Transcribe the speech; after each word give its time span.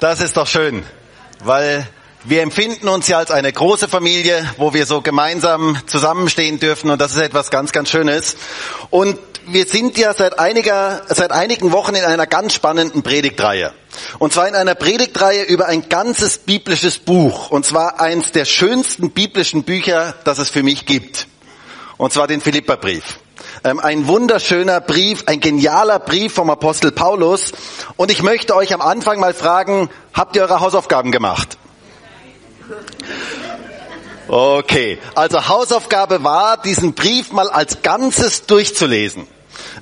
Das 0.00 0.22
ist 0.22 0.38
doch 0.38 0.46
schön, 0.46 0.82
weil 1.44 1.86
wir 2.24 2.40
empfinden 2.40 2.88
uns 2.88 3.06
ja 3.08 3.18
als 3.18 3.30
eine 3.30 3.52
große 3.52 3.86
Familie, 3.86 4.50
wo 4.56 4.72
wir 4.72 4.86
so 4.86 5.02
gemeinsam 5.02 5.76
zusammenstehen 5.86 6.58
dürfen 6.58 6.88
und 6.88 6.98
das 6.98 7.12
ist 7.12 7.18
etwas 7.18 7.50
ganz, 7.50 7.70
ganz 7.70 7.90
Schönes. 7.90 8.36
Und 8.88 9.18
wir 9.46 9.66
sind 9.66 9.98
ja 9.98 10.14
seit 10.14 10.38
einiger, 10.38 11.02
seit 11.08 11.32
einigen 11.32 11.72
Wochen 11.72 11.94
in 11.94 12.02
einer 12.02 12.26
ganz 12.26 12.54
spannenden 12.54 13.02
Predigtreihe. 13.02 13.74
Und 14.18 14.32
zwar 14.32 14.48
in 14.48 14.54
einer 14.54 14.74
Predigtreihe 14.74 15.42
über 15.42 15.66
ein 15.66 15.90
ganzes 15.90 16.38
biblisches 16.38 16.96
Buch. 16.96 17.50
Und 17.50 17.66
zwar 17.66 18.00
eins 18.00 18.32
der 18.32 18.46
schönsten 18.46 19.10
biblischen 19.10 19.64
Bücher, 19.64 20.14
das 20.24 20.38
es 20.38 20.48
für 20.48 20.62
mich 20.62 20.86
gibt. 20.86 21.26
Und 21.98 22.10
zwar 22.10 22.26
den 22.26 22.40
Philipperbrief. 22.40 23.18
Ähm, 23.62 23.78
ein 23.78 24.06
wunderschöner 24.06 24.80
Brief, 24.80 25.24
ein 25.26 25.40
genialer 25.40 25.98
Brief 25.98 26.32
vom 26.32 26.48
Apostel 26.48 26.92
Paulus. 26.92 27.52
Und 27.96 28.10
ich 28.10 28.22
möchte 28.22 28.56
euch 28.56 28.72
am 28.72 28.80
Anfang 28.80 29.20
mal 29.20 29.34
fragen, 29.34 29.90
habt 30.14 30.34
ihr 30.34 30.42
eure 30.42 30.60
Hausaufgaben 30.60 31.12
gemacht? 31.12 31.58
Okay, 34.28 34.98
also 35.14 35.48
Hausaufgabe 35.48 36.24
war, 36.24 36.56
diesen 36.62 36.94
Brief 36.94 37.32
mal 37.32 37.50
als 37.50 37.82
Ganzes 37.82 38.46
durchzulesen. 38.46 39.26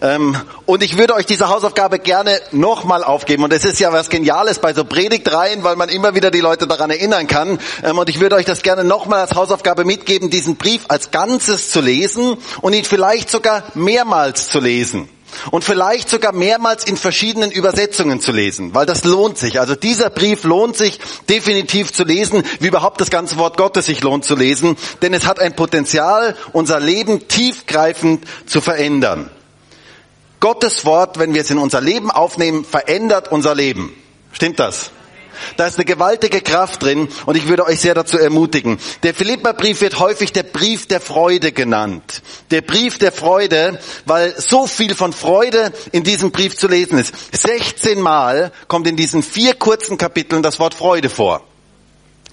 Ähm, 0.00 0.36
und 0.66 0.82
ich 0.82 0.98
würde 0.98 1.14
euch 1.14 1.26
diese 1.26 1.48
Hausaufgabe 1.48 1.98
gerne 1.98 2.40
nochmal 2.52 3.04
aufgeben. 3.04 3.44
Und 3.44 3.52
es 3.52 3.64
ist 3.64 3.80
ja 3.80 3.92
was 3.92 4.08
Geniales 4.08 4.58
bei 4.58 4.74
so 4.74 4.84
Predigtreihen, 4.84 5.64
weil 5.64 5.76
man 5.76 5.88
immer 5.88 6.14
wieder 6.14 6.30
die 6.30 6.40
Leute 6.40 6.66
daran 6.66 6.90
erinnern 6.90 7.26
kann. 7.26 7.58
Ähm, 7.82 7.98
und 7.98 8.08
ich 8.08 8.20
würde 8.20 8.36
euch 8.36 8.46
das 8.46 8.62
gerne 8.62 8.84
nochmal 8.84 9.20
als 9.20 9.34
Hausaufgabe 9.34 9.84
mitgeben, 9.84 10.30
diesen 10.30 10.56
Brief 10.56 10.82
als 10.88 11.10
Ganzes 11.10 11.70
zu 11.70 11.80
lesen 11.80 12.36
und 12.60 12.72
ihn 12.72 12.84
vielleicht 12.84 13.30
sogar 13.30 13.64
mehrmals 13.74 14.48
zu 14.48 14.60
lesen. 14.60 15.08
Und 15.50 15.64
vielleicht 15.64 16.08
sogar 16.08 16.32
mehrmals 16.32 16.84
in 16.84 16.96
verschiedenen 16.96 17.50
Übersetzungen 17.50 18.20
zu 18.20 18.32
lesen, 18.32 18.74
weil 18.74 18.86
das 18.86 19.04
lohnt 19.04 19.38
sich. 19.38 19.60
Also 19.60 19.74
dieser 19.74 20.10
Brief 20.10 20.44
lohnt 20.44 20.76
sich 20.76 20.98
definitiv 21.28 21.92
zu 21.92 22.04
lesen, 22.04 22.42
wie 22.60 22.68
überhaupt 22.68 23.00
das 23.00 23.10
ganze 23.10 23.36
Wort 23.36 23.56
Gottes 23.56 23.86
sich 23.86 24.02
lohnt 24.02 24.24
zu 24.24 24.34
lesen, 24.34 24.76
denn 25.02 25.14
es 25.14 25.26
hat 25.26 25.38
ein 25.38 25.54
Potenzial, 25.54 26.36
unser 26.52 26.80
Leben 26.80 27.28
tiefgreifend 27.28 28.24
zu 28.46 28.60
verändern. 28.60 29.30
Gottes 30.40 30.84
Wort, 30.84 31.18
wenn 31.18 31.34
wir 31.34 31.42
es 31.42 31.50
in 31.50 31.58
unser 31.58 31.80
Leben 31.80 32.10
aufnehmen, 32.10 32.64
verändert 32.64 33.30
unser 33.32 33.54
Leben. 33.54 33.92
Stimmt 34.32 34.60
das? 34.60 34.90
Da 35.56 35.66
ist 35.66 35.76
eine 35.76 35.84
gewaltige 35.84 36.40
Kraft 36.40 36.82
drin 36.82 37.08
und 37.26 37.36
ich 37.36 37.48
würde 37.48 37.64
euch 37.64 37.80
sehr 37.80 37.94
dazu 37.94 38.18
ermutigen. 38.18 38.78
Der 39.02 39.14
Philipperbrief 39.14 39.80
wird 39.80 39.98
häufig 39.98 40.32
der 40.32 40.42
Brief 40.42 40.86
der 40.86 41.00
Freude 41.00 41.52
genannt. 41.52 42.22
Der 42.50 42.60
Brief 42.60 42.98
der 42.98 43.12
Freude, 43.12 43.78
weil 44.04 44.34
so 44.40 44.66
viel 44.66 44.94
von 44.94 45.12
Freude 45.12 45.72
in 45.92 46.04
diesem 46.04 46.30
Brief 46.30 46.56
zu 46.56 46.68
lesen 46.68 46.98
ist. 46.98 47.14
16 47.32 48.00
Mal 48.00 48.52
kommt 48.66 48.86
in 48.86 48.96
diesen 48.96 49.22
vier 49.22 49.54
kurzen 49.54 49.98
Kapiteln 49.98 50.42
das 50.42 50.58
Wort 50.58 50.74
Freude 50.74 51.08
vor. 51.08 51.47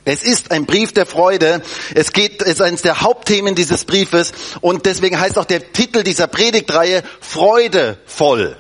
Es 0.06 0.22
ist 0.22 0.52
ein 0.52 0.68
Brief 0.68 0.94
der 0.94 1.08
Freude. 1.08 1.64
Es 1.96 2.14
geht, 2.14 2.44
es 2.44 2.54
ist 2.54 2.62
eines 2.62 2.84
der 2.84 3.02
Hauptthemen 3.02 3.56
dieses 3.56 3.86
Briefes 3.86 4.34
und 4.62 4.86
deswegen 4.86 5.20
heißt 5.20 5.38
auch 5.38 5.46
der 5.46 5.74
Titel 5.74 6.04
dieser 6.04 6.28
Predigtreihe 6.28 7.04
Freudevoll. 7.20 8.56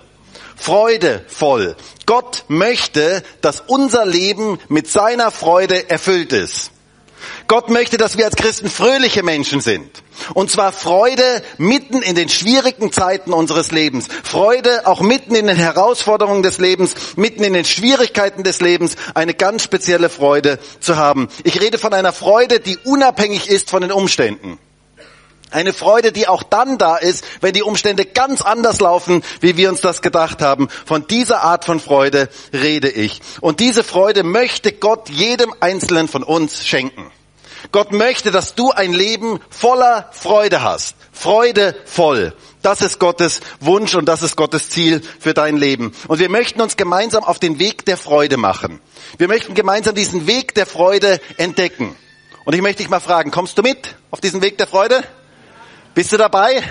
Freudevoll. 0.55 1.75
Gott 2.07 2.45
möchte, 2.47 3.21
dass 3.41 3.61
unser 3.61 4.05
Leben 4.05 4.59
mit 4.69 4.87
seiner 4.89 5.29
Freude 5.29 5.89
erfüllt 5.89 6.33
ist. 6.33 6.71
Gott 7.47 7.69
möchte, 7.69 7.97
dass 7.97 8.17
wir 8.17 8.25
als 8.25 8.35
Christen 8.35 8.69
fröhliche 8.69 9.23
Menschen 9.23 9.61
sind. 9.61 10.03
Und 10.33 10.49
zwar 10.49 10.71
Freude 10.71 11.43
mitten 11.57 12.01
in 12.01 12.15
den 12.15 12.29
schwierigen 12.29 12.91
Zeiten 12.91 13.33
unseres 13.33 13.71
Lebens. 13.71 14.07
Freude 14.23 14.87
auch 14.87 15.01
mitten 15.01 15.35
in 15.35 15.47
den 15.47 15.57
Herausforderungen 15.57 16.43
des 16.43 16.57
Lebens, 16.57 16.95
mitten 17.15 17.43
in 17.43 17.53
den 17.53 17.65
Schwierigkeiten 17.65 18.43
des 18.43 18.61
Lebens, 18.61 18.95
eine 19.13 19.33
ganz 19.33 19.63
spezielle 19.63 20.09
Freude 20.09 20.59
zu 20.79 20.95
haben. 20.97 21.27
Ich 21.43 21.61
rede 21.61 21.77
von 21.77 21.93
einer 21.93 22.13
Freude, 22.13 22.59
die 22.59 22.77
unabhängig 22.77 23.49
ist 23.49 23.69
von 23.69 23.81
den 23.81 23.91
Umständen. 23.91 24.57
Eine 25.51 25.73
Freude, 25.73 26.11
die 26.11 26.27
auch 26.27 26.43
dann 26.43 26.77
da 26.77 26.97
ist, 26.97 27.23
wenn 27.41 27.53
die 27.53 27.63
Umstände 27.63 28.05
ganz 28.05 28.41
anders 28.41 28.79
laufen, 28.79 29.23
wie 29.41 29.57
wir 29.57 29.69
uns 29.69 29.81
das 29.81 30.01
gedacht 30.01 30.41
haben. 30.41 30.67
Von 30.85 31.07
dieser 31.07 31.43
Art 31.43 31.65
von 31.65 31.79
Freude 31.79 32.29
rede 32.51 32.89
ich. 32.89 33.21
Und 33.41 33.59
diese 33.59 33.83
Freude 33.83 34.23
möchte 34.23 34.71
Gott 34.71 35.09
jedem 35.09 35.53
Einzelnen 35.59 36.07
von 36.07 36.23
uns 36.23 36.65
schenken. 36.65 37.11
Gott 37.71 37.91
möchte, 37.91 38.31
dass 38.31 38.55
du 38.55 38.71
ein 38.71 38.93
Leben 38.93 39.39
voller 39.49 40.09
Freude 40.11 40.61
hast. 40.61 40.95
Freude 41.11 41.75
voll. 41.85 42.33
Das 42.61 42.81
ist 42.81 42.99
Gottes 42.99 43.41
Wunsch 43.59 43.95
und 43.95 44.05
das 44.05 44.23
ist 44.23 44.35
Gottes 44.35 44.69
Ziel 44.69 45.01
für 45.19 45.33
dein 45.33 45.57
Leben. 45.57 45.93
Und 46.07 46.19
wir 46.19 46.29
möchten 46.29 46.61
uns 46.61 46.77
gemeinsam 46.77 47.23
auf 47.23 47.39
den 47.39 47.59
Weg 47.59 47.85
der 47.85 47.97
Freude 47.97 48.37
machen. 48.37 48.81
Wir 49.17 49.27
möchten 49.27 49.53
gemeinsam 49.53 49.95
diesen 49.95 50.27
Weg 50.27 50.55
der 50.55 50.65
Freude 50.65 51.21
entdecken. 51.37 51.95
Und 52.43 52.55
ich 52.55 52.61
möchte 52.61 52.83
dich 52.83 52.89
mal 52.89 52.99
fragen, 52.99 53.31
kommst 53.31 53.57
du 53.57 53.61
mit 53.61 53.95
auf 54.11 54.19
diesen 54.19 54.41
Weg 54.41 54.57
der 54.57 54.67
Freude? 54.67 55.03
Bist 55.95 56.11
du 56.11 56.17
dabei? 56.17 56.61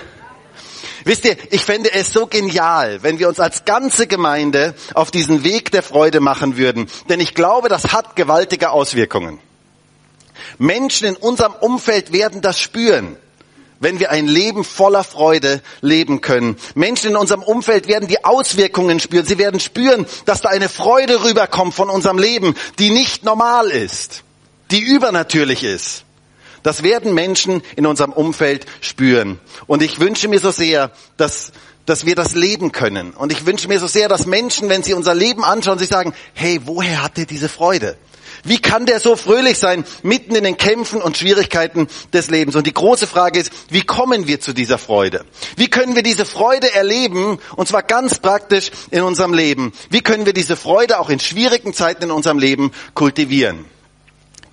Wisst 1.04 1.24
ihr, 1.24 1.36
ich 1.50 1.62
fände 1.62 1.92
es 1.92 2.12
so 2.12 2.26
genial, 2.26 3.02
wenn 3.02 3.18
wir 3.18 3.28
uns 3.28 3.40
als 3.40 3.64
ganze 3.64 4.06
Gemeinde 4.06 4.74
auf 4.92 5.10
diesen 5.10 5.44
Weg 5.44 5.70
der 5.70 5.82
Freude 5.82 6.20
machen 6.20 6.58
würden. 6.58 6.88
Denn 7.08 7.20
ich 7.20 7.34
glaube, 7.34 7.70
das 7.70 7.92
hat 7.92 8.16
gewaltige 8.16 8.70
Auswirkungen. 8.70 9.38
Menschen 10.58 11.08
in 11.08 11.16
unserem 11.16 11.54
Umfeld 11.54 12.12
werden 12.12 12.42
das 12.42 12.60
spüren, 12.60 13.16
wenn 13.80 13.98
wir 13.98 14.10
ein 14.10 14.26
Leben 14.26 14.62
voller 14.62 15.04
Freude 15.04 15.62
leben 15.80 16.20
können. 16.20 16.56
Menschen 16.74 17.10
in 17.10 17.16
unserem 17.16 17.42
Umfeld 17.42 17.88
werden 17.88 18.08
die 18.08 18.24
Auswirkungen 18.24 19.00
spüren. 19.00 19.26
Sie 19.26 19.38
werden 19.38 19.58
spüren, 19.58 20.06
dass 20.26 20.42
da 20.42 20.50
eine 20.50 20.68
Freude 20.68 21.24
rüberkommt 21.24 21.74
von 21.74 21.88
unserem 21.88 22.18
Leben, 22.18 22.54
die 22.78 22.90
nicht 22.90 23.24
normal 23.24 23.70
ist, 23.70 24.22
die 24.70 24.80
übernatürlich 24.80 25.64
ist. 25.64 26.04
Das 26.64 26.82
werden 26.82 27.12
Menschen 27.12 27.62
in 27.76 27.86
unserem 27.86 28.12
Umfeld 28.12 28.64
spüren. 28.80 29.38
Und 29.66 29.82
ich 29.82 30.00
wünsche 30.00 30.28
mir 30.28 30.40
so 30.40 30.50
sehr, 30.50 30.90
dass, 31.18 31.52
dass 31.84 32.06
wir 32.06 32.16
das 32.16 32.34
leben 32.34 32.72
können. 32.72 33.12
Und 33.12 33.30
ich 33.30 33.44
wünsche 33.44 33.68
mir 33.68 33.78
so 33.78 33.86
sehr, 33.86 34.08
dass 34.08 34.24
Menschen, 34.24 34.70
wenn 34.70 34.82
sie 34.82 34.94
unser 34.94 35.14
Leben 35.14 35.44
anschauen, 35.44 35.78
sich 35.78 35.88
sagen, 35.88 36.14
hey, 36.32 36.60
woher 36.64 37.02
hat 37.02 37.18
der 37.18 37.26
diese 37.26 37.50
Freude? 37.50 37.98
Wie 38.44 38.58
kann 38.58 38.86
der 38.86 38.98
so 38.98 39.14
fröhlich 39.14 39.58
sein, 39.58 39.84
mitten 40.02 40.34
in 40.34 40.44
den 40.44 40.56
Kämpfen 40.56 41.02
und 41.02 41.18
Schwierigkeiten 41.18 41.86
des 42.14 42.30
Lebens? 42.30 42.56
Und 42.56 42.66
die 42.66 42.74
große 42.74 43.06
Frage 43.06 43.40
ist, 43.40 43.52
wie 43.68 43.82
kommen 43.82 44.26
wir 44.26 44.40
zu 44.40 44.54
dieser 44.54 44.78
Freude? 44.78 45.26
Wie 45.56 45.68
können 45.68 45.94
wir 45.94 46.02
diese 46.02 46.24
Freude 46.24 46.72
erleben, 46.72 47.38
und 47.56 47.68
zwar 47.68 47.82
ganz 47.82 48.18
praktisch 48.18 48.70
in 48.90 49.02
unserem 49.02 49.34
Leben? 49.34 49.72
Wie 49.90 50.00
können 50.00 50.24
wir 50.24 50.32
diese 50.32 50.56
Freude 50.56 50.98
auch 50.98 51.10
in 51.10 51.20
schwierigen 51.20 51.74
Zeiten 51.74 52.04
in 52.04 52.10
unserem 52.10 52.38
Leben 52.38 52.72
kultivieren? 52.94 53.66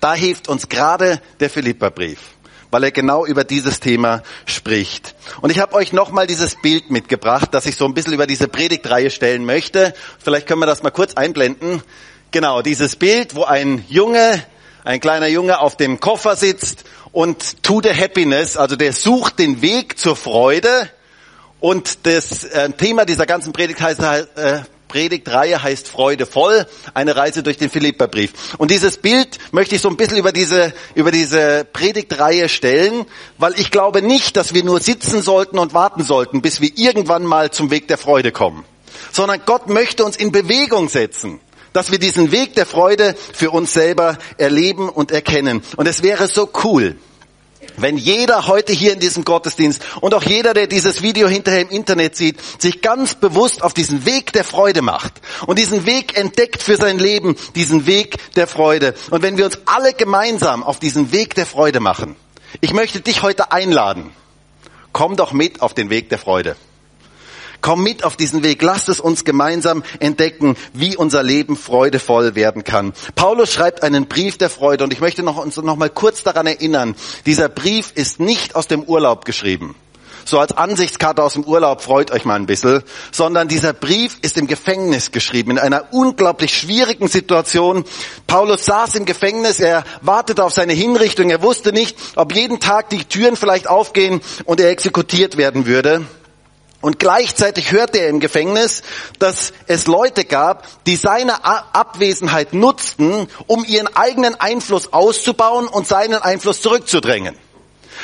Da 0.02 0.14
hilft 0.14 0.48
uns 0.48 0.68
gerade 0.68 1.22
der 1.38 1.48
Philipperbrief 1.48 2.18
weil 2.72 2.84
er 2.84 2.90
genau 2.90 3.26
über 3.26 3.44
dieses 3.44 3.80
Thema 3.80 4.22
spricht. 4.46 5.14
Und 5.42 5.50
ich 5.50 5.58
habe 5.58 5.74
euch 5.74 5.92
nochmal 5.92 6.26
dieses 6.26 6.56
Bild 6.56 6.90
mitgebracht, 6.90 7.50
das 7.52 7.66
ich 7.66 7.76
so 7.76 7.84
ein 7.84 7.92
bisschen 7.92 8.14
über 8.14 8.26
diese 8.26 8.48
Predigtreihe 8.48 9.10
stellen 9.10 9.44
möchte. 9.44 9.92
Vielleicht 10.18 10.46
können 10.46 10.60
wir 10.60 10.66
das 10.66 10.82
mal 10.82 10.90
kurz 10.90 11.12
einblenden. 11.12 11.82
Genau, 12.30 12.62
dieses 12.62 12.96
Bild, 12.96 13.34
wo 13.34 13.44
ein 13.44 13.84
Junge, 13.90 14.42
ein 14.84 15.00
kleiner 15.00 15.26
Junge 15.26 15.60
auf 15.60 15.76
dem 15.76 16.00
Koffer 16.00 16.34
sitzt 16.34 16.84
und 17.12 17.62
to 17.62 17.82
the 17.82 17.94
happiness, 17.94 18.56
also 18.56 18.74
der 18.74 18.94
sucht 18.94 19.38
den 19.38 19.60
Weg 19.60 19.98
zur 19.98 20.16
Freude. 20.16 20.88
Und 21.60 22.06
das 22.06 22.44
äh, 22.44 22.70
Thema 22.70 23.04
dieser 23.04 23.26
ganzen 23.26 23.52
Predigt 23.52 23.82
heißt, 23.82 24.00
äh, 24.00 24.62
Predigtreihe 24.92 25.62
heißt 25.62 25.88
Freude 25.88 26.26
voll, 26.26 26.66
eine 26.92 27.16
Reise 27.16 27.42
durch 27.42 27.56
den 27.56 27.70
Philipperbrief. 27.70 28.58
Und 28.58 28.70
dieses 28.70 28.98
Bild 28.98 29.38
möchte 29.50 29.74
ich 29.74 29.80
so 29.80 29.88
ein 29.88 29.96
bisschen 29.96 30.18
über 30.18 30.32
diese, 30.32 30.74
über 30.94 31.10
diese 31.10 31.66
Predigtreihe 31.72 32.50
stellen, 32.50 33.06
weil 33.38 33.58
ich 33.58 33.70
glaube 33.70 34.02
nicht, 34.02 34.36
dass 34.36 34.52
wir 34.52 34.62
nur 34.62 34.80
sitzen 34.80 35.22
sollten 35.22 35.58
und 35.58 35.72
warten 35.72 36.02
sollten, 36.02 36.42
bis 36.42 36.60
wir 36.60 36.72
irgendwann 36.76 37.24
mal 37.24 37.50
zum 37.50 37.70
Weg 37.70 37.88
der 37.88 37.96
Freude 37.96 38.32
kommen, 38.32 38.66
sondern 39.12 39.40
Gott 39.46 39.70
möchte 39.70 40.04
uns 40.04 40.16
in 40.16 40.30
Bewegung 40.30 40.90
setzen 40.90 41.40
dass 41.72 41.90
wir 41.90 41.98
diesen 41.98 42.32
Weg 42.32 42.54
der 42.54 42.66
Freude 42.66 43.14
für 43.32 43.50
uns 43.50 43.72
selber 43.72 44.18
erleben 44.36 44.90
und 44.90 45.10
erkennen. 45.10 45.62
Und 45.76 45.88
es 45.88 46.02
wäre 46.02 46.26
so 46.26 46.50
cool, 46.64 46.96
wenn 47.76 47.96
jeder 47.96 48.46
heute 48.46 48.72
hier 48.72 48.92
in 48.92 49.00
diesem 49.00 49.24
Gottesdienst 49.24 49.82
und 50.00 50.14
auch 50.14 50.22
jeder, 50.22 50.54
der 50.54 50.66
dieses 50.66 51.02
Video 51.02 51.28
hinterher 51.28 51.62
im 51.62 51.70
Internet 51.70 52.16
sieht, 52.16 52.38
sich 52.60 52.82
ganz 52.82 53.14
bewusst 53.14 53.62
auf 53.62 53.74
diesen 53.74 54.04
Weg 54.06 54.32
der 54.32 54.44
Freude 54.44 54.82
macht 54.82 55.14
und 55.46 55.58
diesen 55.58 55.86
Weg 55.86 56.18
entdeckt 56.18 56.62
für 56.62 56.76
sein 56.76 56.98
Leben, 56.98 57.36
diesen 57.54 57.86
Weg 57.86 58.16
der 58.34 58.46
Freude. 58.46 58.94
Und 59.10 59.22
wenn 59.22 59.36
wir 59.36 59.44
uns 59.44 59.58
alle 59.66 59.92
gemeinsam 59.94 60.62
auf 60.62 60.78
diesen 60.78 61.12
Weg 61.12 61.34
der 61.34 61.46
Freude 61.46 61.80
machen, 61.80 62.16
ich 62.60 62.72
möchte 62.72 63.00
dich 63.00 63.22
heute 63.22 63.52
einladen, 63.52 64.12
komm 64.92 65.16
doch 65.16 65.32
mit 65.32 65.62
auf 65.62 65.74
den 65.74 65.90
Weg 65.90 66.08
der 66.10 66.18
Freude. 66.18 66.56
Komm 67.62 67.82
mit 67.82 68.04
auf 68.04 68.16
diesen 68.16 68.44
Weg. 68.44 68.60
Lasst 68.60 68.88
es 68.90 69.00
uns 69.00 69.24
gemeinsam 69.24 69.82
entdecken, 70.00 70.56
wie 70.74 70.96
unser 70.96 71.22
Leben 71.22 71.56
freudevoll 71.56 72.34
werden 72.34 72.64
kann. 72.64 72.92
Paulus 73.14 73.52
schreibt 73.52 73.82
einen 73.82 74.06
Brief 74.06 74.36
der 74.36 74.50
Freude 74.50 74.84
und 74.84 74.92
ich 74.92 75.00
möchte 75.00 75.22
noch, 75.22 75.38
uns 75.38 75.56
noch 75.56 75.76
mal 75.76 75.88
kurz 75.88 76.22
daran 76.22 76.46
erinnern. 76.46 76.94
Dieser 77.24 77.48
Brief 77.48 77.92
ist 77.94 78.20
nicht 78.20 78.56
aus 78.56 78.66
dem 78.66 78.82
Urlaub 78.82 79.24
geschrieben 79.24 79.74
so 80.24 80.38
als 80.38 80.56
Ansichtskarte 80.56 81.22
aus 81.22 81.34
dem 81.34 81.44
Urlaub, 81.44 81.82
freut 81.82 82.10
euch 82.10 82.24
mal 82.24 82.36
ein 82.36 82.46
bisschen, 82.46 82.82
sondern 83.10 83.48
dieser 83.48 83.72
Brief 83.72 84.18
ist 84.22 84.38
im 84.38 84.46
Gefängnis 84.46 85.10
geschrieben, 85.10 85.52
in 85.52 85.58
einer 85.58 85.92
unglaublich 85.92 86.56
schwierigen 86.56 87.08
Situation. 87.08 87.84
Paulus 88.26 88.64
saß 88.64 88.94
im 88.96 89.04
Gefängnis, 89.04 89.60
er 89.60 89.84
wartete 90.00 90.44
auf 90.44 90.52
seine 90.52 90.72
Hinrichtung, 90.72 91.30
er 91.30 91.42
wusste 91.42 91.72
nicht, 91.72 91.96
ob 92.16 92.34
jeden 92.34 92.60
Tag 92.60 92.90
die 92.90 93.04
Türen 93.04 93.36
vielleicht 93.36 93.68
aufgehen 93.68 94.20
und 94.44 94.60
er 94.60 94.70
exekutiert 94.70 95.36
werden 95.36 95.66
würde. 95.66 96.02
Und 96.82 96.98
gleichzeitig 96.98 97.70
hörte 97.70 97.98
er 97.98 98.08
im 98.08 98.18
Gefängnis, 98.18 98.82
dass 99.20 99.52
es 99.68 99.86
Leute 99.86 100.24
gab, 100.24 100.66
die 100.84 100.96
seine 100.96 101.44
Abwesenheit 101.44 102.52
nutzten, 102.52 103.28
um 103.46 103.64
ihren 103.64 103.86
eigenen 103.96 104.34
Einfluss 104.34 104.92
auszubauen 104.92 105.68
und 105.68 105.86
seinen 105.86 106.16
Einfluss 106.16 106.60
zurückzudrängen. 106.60 107.36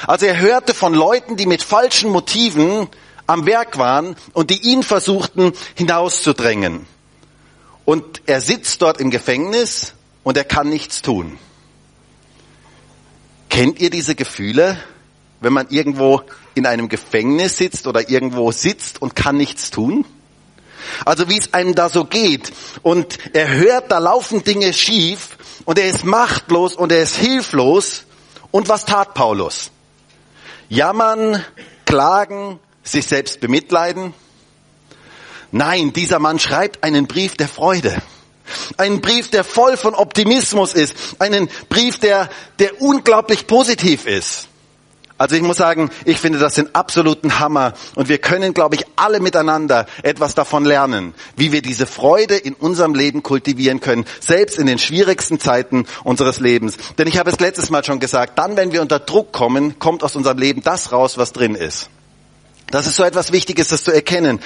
Also 0.07 0.27
er 0.27 0.39
hörte 0.39 0.75
von 0.75 0.95
Leuten, 0.95 1.37
die 1.37 1.47
mit 1.47 1.61
falschen 1.61 2.11
Motiven 2.11 2.89
am 3.27 3.47
Werk 3.47 3.79
waren 3.79 4.15
und 4.33 4.51
die 4.51 4.63
ihn 4.63 4.85
versuchten 4.85 5.53
hinauszudrängen. 5.75 6.87
Und 7.85 8.23
er 8.27 8.41
sitzt 8.41 8.81
dort 8.81 9.01
im 9.01 9.11
Gefängnis 9.11 9.95
und 10.23 10.37
er 10.37 10.45
kann 10.45 10.69
nichts 10.69 11.03
tun. 11.03 11.37
Kennt 13.51 13.81
ihr 13.81 13.91
diese 13.91 14.15
Gefühle, 14.15 14.79
wenn 15.41 15.53
man 15.53 15.69
irgendwo 15.71 16.23
in 16.55 16.67
einem 16.67 16.89
Gefängnis 16.89 17.57
sitzt 17.57 17.87
oder 17.87 18.09
irgendwo 18.09 18.51
sitzt 18.53 19.01
und 19.01 19.15
kann 19.15 19.37
nichts 19.37 19.71
tun? 19.71 20.05
Also 21.05 21.29
wie 21.29 21.39
es 21.39 21.55
einem 21.55 21.75
da 21.75 21.89
so 21.89 22.05
geht. 22.05 22.53
Und 22.83 23.19
er 23.35 23.49
hört, 23.49 23.91
da 23.91 23.99
laufen 23.99 24.45
Dinge 24.45 24.73
schief 24.73 25.37
und 25.65 25.79
er 25.79 25.87
ist 25.87 26.05
machtlos 26.05 26.75
und 26.75 26.93
er 26.93 27.03
ist 27.03 27.17
hilflos. 27.17 28.05
Und 28.51 28.69
was 28.69 28.85
tat 28.85 29.15
Paulus? 29.15 29.71
Jammern, 30.69 31.45
klagen, 31.85 32.59
sich 32.83 33.07
selbst 33.07 33.41
bemitleiden? 33.41 34.15
Nein, 35.51 35.93
dieser 35.93 36.19
Mann 36.19 36.39
schreibt 36.39 36.85
einen 36.85 37.07
Brief 37.07 37.37
der 37.37 37.49
Freude. 37.49 37.97
Einen 38.77 39.01
Brief, 39.01 39.31
der 39.31 39.45
voll 39.45 39.77
von 39.77 39.95
Optimismus 39.95 40.75
ist. 40.75 40.95
Einen 41.19 41.49
Brief, 41.69 41.99
der, 41.99 42.31
der 42.59 42.81
unglaublich 42.81 43.47
positiv 43.47 44.07
ist. 44.07 44.48
Also 45.19 45.35
ich 45.35 45.43
muss 45.43 45.57
sagen, 45.57 45.91
ich 46.05 46.19
finde 46.19 46.39
das 46.39 46.55
den 46.55 46.73
absoluten 46.77 47.41
Hammer 47.41 47.75
und 47.97 48.09
wir 48.09 48.19
können, 48.19 48.55
glaube 48.55 48.77
ich, 48.77 48.85
alle 48.95 49.19
miteinander 49.19 49.87
etwas 50.05 50.37
davon 50.37 50.65
lernen, 50.65 51.13
wie 51.37 51.51
wir 51.51 51.61
diese 51.61 51.87
Freude 51.87 52.37
in 52.37 52.55
unserem 52.55 52.95
Leben 52.95 53.25
kultivieren 53.25 53.81
können, 53.81 54.05
selbst 54.21 54.59
in 54.59 54.67
den 54.67 54.79
schwierigsten 54.79 55.41
Zeiten 55.41 55.87
unseres 56.05 56.39
Lebens. 56.39 56.77
Denn 56.99 57.09
ich 57.09 57.19
habe 57.19 57.31
es 57.31 57.41
letztes 57.41 57.69
Mal 57.69 57.85
schon 57.85 57.99
gesagt, 57.99 58.39
dann, 58.39 58.57
wenn 58.57 58.71
wir 58.71 58.81
unter 58.81 59.01
Druck 59.01 59.33
kommen, 59.33 59.81
kommt 59.81 60.05
aus 60.05 60.15
unserem 60.15 60.39
Leben 60.39 60.63
das 60.63 60.93
raus, 60.93 61.19
was 61.19 61.33
drin 61.33 61.57
ist. 61.57 61.91
Das 62.71 62.87
ist 62.87 62.97
so 62.97 63.03
etwas 63.03 63.33
Wichtiges, 63.33 63.69
das 63.69 63.83
zu 63.83 63.93
erkennen. 63.93 64.41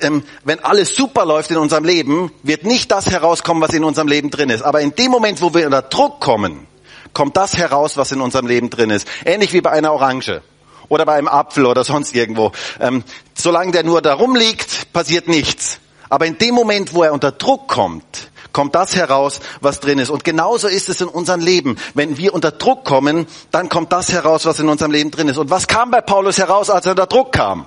Ähm, 0.00 0.22
wenn 0.44 0.60
alles 0.60 0.94
super 0.94 1.26
läuft 1.26 1.50
in 1.50 1.56
unserem 1.58 1.84
Leben, 1.84 2.32
wird 2.42 2.64
nicht 2.64 2.90
das 2.90 3.10
herauskommen, 3.10 3.62
was 3.62 3.74
in 3.74 3.84
unserem 3.84 4.08
Leben 4.08 4.30
drin 4.30 4.48
ist. 4.48 4.62
Aber 4.62 4.80
in 4.80 4.94
dem 4.94 5.10
Moment, 5.10 5.42
wo 5.42 5.52
wir 5.52 5.66
unter 5.66 5.82
Druck 5.82 6.20
kommen, 6.20 6.66
kommt 7.14 7.36
das 7.36 7.56
heraus, 7.56 7.96
was 7.96 8.12
in 8.12 8.20
unserem 8.20 8.46
Leben 8.46 8.70
drin 8.70 8.90
ist. 8.90 9.08
Ähnlich 9.24 9.52
wie 9.52 9.60
bei 9.60 9.70
einer 9.70 9.92
Orange 9.92 10.42
oder 10.88 11.06
bei 11.06 11.14
einem 11.14 11.28
Apfel 11.28 11.66
oder 11.66 11.84
sonst 11.84 12.14
irgendwo. 12.14 12.52
Ähm, 12.80 13.04
solange 13.34 13.72
der 13.72 13.84
nur 13.84 14.02
da 14.02 14.14
rumliegt, 14.14 14.92
passiert 14.92 15.28
nichts. 15.28 15.78
Aber 16.10 16.26
in 16.26 16.38
dem 16.38 16.54
Moment, 16.54 16.94
wo 16.94 17.02
er 17.02 17.12
unter 17.12 17.32
Druck 17.32 17.68
kommt, 17.68 18.30
kommt 18.52 18.74
das 18.74 18.94
heraus, 18.94 19.40
was 19.60 19.80
drin 19.80 19.98
ist. 19.98 20.10
Und 20.10 20.24
genauso 20.24 20.68
ist 20.68 20.88
es 20.88 21.00
in 21.00 21.08
unserem 21.08 21.40
Leben. 21.40 21.76
Wenn 21.94 22.16
wir 22.16 22.34
unter 22.34 22.52
Druck 22.52 22.84
kommen, 22.84 23.26
dann 23.50 23.68
kommt 23.68 23.92
das 23.92 24.12
heraus, 24.12 24.46
was 24.46 24.60
in 24.60 24.68
unserem 24.68 24.92
Leben 24.92 25.10
drin 25.10 25.28
ist. 25.28 25.38
Und 25.38 25.50
was 25.50 25.66
kam 25.66 25.90
bei 25.90 26.00
Paulus 26.00 26.38
heraus, 26.38 26.70
als 26.70 26.86
er 26.86 26.92
unter 26.92 27.06
Druck 27.06 27.32
kam? 27.32 27.66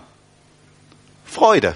Freude. 1.26 1.76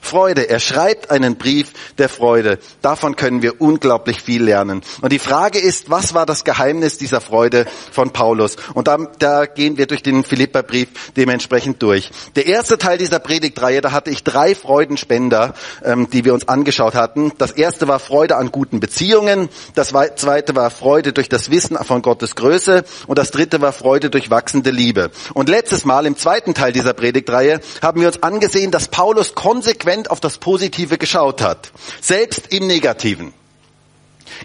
Freude. 0.00 0.48
Er 0.48 0.60
schreibt 0.60 1.10
einen 1.10 1.36
Brief 1.36 1.72
der 1.98 2.08
Freude. 2.08 2.58
Davon 2.82 3.16
können 3.16 3.42
wir 3.42 3.60
unglaublich 3.60 4.22
viel 4.22 4.42
lernen. 4.42 4.82
Und 5.00 5.12
die 5.12 5.18
Frage 5.18 5.58
ist, 5.58 5.90
was 5.90 6.14
war 6.14 6.26
das 6.26 6.44
Geheimnis 6.44 6.98
dieser 6.98 7.20
Freude 7.20 7.66
von 7.92 8.10
Paulus? 8.10 8.56
Und 8.74 8.88
da, 8.88 8.96
da 9.18 9.46
gehen 9.46 9.76
wir 9.76 9.86
durch 9.86 10.02
den 10.02 10.24
Philipperbrief 10.24 10.88
dementsprechend 11.16 11.82
durch. 11.82 12.10
Der 12.36 12.46
erste 12.46 12.78
Teil 12.78 12.98
dieser 12.98 13.18
Predigtreihe, 13.18 13.80
da 13.80 13.92
hatte 13.92 14.10
ich 14.10 14.24
drei 14.24 14.54
Freudenspender, 14.54 15.54
ähm, 15.84 16.08
die 16.10 16.24
wir 16.24 16.34
uns 16.34 16.48
angeschaut 16.48 16.94
hatten. 16.94 17.32
Das 17.38 17.52
erste 17.52 17.88
war 17.88 17.98
Freude 17.98 18.36
an 18.36 18.50
guten 18.50 18.80
Beziehungen. 18.80 19.48
Das 19.74 19.88
zweite 20.16 20.56
war 20.56 20.70
Freude 20.70 21.12
durch 21.12 21.28
das 21.28 21.50
Wissen 21.50 21.76
von 21.76 22.02
Gottes 22.02 22.36
Größe. 22.36 22.84
Und 23.06 23.18
das 23.18 23.30
dritte 23.30 23.60
war 23.60 23.72
Freude 23.72 24.10
durch 24.10 24.30
wachsende 24.30 24.70
Liebe. 24.70 25.10
Und 25.34 25.48
letztes 25.48 25.84
Mal, 25.84 26.06
im 26.06 26.16
zweiten 26.16 26.54
Teil 26.54 26.72
dieser 26.72 26.94
Predigtreihe, 26.94 27.60
haben 27.82 28.00
wir 28.00 28.08
uns 28.08 28.22
angesehen, 28.22 28.70
dass 28.70 28.88
Paulus 28.88 29.34
konsequent 29.34 29.89
konsequent 29.90 30.10
auf 30.10 30.20
das 30.20 30.38
Positive 30.38 30.98
geschaut 30.98 31.42
hat, 31.42 31.72
selbst 32.00 32.52
im 32.52 32.66
Negativen. 32.66 33.32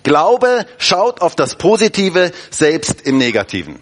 Glaube 0.03 0.65
schaut 0.77 1.21
auf 1.21 1.35
das 1.35 1.55
Positive, 1.55 2.31
selbst 2.49 3.01
im 3.01 3.17
Negativen. 3.17 3.81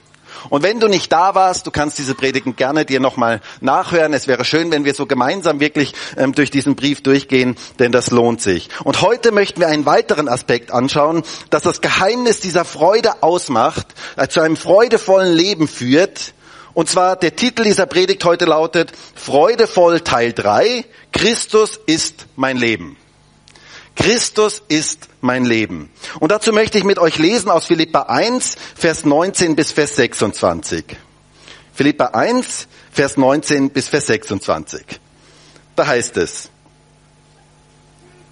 Und 0.50 0.62
wenn 0.62 0.82
du 0.82 0.90
nicht 0.90 1.10
da 1.10 1.36
warst, 1.36 1.66
du 1.66 1.72
kannst 1.72 1.98
diese 1.98 2.16
Predigen 2.16 2.58
gerne 2.58 2.84
dir 2.84 3.00
nochmal 3.00 3.40
nachhören. 3.62 4.14
Es 4.14 4.28
wäre 4.28 4.44
schön, 4.44 4.72
wenn 4.72 4.84
wir 4.84 4.94
so 4.94 5.06
gemeinsam 5.06 5.62
wirklich 5.62 5.94
ähm, 6.18 6.34
durch 6.34 6.52
diesen 6.52 6.76
Brief 6.76 7.02
durchgehen, 7.02 7.56
denn 7.80 7.94
das 7.94 8.12
lohnt 8.12 8.42
sich. 8.42 8.68
Und 8.84 9.02
heute 9.02 9.32
möchten 9.32 9.62
wir 9.62 9.70
einen 9.70 9.86
weiteren 9.86 10.28
Aspekt 10.28 10.70
anschauen, 10.72 11.24
dass 11.50 11.64
das 11.64 11.80
Geheimnis 11.80 12.42
dieser 12.42 12.66
Freude 12.66 13.24
ausmacht, 13.24 13.88
äh, 14.18 14.28
zu 14.28 14.42
einem 14.42 14.58
freudevollen 14.58 15.34
Leben 15.34 15.70
führt, 15.70 16.34
und 16.74 16.90
zwar 16.90 17.16
der 17.16 17.36
Titel 17.36 17.64
dieser 17.64 17.86
Predigt 17.86 18.24
heute 18.26 18.46
lautet 18.46 18.92
Freudevoll 19.16 20.02
Teil 20.02 20.34
3. 20.34 20.86
Christus 21.12 21.80
ist 21.86 22.26
mein 22.36 22.58
Leben. 22.58 22.98
Christus 23.96 24.64
ist 24.68 25.08
mein 25.22 25.46
Leben. 25.46 25.92
Und 26.20 26.32
dazu 26.32 26.52
möchte 26.52 26.80
ich 26.80 26.84
mit 26.84 26.98
euch 26.98 27.20
lesen 27.20 27.52
aus 27.52 27.68
Philippa 27.68 28.04
1, 28.04 28.56
Vers 28.76 29.06
19 29.06 29.56
bis 29.56 29.72
Vers 29.72 29.96
26. 29.96 30.84
Philippa 31.74 32.06
1, 32.06 32.68
Vers 32.92 33.18
19 33.18 33.70
bis 33.70 33.90
Vers 33.90 34.08
26. 34.08 34.84
Da 35.76 35.88
heißt 35.88 36.18
es, 36.18 36.50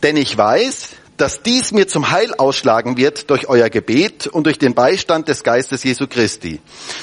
denn 0.02 0.18
ich 0.18 0.36
weiß, 0.36 0.90
dass 1.22 1.44
dies 1.44 1.72
mir 1.72 1.88
zum 1.88 2.10
Heil 2.10 2.34
ausschlagen 2.34 2.98
wird 2.98 3.30
durch 3.30 3.48
euer 3.48 3.70
Gebet 3.70 4.26
und 4.26 4.46
durch 4.46 4.58
den 4.58 4.74
Beistand 4.74 5.28
des 5.28 5.44
Geistes 5.44 5.84
Jesu 5.84 6.08
Christi. 6.08 6.60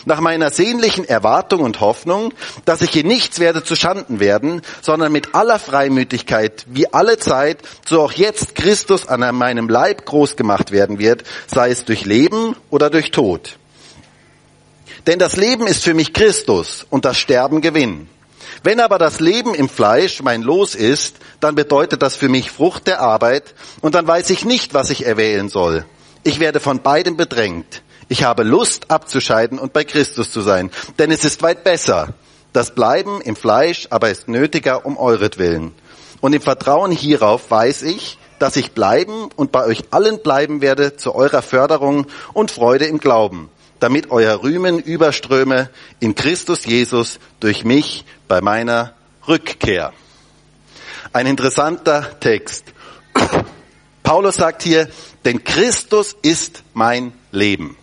Nach 0.07 0.19
meiner 0.19 0.51
sehnlichen 0.51 1.05
Erwartung 1.05 1.61
und 1.61 1.79
Hoffnung, 1.79 2.35
dass 2.65 2.83
ich 2.83 2.97
in 2.97 3.07
nichts 3.07 3.39
werde 3.39 3.63
zu 3.63 3.77
Schanden 3.77 4.19
werden, 4.19 4.63
sondern 4.83 5.13
mit 5.13 5.37
aller 5.37 5.61
Freimütigkeit, 5.61 6.67
wie 6.67 6.93
alle 6.93 7.19
Zeit, 7.19 7.59
so 7.87 8.03
auch 8.03 8.11
jetzt 8.11 8.57
Christus 8.57 9.07
an 9.07 9.37
meinem 9.37 9.69
Leib 9.69 10.05
groß 10.05 10.35
gemacht 10.35 10.73
werden 10.73 10.99
wird, 10.99 11.23
sei 11.47 11.71
es 11.71 11.85
durch 11.85 12.05
Leben 12.05 12.57
oder 12.71 12.91
durch 12.91 13.13
Tod. 13.13 13.57
Denn 15.07 15.21
das 15.21 15.37
Leben 15.37 15.69
ist 15.69 15.85
für 15.85 15.95
mich 15.95 16.13
Christus 16.13 16.85
und 16.91 17.05
das 17.05 17.19
Sterben 17.19 17.61
Gewinn. 17.61 18.09
Wenn 18.63 18.81
aber 18.81 18.99
das 18.99 19.21
Leben 19.21 19.55
im 19.55 19.69
Fleisch 19.69 20.23
mein 20.23 20.43
Los 20.43 20.75
ist, 20.75 21.17
dann 21.41 21.55
bedeutet 21.55 22.03
das 22.03 22.17
für 22.17 22.29
mich 22.29 22.51
Frucht 22.51 22.87
der 22.87 23.01
Arbeit 23.01 23.55
und 23.81 23.95
dann 23.95 24.07
weiß 24.07 24.31
ich 24.31 24.45
nicht, 24.45 24.75
was 24.75 24.91
ich 24.91 25.07
erwählen 25.07 25.49
soll. 25.49 25.85
Ich 26.25 26.41
werde 26.41 26.61
von 26.61 26.83
beidem 26.83 27.17
bedrängt. 27.17 27.83
Ich 28.09 28.25
habe 28.25 28.43
Lust 28.43 28.91
abzuscheiden 28.91 29.59
und 29.59 29.73
bei 29.73 29.85
Christus 29.85 30.33
zu 30.33 30.41
sein, 30.41 30.71
denn 30.99 31.11
es 31.11 31.25
ist 31.25 31.43
weit 31.43 31.63
besser. 31.63 32.15
Das 32.53 32.75
Bleiben 32.75 33.21
im 33.21 33.37
Fleisch 33.37 33.87
aber 33.91 34.11
ist 34.11 34.29
nötiger 34.29 34.87
um 34.87 34.97
euretwillen. 34.97 35.73
Und 36.21 36.33
im 36.33 36.41
Vertrauen 36.41 36.91
hierauf 36.91 37.51
weiß 37.51 37.83
ich, 37.83 38.19
dass 38.39 38.57
ich 38.57 38.73
bleiben 38.73 39.29
und 39.37 39.53
bei 39.53 39.65
euch 39.65 39.85
allen 39.91 40.21
bleiben 40.21 40.63
werde 40.63 40.97
zu 40.97 41.15
eurer 41.15 41.43
Förderung 41.43 42.07
und 42.33 42.51
Freude 42.51 42.87
im 42.87 42.99
Glauben 42.99 43.51
damit 43.81 44.11
euer 44.11 44.43
Rühmen 44.43 44.79
überströme 44.79 45.71
in 46.01 46.15
Christus 46.15 46.65
Jesus 46.65 47.19
durch 47.41 47.65
mich 47.65 48.05
bei 48.27 48.41
meiner 48.41 48.95
Rückkehr. 49.27 49.93
Ein 51.13 51.27
interessanter 51.27 52.19
Text. 52.21 52.65
Paulus 54.03 54.37
sagt 54.37 54.63
hier, 54.63 54.89
denn 55.25 55.45
Christus 55.45 56.17
ist 56.23 56.63
mein 56.75 57.13
Leben. 57.33 57.77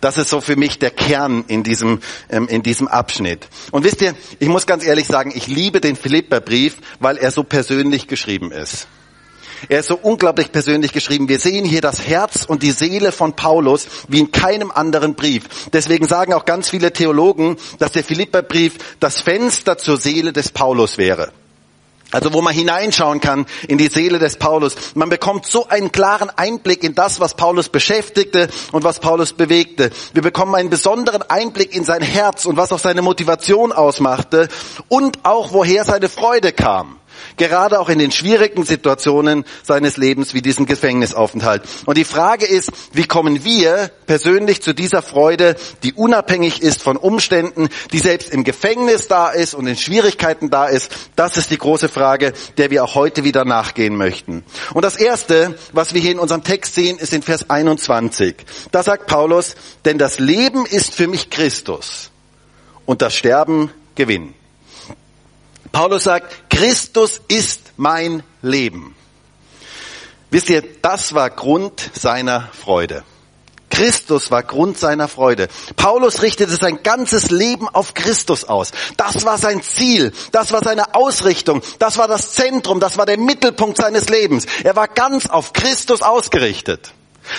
Das 0.00 0.16
ist 0.16 0.30
so 0.30 0.40
für 0.40 0.56
mich 0.56 0.78
der 0.78 0.90
Kern 0.90 1.44
in 1.46 1.62
diesem, 1.62 2.00
ähm, 2.30 2.48
in 2.48 2.62
diesem 2.62 2.88
Abschnitt. 2.88 3.48
Und 3.70 3.84
wisst 3.84 4.00
ihr, 4.00 4.14
ich 4.38 4.48
muss 4.48 4.66
ganz 4.66 4.84
ehrlich 4.84 5.06
sagen, 5.06 5.32
ich 5.34 5.46
liebe 5.46 5.80
den 5.80 5.96
Philipperbrief, 5.96 6.78
weil 7.00 7.18
er 7.18 7.30
so 7.30 7.44
persönlich 7.44 8.06
geschrieben 8.06 8.50
ist. 8.50 8.88
Er 9.68 9.80
ist 9.80 9.88
so 9.88 9.98
unglaublich 10.00 10.52
persönlich 10.52 10.92
geschrieben. 10.92 11.28
Wir 11.28 11.38
sehen 11.38 11.64
hier 11.64 11.80
das 11.80 12.06
Herz 12.06 12.44
und 12.46 12.62
die 12.62 12.70
Seele 12.70 13.12
von 13.12 13.34
Paulus 13.34 13.86
wie 14.08 14.20
in 14.20 14.32
keinem 14.32 14.70
anderen 14.70 15.14
Brief. 15.14 15.44
Deswegen 15.72 16.06
sagen 16.06 16.32
auch 16.32 16.44
ganz 16.44 16.70
viele 16.70 16.92
Theologen, 16.92 17.56
dass 17.78 17.92
der 17.92 18.04
Philipperbrief 18.04 18.78
das 19.00 19.20
Fenster 19.20 19.78
zur 19.78 19.96
Seele 19.96 20.32
des 20.32 20.50
Paulus 20.50 20.98
wäre. 20.98 21.32
Also 22.12 22.32
wo 22.32 22.42
man 22.42 22.52
hineinschauen 22.52 23.20
kann 23.20 23.46
in 23.68 23.78
die 23.78 23.86
Seele 23.86 24.18
des 24.18 24.36
Paulus. 24.36 24.74
Man 24.94 25.10
bekommt 25.10 25.46
so 25.46 25.68
einen 25.68 25.92
klaren 25.92 26.30
Einblick 26.30 26.82
in 26.82 26.94
das, 26.94 27.20
was 27.20 27.34
Paulus 27.34 27.68
beschäftigte 27.68 28.48
und 28.72 28.82
was 28.82 28.98
Paulus 28.98 29.32
bewegte. 29.32 29.90
Wir 30.12 30.22
bekommen 30.22 30.56
einen 30.56 30.70
besonderen 30.70 31.22
Einblick 31.22 31.74
in 31.74 31.84
sein 31.84 32.02
Herz 32.02 32.46
und 32.46 32.56
was 32.56 32.72
auch 32.72 32.80
seine 32.80 33.02
Motivation 33.02 33.70
ausmachte 33.70 34.48
und 34.88 35.20
auch 35.24 35.52
woher 35.52 35.84
seine 35.84 36.08
Freude 36.08 36.52
kam. 36.52 36.99
Gerade 37.40 37.80
auch 37.80 37.88
in 37.88 37.98
den 37.98 38.12
schwierigen 38.12 38.66
Situationen 38.66 39.46
seines 39.62 39.96
Lebens 39.96 40.34
wie 40.34 40.42
diesem 40.42 40.66
Gefängnisaufenthalt. 40.66 41.62
Und 41.86 41.96
die 41.96 42.04
Frage 42.04 42.44
ist, 42.44 42.70
wie 42.92 43.04
kommen 43.04 43.44
wir 43.44 43.90
persönlich 44.04 44.60
zu 44.60 44.74
dieser 44.74 45.00
Freude, 45.00 45.56
die 45.82 45.94
unabhängig 45.94 46.60
ist 46.60 46.82
von 46.82 46.98
Umständen, 46.98 47.70
die 47.94 47.98
selbst 47.98 48.28
im 48.34 48.44
Gefängnis 48.44 49.08
da 49.08 49.30
ist 49.30 49.54
und 49.54 49.66
in 49.66 49.78
Schwierigkeiten 49.78 50.50
da 50.50 50.66
ist? 50.66 50.92
Das 51.16 51.38
ist 51.38 51.50
die 51.50 51.56
große 51.56 51.88
Frage, 51.88 52.34
der 52.58 52.70
wir 52.70 52.84
auch 52.84 52.94
heute 52.94 53.24
wieder 53.24 53.46
nachgehen 53.46 53.96
möchten. 53.96 54.44
Und 54.74 54.84
das 54.84 54.96
erste, 54.96 55.56
was 55.72 55.94
wir 55.94 56.02
hier 56.02 56.12
in 56.12 56.18
unserem 56.18 56.44
Text 56.44 56.74
sehen, 56.74 56.98
ist 56.98 57.14
in 57.14 57.22
Vers 57.22 57.48
21. 57.48 58.36
Da 58.70 58.82
sagt 58.82 59.06
Paulus, 59.06 59.54
denn 59.86 59.96
das 59.96 60.18
Leben 60.18 60.66
ist 60.66 60.94
für 60.94 61.08
mich 61.08 61.30
Christus 61.30 62.10
und 62.84 63.00
das 63.00 63.16
Sterben 63.16 63.70
Gewinn. 63.94 64.34
Paulus 65.72 66.04
sagt, 66.04 66.50
Christus 66.50 67.20
ist 67.28 67.72
mein 67.76 68.22
Leben. 68.42 68.94
Wisst 70.30 70.48
ihr, 70.50 70.62
das 70.82 71.14
war 71.14 71.30
Grund 71.30 71.90
seiner 71.94 72.48
Freude. 72.52 73.04
Christus 73.70 74.30
war 74.30 74.42
Grund 74.42 74.78
seiner 74.78 75.08
Freude. 75.08 75.48
Paulus 75.76 76.22
richtete 76.22 76.54
sein 76.54 76.82
ganzes 76.82 77.30
Leben 77.30 77.68
auf 77.68 77.94
Christus 77.94 78.44
aus. 78.44 78.72
Das 78.96 79.24
war 79.24 79.38
sein 79.38 79.62
Ziel, 79.62 80.12
das 80.32 80.52
war 80.52 80.62
seine 80.62 80.94
Ausrichtung, 80.94 81.62
das 81.78 81.96
war 81.96 82.08
das 82.08 82.32
Zentrum, 82.34 82.80
das 82.80 82.98
war 82.98 83.06
der 83.06 83.18
Mittelpunkt 83.18 83.78
seines 83.78 84.08
Lebens. 84.08 84.46
Er 84.64 84.76
war 84.76 84.88
ganz 84.88 85.26
auf 85.26 85.52
Christus 85.52 86.02
ausgerichtet. 86.02 86.92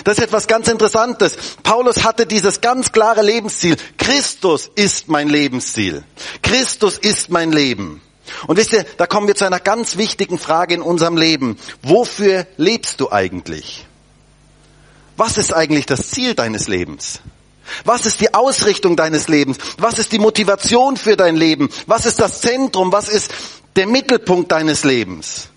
Das 0.03 0.17
ist 0.17 0.23
etwas 0.23 0.47
ganz 0.47 0.67
Interessantes. 0.67 1.35
Paulus 1.63 2.03
hatte 2.03 2.25
dieses 2.25 2.61
ganz 2.61 2.91
klare 2.91 3.21
Lebensziel. 3.21 3.75
Christus 3.97 4.69
ist 4.75 5.09
mein 5.09 5.27
Lebensziel. 5.27 6.03
Christus 6.41 6.97
ist 6.97 7.29
mein 7.29 7.51
Leben. 7.51 8.01
Und 8.47 8.57
wisst 8.57 8.73
ihr, 8.73 8.85
da 8.97 9.07
kommen 9.07 9.27
wir 9.27 9.35
zu 9.35 9.45
einer 9.45 9.59
ganz 9.59 9.97
wichtigen 9.97 10.37
Frage 10.37 10.75
in 10.75 10.81
unserem 10.81 11.17
Leben. 11.17 11.57
Wofür 11.81 12.47
lebst 12.57 12.99
du 12.99 13.11
eigentlich? 13.11 13.85
Was 15.17 15.37
ist 15.37 15.53
eigentlich 15.53 15.85
das 15.85 16.09
Ziel 16.09 16.33
deines 16.33 16.67
Lebens? 16.67 17.19
Was 17.85 18.05
ist 18.05 18.21
die 18.21 18.33
Ausrichtung 18.33 18.95
deines 18.95 19.27
Lebens? 19.27 19.57
Was 19.77 19.99
ist 19.99 20.11
die 20.11 20.19
Motivation 20.19 20.97
für 20.97 21.15
dein 21.15 21.35
Leben? 21.35 21.69
Was 21.87 22.05
ist 22.05 22.19
das 22.19 22.41
Zentrum? 22.41 22.91
Was 22.91 23.09
ist 23.09 23.31
der 23.75 23.87
Mittelpunkt 23.87 24.51
deines 24.51 24.83
Lebens? 24.83 25.49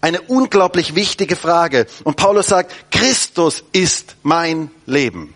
Eine 0.00 0.20
unglaublich 0.20 0.94
wichtige 0.94 1.36
Frage. 1.36 1.86
Und 2.04 2.16
Paulus 2.16 2.48
sagt, 2.48 2.90
Christus 2.90 3.64
ist 3.72 4.16
mein 4.22 4.70
Leben. 4.84 5.32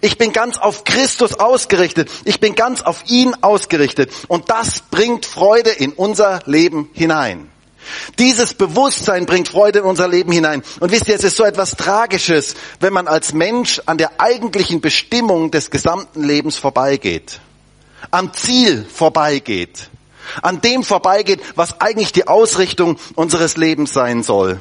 Ich 0.00 0.18
bin 0.18 0.32
ganz 0.32 0.58
auf 0.58 0.84
Christus 0.84 1.34
ausgerichtet. 1.34 2.10
Ich 2.24 2.40
bin 2.40 2.54
ganz 2.54 2.82
auf 2.82 3.04
ihn 3.06 3.34
ausgerichtet. 3.40 4.10
Und 4.28 4.50
das 4.50 4.80
bringt 4.90 5.26
Freude 5.26 5.70
in 5.70 5.92
unser 5.92 6.40
Leben 6.46 6.90
hinein. 6.92 7.50
Dieses 8.18 8.54
Bewusstsein 8.54 9.26
bringt 9.26 9.48
Freude 9.48 9.80
in 9.80 9.84
unser 9.84 10.08
Leben 10.08 10.32
hinein. 10.32 10.62
Und 10.80 10.92
wisst 10.92 11.08
ihr, 11.08 11.14
es 11.14 11.24
ist 11.24 11.36
so 11.36 11.44
etwas 11.44 11.76
Tragisches, 11.76 12.54
wenn 12.78 12.92
man 12.92 13.08
als 13.08 13.32
Mensch 13.32 13.80
an 13.86 13.98
der 13.98 14.20
eigentlichen 14.20 14.80
Bestimmung 14.80 15.50
des 15.50 15.70
gesamten 15.70 16.22
Lebens 16.22 16.56
vorbeigeht. 16.56 17.40
Am 18.10 18.32
Ziel 18.32 18.84
vorbeigeht. 18.84 19.90
An 20.42 20.60
dem 20.60 20.84
vorbeigeht, 20.84 21.40
was 21.56 21.80
eigentlich 21.80 22.12
die 22.12 22.28
Ausrichtung 22.28 22.98
unseres 23.14 23.56
Lebens 23.56 23.92
sein 23.92 24.22
soll. 24.22 24.60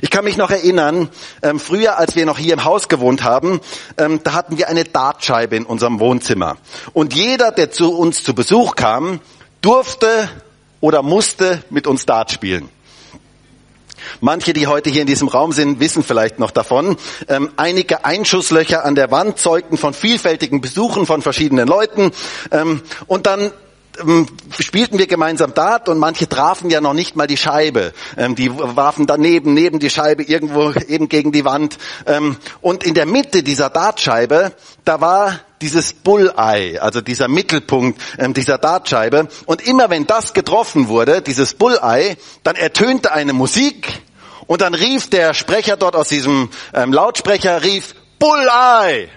Ich 0.00 0.10
kann 0.10 0.24
mich 0.24 0.36
noch 0.36 0.50
erinnern, 0.50 1.08
ähm, 1.42 1.58
früher, 1.58 1.98
als 1.98 2.16
wir 2.16 2.26
noch 2.26 2.38
hier 2.38 2.52
im 2.52 2.64
Haus 2.64 2.88
gewohnt 2.88 3.22
haben, 3.24 3.60
ähm, 3.96 4.20
da 4.22 4.32
hatten 4.32 4.58
wir 4.58 4.68
eine 4.68 4.84
Dartscheibe 4.84 5.56
in 5.56 5.64
unserem 5.64 6.00
Wohnzimmer. 6.00 6.56
Und 6.92 7.14
jeder, 7.14 7.50
der 7.50 7.70
zu 7.70 7.96
uns 7.96 8.22
zu 8.22 8.34
Besuch 8.34 8.76
kam, 8.76 9.20
durfte 9.60 10.28
oder 10.80 11.02
musste 11.02 11.62
mit 11.70 11.86
uns 11.86 12.06
Dart 12.06 12.30
spielen. 12.30 12.68
Manche, 14.20 14.52
die 14.52 14.66
heute 14.66 14.90
hier 14.90 15.02
in 15.02 15.06
diesem 15.06 15.28
Raum 15.28 15.52
sind, 15.52 15.80
wissen 15.80 16.02
vielleicht 16.02 16.38
noch 16.38 16.50
davon. 16.50 16.96
Ähm, 17.28 17.50
einige 17.56 18.04
Einschusslöcher 18.04 18.84
an 18.84 18.94
der 18.94 19.10
Wand 19.10 19.38
zeugten 19.38 19.76
von 19.76 19.92
vielfältigen 19.92 20.60
Besuchen 20.60 21.06
von 21.06 21.22
verschiedenen 21.22 21.68
Leuten. 21.68 22.12
Ähm, 22.50 22.82
und 23.06 23.26
dann 23.26 23.52
ähm, 24.00 24.26
spielten 24.58 24.98
wir 24.98 25.06
gemeinsam 25.06 25.54
Dart 25.54 25.88
und 25.88 25.98
manche 25.98 26.28
trafen 26.28 26.70
ja 26.70 26.80
noch 26.80 26.94
nicht 26.94 27.16
mal 27.16 27.26
die 27.26 27.36
Scheibe. 27.36 27.92
Ähm, 28.16 28.34
die 28.34 28.50
warfen 28.56 29.06
daneben, 29.06 29.54
neben 29.54 29.78
die 29.78 29.90
Scheibe 29.90 30.22
irgendwo 30.22 30.72
eben 30.88 31.08
gegen 31.08 31.32
die 31.32 31.44
Wand. 31.44 31.78
Ähm, 32.06 32.36
und 32.60 32.84
in 32.84 32.94
der 32.94 33.06
Mitte 33.06 33.42
dieser 33.42 33.70
Dartscheibe, 33.70 34.52
da 34.84 35.00
war 35.00 35.40
dieses 35.60 35.92
Bulleye, 35.92 36.78
also 36.78 37.00
dieser 37.00 37.26
Mittelpunkt 37.26 38.00
dieser 38.36 38.58
Dartscheibe. 38.58 39.28
Und 39.44 39.66
immer 39.66 39.90
wenn 39.90 40.06
das 40.06 40.32
getroffen 40.32 40.86
wurde, 40.86 41.20
dieses 41.20 41.54
Bulleye, 41.54 42.16
dann 42.44 42.54
ertönte 42.54 43.12
eine 43.12 43.32
Musik 43.32 44.02
und 44.46 44.60
dann 44.60 44.74
rief 44.74 45.10
der 45.10 45.34
Sprecher 45.34 45.76
dort 45.76 45.96
aus 45.96 46.08
diesem 46.08 46.50
Lautsprecher, 46.72 47.64
rief 47.64 47.96
Bulleye. 48.20 49.08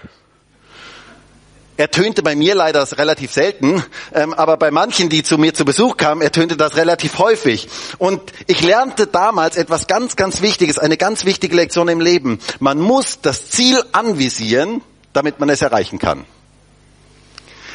Ertönte 1.76 2.22
bei 2.22 2.36
mir 2.36 2.54
leider 2.54 2.86
relativ 2.98 3.32
selten, 3.32 3.82
ähm, 4.12 4.34
aber 4.34 4.56
bei 4.56 4.70
manchen, 4.70 5.08
die 5.08 5.22
zu 5.22 5.38
mir 5.38 5.54
zu 5.54 5.64
Besuch 5.64 5.96
kamen, 5.96 6.20
ertönte 6.20 6.56
das 6.56 6.76
relativ 6.76 7.18
häufig. 7.18 7.68
Und 7.98 8.20
ich 8.46 8.62
lernte 8.62 9.06
damals 9.06 9.56
etwas 9.56 9.86
ganz, 9.86 10.16
ganz 10.16 10.42
Wichtiges, 10.42 10.78
eine 10.78 10.96
ganz 10.96 11.24
wichtige 11.24 11.56
Lektion 11.56 11.88
im 11.88 12.00
Leben. 12.00 12.40
Man 12.60 12.78
muss 12.78 13.20
das 13.22 13.48
Ziel 13.50 13.82
anvisieren, 13.92 14.82
damit 15.12 15.40
man 15.40 15.48
es 15.48 15.62
erreichen 15.62 15.98
kann. 15.98 16.26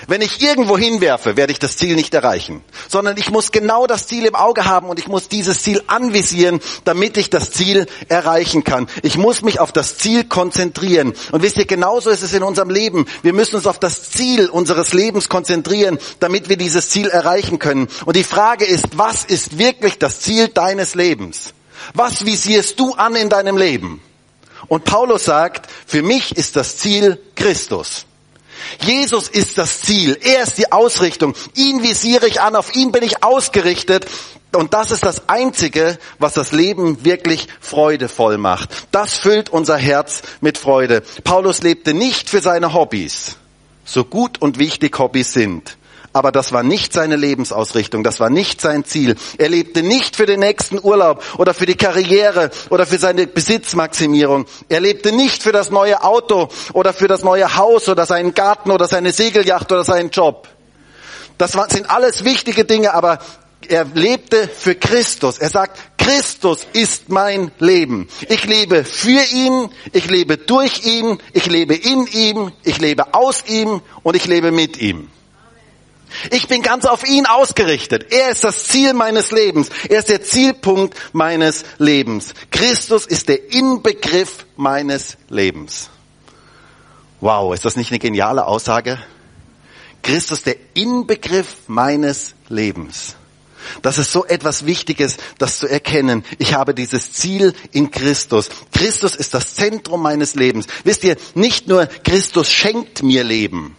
Wenn 0.07 0.21
ich 0.21 0.41
irgendwo 0.41 0.77
hinwerfe, 0.77 1.35
werde 1.37 1.51
ich 1.51 1.59
das 1.59 1.77
Ziel 1.77 1.95
nicht 1.95 2.13
erreichen, 2.13 2.63
sondern 2.87 3.17
ich 3.17 3.31
muss 3.31 3.51
genau 3.51 3.87
das 3.87 4.07
Ziel 4.07 4.25
im 4.25 4.35
Auge 4.35 4.65
haben 4.65 4.89
und 4.89 4.99
ich 4.99 5.07
muss 5.07 5.27
dieses 5.27 5.63
Ziel 5.63 5.81
anvisieren, 5.87 6.59
damit 6.85 7.17
ich 7.17 7.29
das 7.29 7.51
Ziel 7.51 7.87
erreichen 8.07 8.63
kann. 8.63 8.87
Ich 9.01 9.17
muss 9.17 9.41
mich 9.41 9.59
auf 9.59 9.71
das 9.71 9.97
Ziel 9.97 10.25
konzentrieren. 10.25 11.13
Und 11.31 11.41
wisst 11.41 11.57
ihr, 11.57 11.65
genauso 11.65 12.09
ist 12.09 12.23
es 12.23 12.33
in 12.33 12.43
unserem 12.43 12.69
Leben. 12.69 13.05
Wir 13.23 13.33
müssen 13.33 13.55
uns 13.55 13.67
auf 13.67 13.79
das 13.79 14.11
Ziel 14.11 14.49
unseres 14.49 14.93
Lebens 14.93 15.29
konzentrieren, 15.29 15.97
damit 16.19 16.49
wir 16.49 16.57
dieses 16.57 16.89
Ziel 16.89 17.07
erreichen 17.07 17.59
können. 17.59 17.87
Und 18.05 18.15
die 18.15 18.23
Frage 18.23 18.65
ist, 18.65 18.97
was 18.97 19.25
ist 19.25 19.57
wirklich 19.57 19.97
das 19.97 20.21
Ziel 20.21 20.49
deines 20.49 20.95
Lebens? 20.95 21.53
Was 21.93 22.25
visierst 22.25 22.79
du 22.79 22.93
an 22.93 23.15
in 23.15 23.29
deinem 23.29 23.57
Leben? 23.57 24.01
Und 24.67 24.83
Paulus 24.83 25.25
sagt, 25.25 25.69
für 25.85 26.01
mich 26.01 26.35
ist 26.35 26.55
das 26.55 26.77
Ziel 26.77 27.19
Christus. 27.35 28.05
Jesus 28.81 29.27
ist 29.29 29.57
das 29.57 29.81
Ziel. 29.81 30.17
Er 30.21 30.43
ist 30.43 30.57
die 30.57 30.71
Ausrichtung. 30.71 31.35
Ihn 31.55 31.83
visiere 31.83 32.27
ich 32.27 32.41
an. 32.41 32.55
Auf 32.55 32.75
ihn 32.75 32.91
bin 32.91 33.03
ich 33.03 33.23
ausgerichtet. 33.23 34.05
Und 34.53 34.73
das 34.73 34.91
ist 34.91 35.03
das 35.03 35.27
Einzige, 35.29 35.99
was 36.19 36.33
das 36.33 36.51
Leben 36.51 37.03
wirklich 37.03 37.47
freudevoll 37.59 38.37
macht. 38.37 38.69
Das 38.91 39.15
füllt 39.15 39.49
unser 39.49 39.77
Herz 39.77 40.21
mit 40.41 40.57
Freude. 40.57 41.03
Paulus 41.23 41.61
lebte 41.61 41.93
nicht 41.93 42.29
für 42.29 42.41
seine 42.41 42.73
Hobbys, 42.73 43.35
so 43.83 44.05
gut 44.05 44.41
und 44.41 44.57
wichtig 44.57 44.97
Hobbys 44.97 45.33
sind 45.33 45.77
aber 46.17 46.31
das 46.31 46.51
war 46.51 46.63
nicht 46.63 46.93
seine 46.93 47.15
Lebensausrichtung, 47.15 48.03
das 48.03 48.19
war 48.19 48.31
nicht 48.31 48.59
sein 48.59 48.83
Ziel. 48.83 49.15
Er 49.37 49.49
lebte 49.49 49.83
nicht 49.83 50.15
für 50.15 50.25
den 50.25 50.39
nächsten 50.39 50.79
Urlaub 50.81 51.23
oder 51.37 51.53
für 51.53 51.67
die 51.67 51.75
Karriere 51.75 52.49
oder 52.71 52.87
für 52.87 52.97
seine 52.97 53.27
Besitzmaximierung. 53.27 54.47
Er 54.67 54.79
lebte 54.79 55.11
nicht 55.11 55.43
für 55.43 55.51
das 55.51 55.69
neue 55.69 56.03
Auto 56.03 56.49
oder 56.73 56.91
für 56.91 57.07
das 57.07 57.23
neue 57.23 57.55
Haus 57.55 57.87
oder 57.87 58.07
seinen 58.07 58.33
Garten 58.33 58.71
oder 58.71 58.87
seine 58.87 59.11
Segelyacht 59.11 59.71
oder 59.71 59.83
seinen 59.83 60.09
Job. 60.09 60.47
Das 61.37 61.51
sind 61.69 61.89
alles 61.89 62.23
wichtige 62.23 62.65
Dinge, 62.65 62.95
aber 62.95 63.19
er 63.67 63.85
lebte 63.85 64.47
für 64.47 64.73
Christus. 64.73 65.37
Er 65.37 65.49
sagt, 65.49 65.77
Christus 65.97 66.65
ist 66.73 67.09
mein 67.09 67.51
Leben. 67.59 68.07
Ich 68.27 68.45
lebe 68.45 68.83
für 68.83 69.21
ihn, 69.33 69.69
ich 69.91 70.09
lebe 70.09 70.37
durch 70.37 70.85
ihn, 70.85 71.19
ich 71.33 71.45
lebe 71.45 71.75
in 71.75 72.07
ihm, 72.07 72.51
ich 72.63 72.79
lebe 72.79 73.13
aus 73.13 73.43
ihm 73.47 73.81
und 74.03 74.15
ich 74.15 74.25
lebe 74.25 74.51
mit 74.51 74.81
ihm. 74.81 75.09
Ich 76.31 76.47
bin 76.47 76.61
ganz 76.61 76.85
auf 76.85 77.07
ihn 77.07 77.25
ausgerichtet. 77.25 78.11
Er 78.11 78.29
ist 78.29 78.43
das 78.43 78.65
Ziel 78.65 78.93
meines 78.93 79.31
Lebens. 79.31 79.69
Er 79.89 79.99
ist 79.99 80.09
der 80.09 80.21
Zielpunkt 80.23 80.95
meines 81.13 81.63
Lebens. 81.77 82.33
Christus 82.51 83.05
ist 83.05 83.29
der 83.29 83.53
Inbegriff 83.53 84.45
meines 84.55 85.17
Lebens. 85.29 85.89
Wow, 87.19 87.53
ist 87.53 87.65
das 87.65 87.75
nicht 87.75 87.91
eine 87.91 87.99
geniale 87.99 88.45
Aussage? 88.45 88.99
Christus 90.03 90.43
der 90.43 90.55
Inbegriff 90.73 91.47
meines 91.67 92.35
Lebens. 92.47 93.15
Das 93.81 93.97
ist 93.97 94.11
so 94.11 94.25
etwas 94.25 94.65
Wichtiges, 94.65 95.17
das 95.37 95.59
zu 95.59 95.67
erkennen. 95.67 96.23
Ich 96.37 96.53
habe 96.53 96.73
dieses 96.73 97.11
Ziel 97.11 97.53
in 97.71 97.91
Christus. 97.91 98.49
Christus 98.71 99.15
ist 99.15 99.33
das 99.33 99.55
Zentrum 99.55 100.01
meines 100.01 100.35
Lebens. 100.35 100.67
Wisst 100.83 101.03
ihr, 101.03 101.17
nicht 101.35 101.67
nur 101.67 101.87
Christus 101.87 102.49
schenkt 102.49 103.03
mir 103.03 103.23
Leben. 103.23 103.75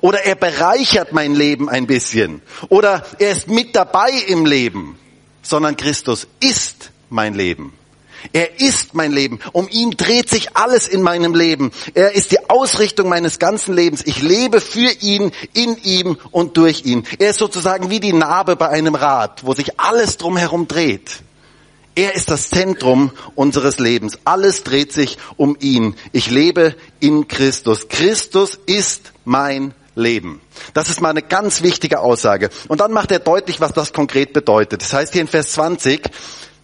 Oder 0.00 0.24
er 0.24 0.34
bereichert 0.34 1.12
mein 1.12 1.34
Leben 1.34 1.68
ein 1.68 1.86
bisschen. 1.86 2.42
Oder 2.68 3.04
er 3.18 3.32
ist 3.32 3.48
mit 3.48 3.74
dabei 3.74 4.10
im 4.26 4.46
Leben. 4.46 4.98
sondern 5.48 5.76
Christus 5.76 6.28
ist 6.40 6.90
mein 7.08 7.34
Leben. 7.34 7.72
Er 8.32 8.60
ist 8.60 8.94
mein 8.94 9.12
Leben. 9.12 9.38
Um 9.52 9.68
ihn 9.70 9.92
dreht 9.92 10.28
sich 10.28 10.56
alles 10.56 10.88
in 10.88 11.02
meinem 11.02 11.34
Leben. 11.34 11.70
Er 11.94 12.12
ist 12.12 12.32
die 12.32 12.50
Ausrichtung 12.50 13.08
meines 13.08 13.38
ganzen 13.38 13.74
Lebens. 13.74 14.02
Ich 14.04 14.22
lebe 14.22 14.60
für 14.60 14.90
ihn, 15.00 15.30
in 15.54 15.76
ihm 15.84 16.18
und 16.32 16.56
durch 16.56 16.84
ihn. 16.84 17.06
Er 17.18 17.30
ist 17.30 17.38
sozusagen 17.38 17.90
wie 17.90 18.00
die 18.00 18.12
Narbe 18.12 18.56
bei 18.56 18.68
einem 18.68 18.96
Rad, 18.96 19.44
wo 19.44 19.54
sich 19.54 19.78
alles 19.80 20.16
drumherum 20.16 20.66
dreht. 20.66 21.22
Er 21.98 22.14
ist 22.14 22.30
das 22.30 22.48
Zentrum 22.48 23.10
unseres 23.34 23.80
Lebens. 23.80 24.20
Alles 24.24 24.62
dreht 24.62 24.92
sich 24.92 25.18
um 25.36 25.56
ihn. 25.58 25.96
Ich 26.12 26.30
lebe 26.30 26.76
in 27.00 27.26
Christus. 27.26 27.88
Christus 27.88 28.56
ist 28.66 29.10
mein 29.24 29.74
Leben. 29.96 30.40
Das 30.74 30.90
ist 30.90 31.00
mal 31.00 31.10
eine 31.10 31.22
ganz 31.22 31.60
wichtige 31.60 31.98
Aussage. 31.98 32.50
Und 32.68 32.80
dann 32.80 32.92
macht 32.92 33.10
er 33.10 33.18
deutlich, 33.18 33.60
was 33.60 33.72
das 33.72 33.92
konkret 33.92 34.32
bedeutet. 34.32 34.82
Das 34.82 34.92
heißt 34.92 35.12
hier 35.12 35.22
in 35.22 35.26
Vers 35.26 35.50
20, 35.54 36.08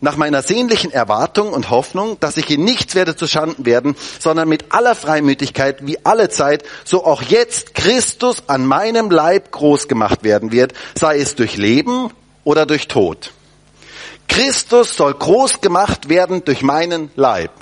nach 0.00 0.16
meiner 0.16 0.40
sehnlichen 0.40 0.92
Erwartung 0.92 1.52
und 1.52 1.68
Hoffnung, 1.68 2.16
dass 2.20 2.36
ich 2.36 2.48
in 2.48 2.62
nichts 2.62 2.94
werde 2.94 3.16
zu 3.16 3.26
Schanden 3.26 3.66
werden, 3.66 3.96
sondern 4.20 4.48
mit 4.48 4.66
aller 4.72 4.94
Freimütigkeit 4.94 5.84
wie 5.84 5.98
alle 6.04 6.28
Zeit, 6.28 6.62
so 6.84 7.04
auch 7.04 7.22
jetzt 7.22 7.74
Christus 7.74 8.44
an 8.46 8.64
meinem 8.64 9.10
Leib 9.10 9.50
groß 9.50 9.88
gemacht 9.88 10.22
werden 10.22 10.52
wird, 10.52 10.74
sei 10.96 11.18
es 11.18 11.34
durch 11.34 11.56
Leben 11.56 12.12
oder 12.44 12.66
durch 12.66 12.86
Tod. 12.86 13.32
Christus 14.28 14.96
soll 14.96 15.14
groß 15.14 15.60
gemacht 15.60 16.08
werden 16.08 16.44
durch 16.44 16.62
meinen 16.62 17.10
Leib. 17.16 17.52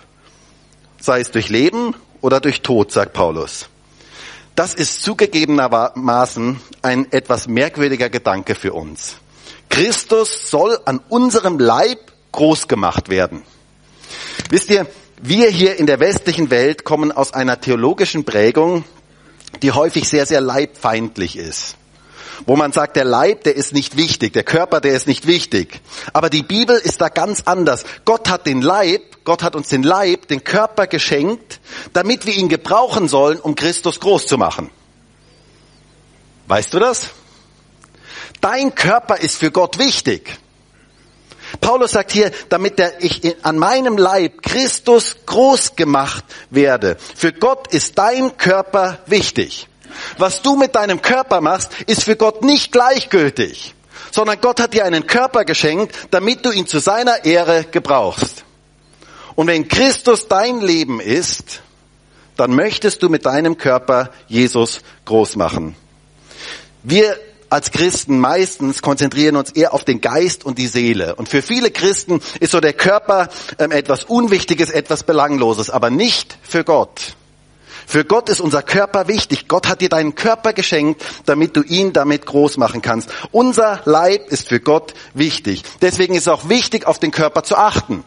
Sei 1.00 1.21
es 1.21 1.31
durch 1.31 1.49
Leben 1.49 1.95
oder 2.21 2.40
durch 2.40 2.62
Tod, 2.62 2.92
sagt 2.92 3.12
Paulus. 3.12 3.69
Das 4.54 4.75
ist 4.75 5.02
zugegebenermaßen 5.02 6.61
ein 6.83 7.11
etwas 7.12 7.49
merkwürdiger 7.49 8.11
Gedanke 8.11 8.54
für 8.54 8.73
uns. 8.73 9.16
Christus 9.69 10.50
soll 10.50 10.78
an 10.85 11.00
unserem 11.09 11.59
Leib 11.59 11.99
groß 12.33 12.69
gemacht 12.69 13.09
werden. 13.09 13.42
Wisst 14.50 14.71
ihr, 14.71 14.87
wir 15.21 15.49
hier 15.49 15.76
in 15.76 15.87
der 15.87 16.00
westlichen 16.00 16.50
Welt 16.50 16.85
kommen 16.85 17.12
aus 17.12 17.33
einer 17.33 17.61
theologischen 17.61 18.25
Prägung, 18.25 18.85
die 19.62 19.73
häufig 19.73 20.09
sehr, 20.09 20.26
sehr 20.26 20.40
leibfeindlich 20.40 21.37
ist 21.37 21.76
wo 22.47 22.57
man 22.57 22.73
sagt, 22.73 22.97
der 22.97 23.05
Leib, 23.05 23.45
der 23.45 23.57
ist 23.57 23.73
nicht 23.73 23.97
wichtig, 23.97 24.33
der 24.33 24.45
Körper, 24.45 24.81
der 24.81 24.95
ist 24.95 25.07
nicht 25.07 25.27
wichtig. 25.27 25.81
Aber 26.13 26.31
die 26.31 26.43
Bibel 26.43 26.77
ist 26.77 27.01
da 27.01 27.09
ganz 27.09 27.43
anders. 27.45 27.85
Gott 28.05 28.29
hat 28.29 28.47
den 28.47 28.63
Leib, 28.63 29.03
Gott 29.25 29.43
hat 29.43 29.55
uns 29.55 29.69
den 29.69 29.83
Leib, 29.83 30.29
den 30.29 30.45
Körper 30.45 30.87
geschenkt, 30.87 31.61
damit 31.93 32.27
wir 32.27 32.35
ihn 32.35 32.49
gebrauchen 32.49 33.09
sollen, 33.09 33.41
um 33.41 33.55
Christus 33.55 34.01
groß 34.01 34.27
zu 34.27 34.39
machen. 34.39 34.71
Weißt 36.49 36.75
du 36.75 36.79
das? 36.79 37.11
Dein 38.41 38.75
Körper 38.75 39.19
ist 39.19 39.37
für 39.39 39.51
Gott 39.51 39.79
wichtig. 39.79 40.39
Paulus 41.61 41.93
sagt 41.93 42.13
hier, 42.13 42.33
damit 42.49 42.79
der, 42.79 43.03
ich 43.03 43.37
an 43.45 43.59
meinem 43.59 43.97
Leib 43.99 44.43
Christus 44.43 45.17
groß 45.27 45.77
gemacht 45.77 46.25
werde. 46.51 46.97
Für 47.15 47.33
Gott 47.33 47.73
ist 47.73 47.99
dein 47.99 48.37
Körper 48.37 48.99
wichtig. 49.07 49.69
Was 50.19 50.43
du 50.43 50.57
mit 50.57 50.75
deinem 50.75 51.03
Körper 51.03 51.41
machst, 51.41 51.71
ist 51.87 52.05
für 52.05 52.17
Gott 52.17 52.43
nicht 52.43 52.73
gleichgültig, 52.73 53.75
sondern 54.11 54.41
Gott 54.41 54.61
hat 54.61 54.75
dir 54.75 54.85
einen 54.85 55.07
Körper 55.07 55.45
geschenkt, 55.45 55.95
damit 56.11 56.45
du 56.45 56.51
ihn 56.51 56.67
zu 56.67 56.79
seiner 56.79 57.25
Ehre 57.25 57.65
gebrauchst. 57.65 58.45
Und 59.35 59.47
wenn 59.47 59.69
Christus 59.69 60.29
dein 60.29 60.61
Leben 60.61 61.01
ist, 61.01 61.63
dann 62.37 62.55
möchtest 62.55 63.03
du 63.03 63.09
mit 63.09 63.27
deinem 63.27 63.57
Körper 63.57 64.11
Jesus 64.29 64.81
groß 65.05 65.37
machen. 65.37 65.75
Wir 66.83 67.17
als 67.53 67.71
Christen 67.71 68.19
meistens 68.19 68.81
konzentrieren 68.81 69.37
uns 69.37 69.51
eher 69.51 69.75
auf 69.75 69.85
den 69.85 70.01
Geist 70.01 70.45
und 70.45 70.57
die 70.57 70.67
Seele. 70.67 71.17
Und 71.17 71.29
für 71.29 71.43
viele 71.43 71.71
Christen 71.71 72.21
ist 72.41 72.53
so 72.53 72.61
der 72.61 72.73
Körper 72.73 73.29
ähm, 73.59 73.71
etwas 73.71 74.05
Unwichtiges, 74.05 74.71
etwas 74.71 75.03
Belangloses, 75.03 75.69
aber 75.69 75.91
nicht 75.91 76.39
für 76.43 76.65
Gott. 76.65 77.15
Für 77.87 78.05
Gott 78.05 78.29
ist 78.29 78.41
unser 78.41 78.62
Körper 78.62 79.09
wichtig. 79.09 79.49
Gott 79.49 79.69
hat 79.69 79.81
dir 79.81 79.89
deinen 79.89 80.15
Körper 80.15 80.53
geschenkt, 80.53 81.05
damit 81.27 81.57
du 81.57 81.62
ihn 81.62 81.93
damit 81.93 82.27
groß 82.27 82.57
machen 82.57 82.83
kannst. 82.83 83.11
Unser 83.31 83.81
Leib 83.85 84.29
ist 84.29 84.49
für 84.49 84.61
Gott 84.61 84.95
wichtig. 85.15 85.62
Deswegen 85.81 86.15
ist 86.15 86.23
es 86.23 86.29
auch 86.29 86.49
wichtig, 86.49 86.87
auf 86.87 86.99
den 86.99 87.11
Körper 87.11 87.43
zu 87.43 87.57
achten. 87.57 88.05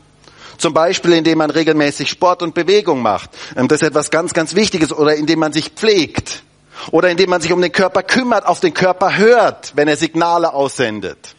Zum 0.57 0.73
Beispiel, 0.73 1.13
indem 1.13 1.39
man 1.39 1.49
regelmäßig 1.49 2.09
Sport 2.09 2.41
und 2.41 2.53
Bewegung 2.53 3.01
macht. 3.01 3.29
Ähm, 3.55 3.67
das 3.67 3.81
ist 3.81 3.89
etwas 3.89 4.11
ganz, 4.11 4.33
ganz 4.33 4.55
Wichtiges. 4.55 4.93
Oder 4.93 5.15
indem 5.15 5.39
man 5.39 5.53
sich 5.53 5.69
pflegt. 5.69 6.43
Oder 6.91 7.09
indem 7.09 7.29
man 7.29 7.41
sich 7.41 7.51
um 7.51 7.61
den 7.61 7.71
Körper 7.71 8.03
kümmert, 8.03 8.45
auf 8.45 8.59
den 8.59 8.73
Körper 8.73 9.17
hört, 9.17 9.73
wenn 9.75 9.87
er 9.87 9.97
Signale 9.97 10.53
aussendet. 10.53 11.35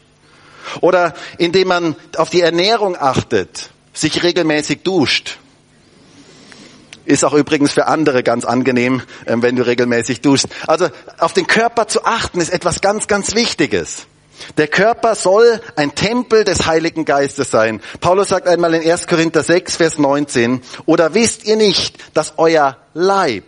Oder 0.80 1.14
indem 1.38 1.68
man 1.68 1.96
auf 2.16 2.30
die 2.30 2.40
Ernährung 2.40 2.96
achtet, 2.98 3.70
sich 3.92 4.22
regelmäßig 4.22 4.82
duscht. 4.82 5.38
Ist 7.06 7.24
auch 7.24 7.32
übrigens 7.34 7.72
für 7.72 7.86
andere 7.86 8.22
ganz 8.22 8.44
angenehm, 8.44 9.02
ähm, 9.26 9.42
wenn 9.42 9.56
du 9.56 9.64
regelmäßig 9.64 10.20
duschst. 10.20 10.48
Also 10.66 10.88
auf 11.18 11.32
den 11.32 11.46
Körper 11.46 11.88
zu 11.88 12.04
achten 12.04 12.40
ist 12.40 12.52
etwas 12.52 12.80
ganz, 12.80 13.06
ganz 13.06 13.34
Wichtiges. 13.34 14.06
Der 14.58 14.68
Körper 14.68 15.14
soll 15.14 15.60
ein 15.76 15.94
Tempel 15.94 16.44
des 16.44 16.66
Heiligen 16.66 17.04
Geistes 17.04 17.50
sein. 17.50 17.80
Paulus 18.00 18.28
sagt 18.28 18.46
einmal 18.46 18.74
in 18.74 18.88
1. 18.88 19.06
Korinther 19.06 19.42
6, 19.42 19.76
Vers 19.76 19.98
19, 19.98 20.62
oder 20.84 21.14
wisst 21.14 21.46
ihr 21.46 21.56
nicht, 21.56 21.96
dass 22.14 22.34
euer 22.36 22.76
Leib 22.92 23.44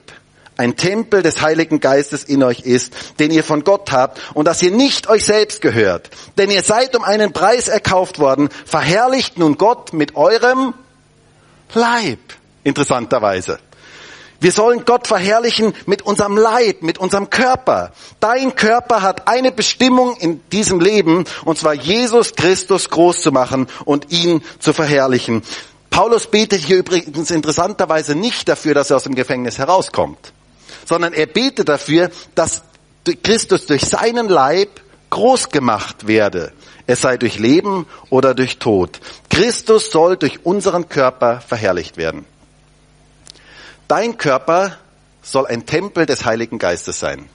ein 0.56 0.76
Tempel 0.76 1.22
des 1.22 1.40
Heiligen 1.40 1.80
Geistes 1.80 2.24
in 2.24 2.42
euch 2.42 2.60
ist, 2.60 2.92
den 3.20 3.30
ihr 3.30 3.44
von 3.44 3.64
Gott 3.64 3.92
habt 3.92 4.20
und 4.34 4.46
dass 4.46 4.60
ihr 4.60 4.72
nicht 4.72 5.08
euch 5.08 5.24
selbst 5.24 5.60
gehört. 5.60 6.10
Denn 6.36 6.50
ihr 6.50 6.62
seid 6.62 6.96
um 6.96 7.04
einen 7.04 7.32
Preis 7.32 7.68
erkauft 7.68 8.18
worden. 8.18 8.48
Verherrlicht 8.66 9.38
nun 9.38 9.56
Gott 9.56 9.92
mit 9.92 10.16
eurem 10.16 10.74
Leib 11.74 12.18
interessanterweise. 12.64 13.58
Wir 14.40 14.52
sollen 14.52 14.84
Gott 14.84 15.08
verherrlichen 15.08 15.74
mit 15.86 16.02
unserem 16.02 16.36
Leib, 16.36 16.82
mit 16.82 16.98
unserem 16.98 17.28
Körper. 17.28 17.90
Dein 18.20 18.54
Körper 18.54 19.02
hat 19.02 19.26
eine 19.26 19.50
Bestimmung 19.50 20.16
in 20.16 20.40
diesem 20.50 20.78
Leben, 20.78 21.24
und 21.44 21.58
zwar 21.58 21.74
Jesus 21.74 22.34
Christus 22.36 22.88
groß 22.88 23.20
zu 23.20 23.32
machen 23.32 23.66
und 23.84 24.12
ihn 24.12 24.42
zu 24.60 24.72
verherrlichen. 24.72 25.42
Paulus 25.90 26.28
betet 26.28 26.60
hier 26.62 26.78
übrigens 26.78 27.32
interessanterweise 27.32 28.14
nicht 28.14 28.48
dafür, 28.48 28.74
dass 28.74 28.90
er 28.90 28.98
aus 28.98 29.02
dem 29.02 29.16
Gefängnis 29.16 29.58
herauskommt, 29.58 30.32
sondern 30.84 31.12
er 31.14 31.26
betet 31.26 31.68
dafür, 31.68 32.10
dass 32.36 32.62
Christus 33.24 33.66
durch 33.66 33.82
seinen 33.84 34.28
Leib 34.28 34.68
groß 35.10 35.48
gemacht 35.48 36.06
werde. 36.06 36.52
Es 36.86 37.00
sei 37.00 37.16
durch 37.16 37.38
Leben 37.38 37.86
oder 38.08 38.34
durch 38.34 38.58
Tod. 38.58 39.00
Christus 39.30 39.90
soll 39.90 40.16
durch 40.16 40.44
unseren 40.44 40.88
Körper 40.88 41.40
verherrlicht 41.40 41.96
werden. 41.96 42.24
Dein 43.88 44.18
Körper 44.18 44.76
soll 45.22 45.46
ein 45.46 45.64
Tempel 45.64 46.04
des 46.04 46.26
Heiligen 46.26 46.58
Geistes 46.58 47.00
sein. 47.00 47.28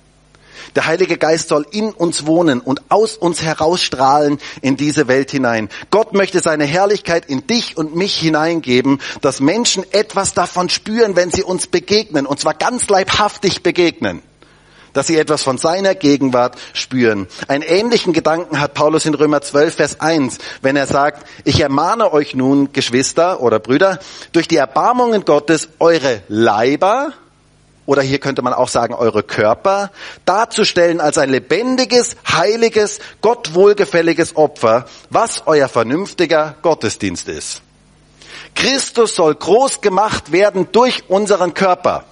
Der 0.75 0.85
Heilige 0.85 1.17
Geist 1.17 1.49
soll 1.49 1.65
in 1.71 1.91
uns 1.91 2.25
wohnen 2.27 2.61
und 2.61 2.83
aus 2.89 3.17
uns 3.17 3.41
herausstrahlen 3.41 4.39
in 4.61 4.77
diese 4.77 5.07
Welt 5.07 5.31
hinein. 5.31 5.69
Gott 5.89 6.13
möchte 6.13 6.39
seine 6.39 6.65
Herrlichkeit 6.65 7.25
in 7.25 7.47
dich 7.47 7.75
und 7.75 7.95
mich 7.95 8.15
hineingeben, 8.15 9.01
dass 9.21 9.39
Menschen 9.39 9.83
etwas 9.91 10.33
davon 10.33 10.69
spüren, 10.69 11.15
wenn 11.15 11.31
sie 11.31 11.43
uns 11.43 11.67
begegnen, 11.67 12.25
und 12.27 12.39
zwar 12.39 12.53
ganz 12.53 12.87
leibhaftig 12.87 13.63
begegnen 13.63 14.21
dass 14.93 15.07
sie 15.07 15.17
etwas 15.17 15.43
von 15.43 15.57
seiner 15.57 15.95
Gegenwart 15.95 16.55
spüren. 16.73 17.27
Einen 17.47 17.63
ähnlichen 17.63 18.13
Gedanken 18.13 18.59
hat 18.59 18.73
Paulus 18.73 19.05
in 19.05 19.13
Römer 19.13 19.41
12, 19.41 19.75
Vers 19.75 19.99
1, 19.99 20.37
wenn 20.61 20.75
er 20.75 20.87
sagt, 20.87 21.27
ich 21.43 21.59
ermahne 21.59 22.13
euch 22.13 22.35
nun, 22.35 22.71
Geschwister 22.71 23.41
oder 23.41 23.59
Brüder, 23.59 23.99
durch 24.31 24.47
die 24.47 24.57
Erbarmungen 24.57 25.25
Gottes 25.25 25.69
eure 25.79 26.21
Leiber, 26.27 27.13
oder 27.85 28.01
hier 28.01 28.19
könnte 28.19 28.41
man 28.41 28.53
auch 28.53 28.69
sagen, 28.69 28.93
eure 28.93 29.23
Körper, 29.23 29.91
darzustellen 30.23 31.01
als 31.01 31.17
ein 31.17 31.29
lebendiges, 31.29 32.15
heiliges, 32.31 32.99
Gott 33.21 33.53
wohlgefälliges 33.55 34.37
Opfer, 34.37 34.85
was 35.09 35.43
euer 35.47 35.67
vernünftiger 35.67 36.55
Gottesdienst 36.61 37.27
ist. 37.27 37.61
Christus 38.55 39.15
soll 39.15 39.35
groß 39.35 39.81
gemacht 39.81 40.31
werden 40.31 40.67
durch 40.71 41.09
unseren 41.09 41.53
Körper 41.53 42.05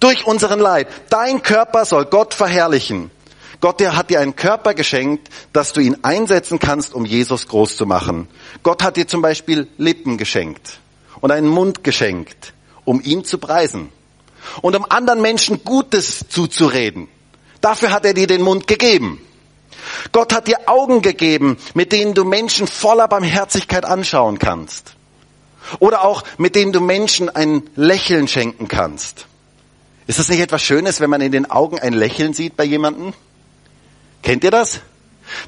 durch 0.00 0.26
unseren 0.26 0.60
Leib. 0.60 0.88
Dein 1.10 1.42
Körper 1.42 1.84
soll 1.84 2.06
Gott 2.06 2.34
verherrlichen. 2.34 3.10
Gott 3.60 3.80
der 3.80 3.96
hat 3.96 4.10
dir 4.10 4.20
einen 4.20 4.36
Körper 4.36 4.74
geschenkt, 4.74 5.28
dass 5.52 5.72
du 5.72 5.80
ihn 5.80 5.98
einsetzen 6.02 6.58
kannst, 6.58 6.94
um 6.94 7.04
Jesus 7.04 7.48
groß 7.48 7.76
zu 7.76 7.86
machen. 7.86 8.28
Gott 8.62 8.82
hat 8.82 8.96
dir 8.96 9.06
zum 9.06 9.22
Beispiel 9.22 9.68
Lippen 9.78 10.18
geschenkt 10.18 10.78
und 11.20 11.30
einen 11.30 11.48
Mund 11.48 11.82
geschenkt, 11.82 12.52
um 12.84 13.00
ihn 13.00 13.24
zu 13.24 13.38
preisen 13.38 13.90
und 14.62 14.76
um 14.76 14.84
anderen 14.88 15.22
Menschen 15.22 15.64
Gutes 15.64 16.26
zuzureden. 16.28 17.08
Dafür 17.60 17.92
hat 17.92 18.04
er 18.04 18.14
dir 18.14 18.26
den 18.26 18.42
Mund 18.42 18.66
gegeben. 18.66 19.20
Gott 20.12 20.34
hat 20.34 20.48
dir 20.48 20.58
Augen 20.66 21.00
gegeben, 21.00 21.56
mit 21.74 21.92
denen 21.92 22.14
du 22.14 22.24
Menschen 22.24 22.66
voller 22.66 23.08
Barmherzigkeit 23.08 23.84
anschauen 23.84 24.38
kannst. 24.38 24.94
Oder 25.78 26.04
auch 26.04 26.22
mit 26.38 26.54
denen 26.54 26.72
du 26.72 26.80
Menschen 26.80 27.28
ein 27.28 27.62
Lächeln 27.74 28.28
schenken 28.28 28.68
kannst. 28.68 29.26
Ist 30.06 30.18
das 30.18 30.28
nicht 30.28 30.40
etwas 30.40 30.62
Schönes, 30.62 31.00
wenn 31.00 31.10
man 31.10 31.20
in 31.20 31.32
den 31.32 31.50
Augen 31.50 31.78
ein 31.80 31.92
Lächeln 31.92 32.32
sieht 32.32 32.56
bei 32.56 32.64
jemandem? 32.64 33.12
Kennt 34.22 34.44
ihr 34.44 34.50
das? 34.50 34.80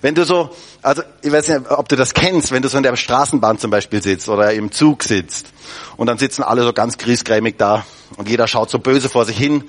Wenn 0.00 0.14
du 0.14 0.24
so, 0.24 0.50
also 0.82 1.02
ich 1.22 1.30
weiß 1.30 1.48
nicht, 1.48 1.70
ob 1.70 1.88
du 1.88 1.94
das 1.94 2.14
kennst, 2.14 2.50
wenn 2.50 2.62
du 2.62 2.68
so 2.68 2.76
in 2.76 2.82
der 2.82 2.96
Straßenbahn 2.96 3.58
zum 3.58 3.70
Beispiel 3.70 4.02
sitzt 4.02 4.28
oder 4.28 4.52
im 4.52 4.72
Zug 4.72 5.04
sitzt 5.04 5.52
und 5.96 6.08
dann 6.08 6.18
sitzen 6.18 6.42
alle 6.42 6.64
so 6.64 6.72
ganz 6.72 6.98
griesgrämig 6.98 7.56
da 7.58 7.86
und 8.16 8.28
jeder 8.28 8.48
schaut 8.48 8.70
so 8.70 8.80
böse 8.80 9.08
vor 9.08 9.24
sich 9.24 9.38
hin 9.38 9.64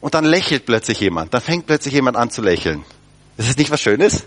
und 0.00 0.14
dann 0.14 0.24
lächelt 0.24 0.66
plötzlich 0.66 1.00
jemand, 1.00 1.34
dann 1.34 1.40
fängt 1.40 1.66
plötzlich 1.66 1.94
jemand 1.94 2.16
an 2.16 2.30
zu 2.30 2.42
lächeln. 2.42 2.84
Ist 3.36 3.48
das 3.48 3.56
nicht 3.56 3.70
was 3.70 3.80
Schönes? 3.80 4.24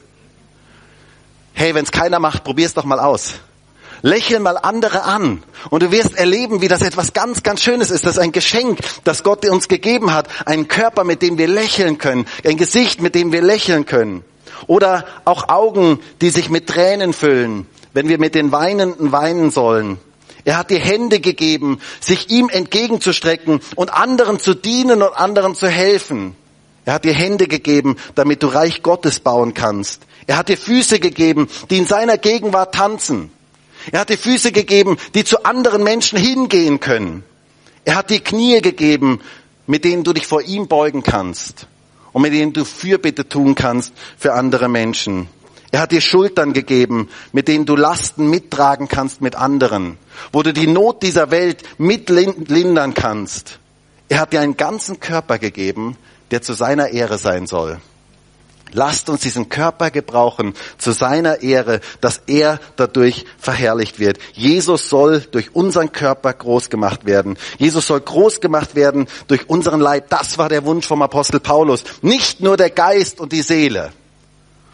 Hey, 1.53 1.73
wenn 1.73 1.85
es 1.85 1.91
keiner 1.91 2.19
macht, 2.19 2.43
probier's 2.43 2.73
doch 2.73 2.83
mal 2.83 2.99
aus. 2.99 3.35
Lächeln 4.05 4.43
mal 4.43 4.57
andere 4.57 5.03
an 5.03 5.41
und 5.69 5.81
du 5.81 5.91
wirst 5.93 6.17
erleben, 6.17 6.61
wie 6.61 6.67
das 6.67 6.81
etwas 6.81 7.13
ganz, 7.13 7.41
ganz 7.41 7.61
Schönes 7.61 7.89
ist. 7.89 8.05
Das 8.05 8.17
ist 8.17 8.19
ein 8.19 8.33
Geschenk, 8.33 8.79
das 9.05 9.23
Gott 9.23 9.47
uns 9.47 9.69
gegeben 9.69 10.13
hat. 10.13 10.27
Einen 10.45 10.67
Körper, 10.67 11.05
mit 11.05 11.21
dem 11.21 11.37
wir 11.37 11.47
lächeln 11.47 11.97
können. 11.97 12.25
Ein 12.45 12.57
Gesicht, 12.57 13.01
mit 13.01 13.15
dem 13.15 13.31
wir 13.31 13.41
lächeln 13.41 13.85
können. 13.85 14.25
Oder 14.67 15.05
auch 15.23 15.47
Augen, 15.47 16.01
die 16.19 16.31
sich 16.31 16.49
mit 16.49 16.67
Tränen 16.67 17.13
füllen, 17.13 17.65
wenn 17.93 18.09
wir 18.09 18.19
mit 18.19 18.35
den 18.35 18.51
Weinenden 18.51 19.13
weinen 19.13 19.51
sollen. 19.51 19.97
Er 20.43 20.57
hat 20.57 20.69
dir 20.69 20.79
Hände 20.79 21.21
gegeben, 21.21 21.79
sich 22.01 22.29
ihm 22.29 22.49
entgegenzustrecken 22.49 23.61
und 23.75 23.93
anderen 23.93 24.37
zu 24.37 24.53
dienen 24.53 25.01
und 25.01 25.13
anderen 25.15 25.55
zu 25.55 25.69
helfen. 25.69 26.35
Er 26.83 26.95
hat 26.95 27.05
dir 27.05 27.13
Hände 27.13 27.47
gegeben, 27.47 27.95
damit 28.15 28.43
du 28.43 28.47
Reich 28.47 28.83
Gottes 28.83 29.21
bauen 29.21 29.53
kannst. 29.53 30.01
Er 30.27 30.35
hat 30.35 30.49
dir 30.49 30.57
Füße 30.57 30.99
gegeben, 30.99 31.47
die 31.69 31.77
in 31.77 31.85
seiner 31.85 32.17
Gegenwart 32.17 32.75
tanzen. 32.75 33.31
Er 33.91 34.01
hat 34.01 34.09
dir 34.09 34.17
Füße 34.17 34.51
gegeben, 34.51 34.97
die 35.13 35.23
zu 35.23 35.43
anderen 35.43 35.83
Menschen 35.83 36.17
hingehen 36.17 36.79
können. 36.79 37.23
Er 37.85 37.95
hat 37.95 38.09
dir 38.09 38.19
Knie 38.19 38.61
gegeben, 38.61 39.19
mit 39.67 39.83
denen 39.83 40.03
du 40.03 40.13
dich 40.13 40.27
vor 40.27 40.41
ihm 40.41 40.67
beugen 40.67 41.03
kannst 41.03 41.67
und 42.11 42.21
mit 42.21 42.33
denen 42.33 42.53
du 42.53 42.65
Fürbitte 42.65 43.27
tun 43.27 43.55
kannst 43.55 43.93
für 44.17 44.33
andere 44.33 44.69
Menschen. 44.69 45.27
Er 45.71 45.81
hat 45.81 45.91
dir 45.91 46.01
Schultern 46.01 46.53
gegeben, 46.53 47.09
mit 47.31 47.47
denen 47.47 47.65
du 47.65 47.75
Lasten 47.75 48.29
mittragen 48.29 48.87
kannst 48.87 49.21
mit 49.21 49.35
anderen, 49.35 49.97
wo 50.31 50.43
du 50.43 50.53
die 50.53 50.67
Not 50.67 51.01
dieser 51.01 51.31
Welt 51.31 51.63
mitlindern 51.79 52.93
kannst. 52.93 53.57
Er 54.07 54.19
hat 54.19 54.33
dir 54.33 54.41
einen 54.41 54.55
ganzen 54.55 54.99
Körper 54.99 55.39
gegeben, 55.39 55.97
der 56.29 56.43
zu 56.43 56.53
seiner 56.53 56.89
Ehre 56.89 57.17
sein 57.17 57.47
soll. 57.47 57.81
Lasst 58.73 59.09
uns 59.09 59.21
diesen 59.21 59.49
Körper 59.49 59.91
gebrauchen 59.91 60.53
zu 60.77 60.91
seiner 60.91 61.41
Ehre, 61.41 61.79
dass 62.01 62.21
er 62.27 62.59
dadurch 62.75 63.25
verherrlicht 63.37 63.99
wird. 63.99 64.17
Jesus 64.33 64.89
soll 64.89 65.21
durch 65.21 65.55
unseren 65.55 65.91
Körper 65.91 66.33
groß 66.33 66.69
gemacht 66.69 67.05
werden. 67.05 67.37
Jesus 67.57 67.87
soll 67.87 68.01
groß 68.01 68.41
gemacht 68.41 68.75
werden 68.75 69.07
durch 69.27 69.49
unseren 69.49 69.79
Leib. 69.79 70.09
Das 70.09 70.37
war 70.37 70.49
der 70.49 70.65
Wunsch 70.65 70.87
vom 70.87 71.01
Apostel 71.01 71.39
Paulus. 71.39 71.83
Nicht 72.01 72.41
nur 72.41 72.57
der 72.57 72.69
Geist 72.69 73.19
und 73.19 73.31
die 73.31 73.43
Seele, 73.43 73.91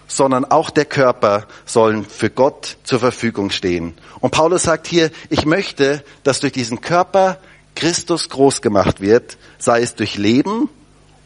sondern 0.07 0.45
auch 0.45 0.69
der 0.69 0.85
Körper 0.85 1.45
sollen 1.65 2.05
für 2.05 2.29
Gott 2.29 2.77
zur 2.83 2.99
Verfügung 2.99 3.51
stehen. 3.51 3.93
Und 4.19 4.31
Paulus 4.31 4.63
sagt 4.63 4.87
hier, 4.87 5.11
ich 5.29 5.45
möchte, 5.45 6.03
dass 6.23 6.39
durch 6.39 6.53
diesen 6.53 6.81
Körper 6.81 7.37
Christus 7.75 8.29
groß 8.29 8.61
gemacht 8.61 8.99
wird, 8.99 9.37
sei 9.57 9.81
es 9.81 9.95
durch 9.95 10.17
Leben 10.17 10.69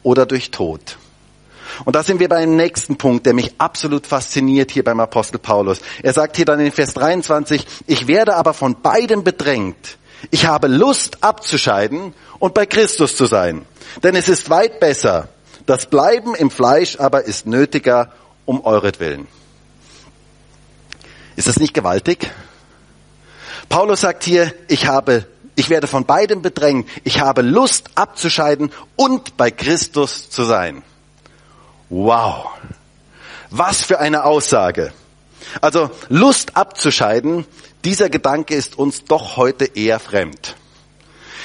oder 0.03 0.25
durch 0.25 0.51
Tod. 0.51 0.97
Und 1.85 1.95
da 1.95 2.03
sind 2.03 2.19
wir 2.19 2.29
beim 2.29 2.55
nächsten 2.55 2.97
Punkt, 2.97 3.25
der 3.25 3.33
mich 3.33 3.55
absolut 3.57 4.07
fasziniert 4.07 4.71
hier 4.71 4.83
beim 4.83 4.99
Apostel 4.99 5.39
Paulus. 5.39 5.79
Er 6.01 6.13
sagt 6.13 6.35
hier 6.35 6.45
dann 6.45 6.59
in 6.59 6.71
Vers 6.71 6.93
23, 6.93 7.65
ich 7.87 8.07
werde 8.07 8.35
aber 8.35 8.53
von 8.53 8.81
beiden 8.81 9.23
bedrängt. 9.23 9.97
Ich 10.31 10.45
habe 10.45 10.67
Lust 10.67 11.23
abzuscheiden 11.23 12.13
und 12.39 12.53
bei 12.53 12.65
Christus 12.65 13.15
zu 13.17 13.25
sein. 13.25 13.65
Denn 14.03 14.15
es 14.15 14.29
ist 14.29 14.49
weit 14.49 14.79
besser. 14.79 15.29
Das 15.65 15.85
Bleiben 15.85 16.35
im 16.35 16.49
Fleisch 16.49 16.99
aber 16.99 17.23
ist 17.23 17.45
nötiger 17.45 18.11
um 18.45 18.65
euretwillen. 18.65 19.27
Ist 21.35 21.47
das 21.47 21.59
nicht 21.59 21.73
gewaltig? 21.73 22.29
Paulus 23.69 24.01
sagt 24.01 24.23
hier, 24.23 24.53
ich 24.67 24.87
habe, 24.87 25.25
ich 25.55 25.69
werde 25.69 25.87
von 25.87 26.05
beiden 26.05 26.41
bedrängt. 26.41 26.87
Ich 27.03 27.19
habe 27.21 27.41
Lust 27.41 27.89
abzuscheiden 27.95 28.71
und 28.95 29.35
bei 29.37 29.51
Christus 29.51 30.29
zu 30.29 30.43
sein. 30.43 30.83
Wow. 31.93 32.47
Was 33.51 33.83
für 33.83 33.99
eine 33.99 34.25
Aussage. 34.25 34.91
Also 35.61 35.91
Lust 36.09 36.57
abzuscheiden, 36.57 37.45
dieser 37.85 38.09
Gedanke 38.09 38.55
ist 38.55 38.79
uns 38.79 39.03
doch 39.03 39.37
heute 39.37 39.65
eher 39.65 39.99
fremd. 39.99 40.55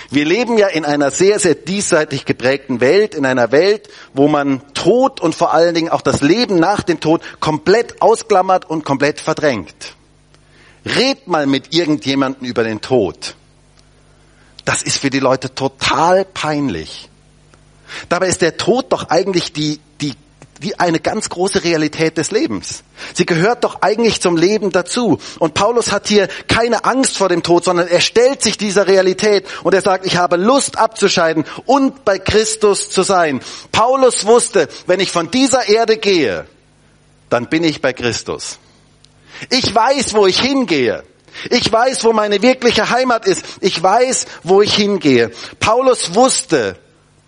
Wir 0.08 0.24
leben 0.24 0.56
ja 0.56 0.68
in 0.68 0.86
einer 0.86 1.10
sehr, 1.10 1.38
sehr 1.38 1.54
diesseitig 1.54 2.24
geprägten 2.24 2.80
Welt, 2.80 3.14
in 3.14 3.26
einer 3.26 3.52
Welt, 3.52 3.90
wo 4.14 4.26
man 4.26 4.62
Tod 4.72 5.20
und 5.20 5.34
vor 5.34 5.52
allen 5.52 5.74
Dingen 5.74 5.90
auch 5.90 6.00
das 6.00 6.22
Leben 6.22 6.58
nach 6.58 6.82
dem 6.82 6.98
Tod 6.98 7.20
komplett 7.40 8.00
ausklammert 8.00 8.70
und 8.70 8.86
komplett 8.86 9.20
verdrängt. 9.20 9.96
Red 10.86 11.28
mal 11.28 11.46
mit 11.46 11.74
irgendjemandem 11.74 12.48
über 12.48 12.64
den 12.64 12.80
Tod. 12.80 13.34
Das 14.64 14.80
ist 14.80 14.96
für 14.96 15.10
die 15.10 15.20
Leute 15.20 15.54
total 15.54 16.24
peinlich. 16.24 17.10
Dabei 18.08 18.28
ist 18.28 18.40
der 18.40 18.56
Tod 18.56 18.86
doch 18.92 19.10
eigentlich 19.10 19.52
die, 19.52 19.78
die 20.00 20.14
wie 20.60 20.78
eine 20.78 21.00
ganz 21.00 21.28
große 21.28 21.64
Realität 21.64 22.18
des 22.18 22.30
Lebens. 22.30 22.82
Sie 23.14 23.26
gehört 23.26 23.64
doch 23.64 23.82
eigentlich 23.82 24.20
zum 24.20 24.36
Leben 24.36 24.70
dazu. 24.70 25.18
Und 25.38 25.54
Paulus 25.54 25.92
hat 25.92 26.08
hier 26.08 26.28
keine 26.48 26.84
Angst 26.84 27.16
vor 27.18 27.28
dem 27.28 27.42
Tod, 27.42 27.64
sondern 27.64 27.88
er 27.88 28.00
stellt 28.00 28.42
sich 28.42 28.58
dieser 28.58 28.86
Realität 28.86 29.46
und 29.62 29.74
er 29.74 29.82
sagt, 29.82 30.06
ich 30.06 30.16
habe 30.16 30.36
Lust 30.36 30.78
abzuscheiden 30.78 31.44
und 31.66 32.04
bei 32.04 32.18
Christus 32.18 32.90
zu 32.90 33.02
sein. 33.02 33.40
Paulus 33.72 34.26
wusste, 34.26 34.68
wenn 34.86 35.00
ich 35.00 35.12
von 35.12 35.30
dieser 35.30 35.68
Erde 35.68 35.96
gehe, 35.96 36.46
dann 37.30 37.48
bin 37.48 37.64
ich 37.64 37.80
bei 37.80 37.92
Christus. 37.92 38.58
Ich 39.50 39.74
weiß, 39.74 40.14
wo 40.14 40.26
ich 40.26 40.40
hingehe. 40.40 41.04
Ich 41.50 41.70
weiß, 41.70 42.04
wo 42.04 42.12
meine 42.12 42.42
wirkliche 42.42 42.90
Heimat 42.90 43.26
ist. 43.26 43.44
Ich 43.60 43.80
weiß, 43.80 44.26
wo 44.42 44.62
ich 44.62 44.74
hingehe. 44.74 45.30
Paulus 45.60 46.14
wusste 46.14 46.76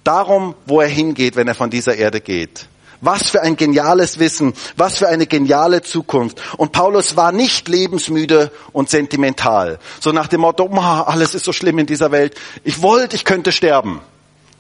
darum, 0.05 0.55
wo 0.67 0.81
er 0.81 0.89
hingeht, 0.89 1.37
wenn 1.37 1.47
er 1.47 1.55
von 1.55 1.71
dieser 1.71 1.95
Erde 1.95 2.21
geht. 2.21 2.67
Was 3.01 3.31
für 3.31 3.43
ein 3.43 3.57
geniales 3.57 4.19
Wissen, 4.19 4.53
was 4.77 4.99
für 4.99 5.09
eine 5.09 5.27
geniale 5.27 5.83
Zukunft. 5.83 6.41
Und 6.57 6.73
Paulus 6.73 7.17
war 7.17 7.33
nicht 7.33 7.69
lebensmüde 7.69 8.51
und 8.73 8.91
sentimental. 8.91 9.79
So 10.01 10.13
nach 10.13 10.29
dem 10.29 10.43
Motto, 10.43 10.67
alles 10.67 11.35
ist 11.35 11.45
so 11.45 11.53
schlimm 11.53 11.79
in 11.79 11.87
dieser 11.87 12.13
Welt. 12.13 12.35
Ich 12.65 12.83
wollte, 12.83 13.17
ich 13.17 13.25
könnte 13.25 13.53
sterben. 13.53 14.01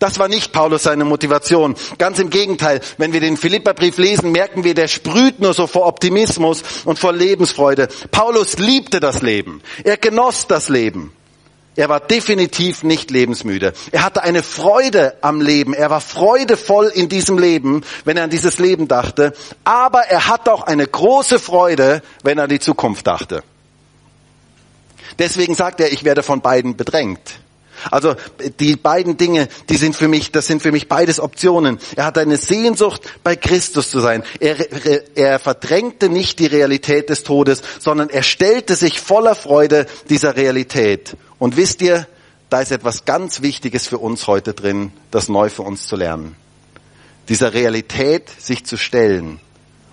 Das 0.00 0.18
war 0.18 0.28
nicht 0.28 0.52
Paulus 0.52 0.84
seine 0.84 1.04
Motivation. 1.04 1.76
Ganz 1.98 2.18
im 2.18 2.30
Gegenteil. 2.30 2.80
Wenn 2.96 3.12
wir 3.12 3.20
den 3.20 3.36
Philipperbrief 3.36 3.98
lesen, 3.98 4.32
merken 4.32 4.64
wir, 4.64 4.74
der 4.74 4.88
sprüht 4.88 5.40
nur 5.40 5.52
so 5.52 5.66
vor 5.66 5.86
Optimismus 5.86 6.62
und 6.86 6.98
vor 6.98 7.12
Lebensfreude. 7.12 7.88
Paulus 8.10 8.58
liebte 8.58 8.98
das 8.98 9.20
Leben. 9.20 9.60
Er 9.84 9.98
genoss 9.98 10.46
das 10.46 10.70
Leben. 10.70 11.12
Er 11.76 11.88
war 11.88 12.00
definitiv 12.00 12.82
nicht 12.82 13.10
lebensmüde. 13.10 13.72
Er 13.92 14.04
hatte 14.04 14.22
eine 14.22 14.42
Freude 14.42 15.16
am 15.20 15.40
Leben. 15.40 15.72
Er 15.72 15.88
war 15.88 16.00
freudevoll 16.00 16.88
in 16.88 17.08
diesem 17.08 17.38
Leben, 17.38 17.84
wenn 18.04 18.16
er 18.16 18.24
an 18.24 18.30
dieses 18.30 18.58
Leben 18.58 18.88
dachte. 18.88 19.32
Aber 19.64 20.00
er 20.02 20.26
hatte 20.26 20.52
auch 20.52 20.62
eine 20.62 20.86
große 20.86 21.38
Freude, 21.38 22.02
wenn 22.22 22.38
er 22.38 22.44
an 22.44 22.50
die 22.50 22.58
Zukunft 22.58 23.06
dachte. 23.06 23.42
Deswegen 25.18 25.54
sagt 25.54 25.80
er, 25.80 25.92
ich 25.92 26.04
werde 26.04 26.22
von 26.22 26.40
beiden 26.40 26.76
bedrängt. 26.76 27.40
Also 27.90 28.14
die 28.58 28.76
beiden 28.76 29.16
Dinge, 29.16 29.48
die 29.68 29.76
sind 29.76 29.96
für 29.96 30.08
mich, 30.08 30.32
das 30.32 30.46
sind 30.46 30.62
für 30.62 30.72
mich 30.72 30.88
beides 30.88 31.20
Optionen. 31.20 31.78
Er 31.96 32.06
hat 32.06 32.18
eine 32.18 32.36
Sehnsucht, 32.36 33.02
bei 33.22 33.36
Christus 33.36 33.90
zu 33.90 34.00
sein. 34.00 34.22
Er, 34.38 34.56
er 35.16 35.38
verdrängte 35.38 36.08
nicht 36.08 36.38
die 36.38 36.46
Realität 36.46 37.10
des 37.10 37.22
Todes, 37.22 37.62
sondern 37.78 38.10
er 38.10 38.22
stellte 38.22 38.76
sich 38.76 39.00
voller 39.00 39.34
Freude 39.34 39.86
dieser 40.08 40.36
Realität. 40.36 41.16
Und 41.38 41.56
wisst 41.56 41.82
ihr, 41.82 42.06
da 42.48 42.60
ist 42.60 42.72
etwas 42.72 43.04
ganz 43.04 43.42
Wichtiges 43.42 43.86
für 43.86 43.98
uns 43.98 44.26
heute 44.26 44.54
drin, 44.54 44.92
das 45.10 45.28
neu 45.28 45.48
für 45.48 45.62
uns 45.62 45.86
zu 45.86 45.96
lernen. 45.96 46.36
Dieser 47.28 47.54
Realität 47.54 48.28
sich 48.38 48.66
zu 48.66 48.76
stellen 48.76 49.40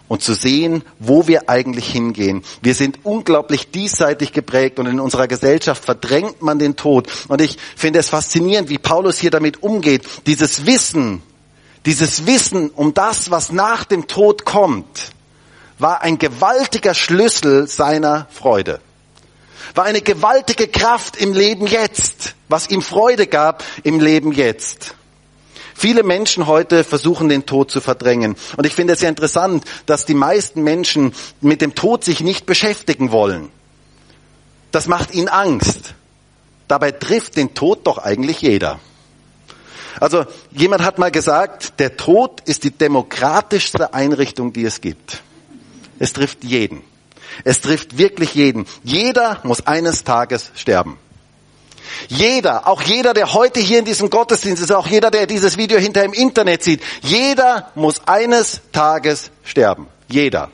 und 0.07 0.21
zu 0.21 0.33
sehen, 0.33 0.83
wo 0.99 1.27
wir 1.27 1.49
eigentlich 1.49 1.91
hingehen. 1.91 2.43
Wir 2.61 2.75
sind 2.75 2.99
unglaublich 3.03 3.71
diesseitig 3.71 4.31
geprägt 4.31 4.79
und 4.79 4.87
in 4.87 4.99
unserer 4.99 5.27
Gesellschaft 5.27 5.83
verdrängt 5.83 6.41
man 6.41 6.59
den 6.59 6.75
Tod. 6.75 7.07
Und 7.27 7.41
ich 7.41 7.57
finde 7.75 7.99
es 7.99 8.09
faszinierend, 8.09 8.69
wie 8.69 8.77
Paulus 8.77 9.17
hier 9.17 9.31
damit 9.31 9.63
umgeht. 9.63 10.03
Dieses 10.25 10.65
Wissen, 10.65 11.21
dieses 11.85 12.25
Wissen 12.25 12.69
um 12.69 12.93
das, 12.93 13.31
was 13.31 13.51
nach 13.51 13.83
dem 13.85 14.07
Tod 14.07 14.45
kommt, 14.45 15.11
war 15.79 16.01
ein 16.01 16.17
gewaltiger 16.17 16.93
Schlüssel 16.93 17.67
seiner 17.67 18.27
Freude 18.31 18.79
war 19.75 19.85
eine 19.85 20.01
gewaltige 20.01 20.67
Kraft 20.67 21.17
im 21.17 21.33
Leben 21.33 21.67
jetzt, 21.67 22.35
was 22.49 22.69
ihm 22.69 22.81
Freude 22.81 23.27
gab 23.27 23.63
im 23.83 23.99
Leben 23.99 24.31
jetzt. 24.31 24.95
Viele 25.79 26.01
Menschen 26.01 26.47
heute 26.47 26.83
versuchen 26.83 27.29
den 27.29 27.45
Tod 27.45 27.69
zu 27.69 27.81
verdrängen. 27.81 28.35
Und 28.57 28.65
ich 28.65 28.73
finde 28.73 28.93
es 28.93 28.99
sehr 28.99 29.09
interessant, 29.09 29.63
dass 29.85 30.05
die 30.05 30.15
meisten 30.15 30.63
Menschen 30.63 31.13
mit 31.39 31.61
dem 31.61 31.75
Tod 31.75 32.03
sich 32.03 32.21
nicht 32.21 32.47
beschäftigen 32.47 33.11
wollen. 33.11 33.49
Das 34.71 34.87
macht 34.87 35.13
ihnen 35.13 35.27
Angst. 35.27 35.93
Dabei 36.67 36.91
trifft 36.91 37.37
den 37.37 37.53
Tod 37.53 37.85
doch 37.85 37.99
eigentlich 37.99 38.41
jeder. 38.41 38.79
Also 39.99 40.25
jemand 40.51 40.83
hat 40.83 40.97
mal 40.97 41.11
gesagt, 41.11 41.79
der 41.79 41.95
Tod 41.95 42.41
ist 42.45 42.63
die 42.63 42.71
demokratischste 42.71 43.93
Einrichtung, 43.93 44.53
die 44.53 44.65
es 44.65 44.81
gibt. 44.81 45.21
Es 45.99 46.11
trifft 46.11 46.43
jeden. 46.43 46.81
Es 47.43 47.61
trifft 47.61 47.99
wirklich 47.99 48.33
jeden. 48.33 48.65
Jeder 48.83 49.41
muss 49.43 49.67
eines 49.67 50.03
Tages 50.03 50.49
sterben. 50.55 50.97
Jeder, 52.07 52.67
auch 52.67 52.81
jeder, 52.81 53.13
der 53.13 53.33
heute 53.33 53.59
hier 53.59 53.79
in 53.79 53.85
diesem 53.85 54.09
Gottesdienst 54.09 54.61
ist, 54.61 54.71
auch 54.71 54.87
jeder, 54.87 55.11
der 55.11 55.27
dieses 55.27 55.57
Video 55.57 55.79
hinter 55.79 56.03
im 56.03 56.13
Internet 56.13 56.63
sieht, 56.63 56.81
jeder 57.01 57.71
muss 57.75 58.01
eines 58.07 58.61
Tages 58.71 59.31
sterben. 59.43 59.87
Jeder. 60.07 60.49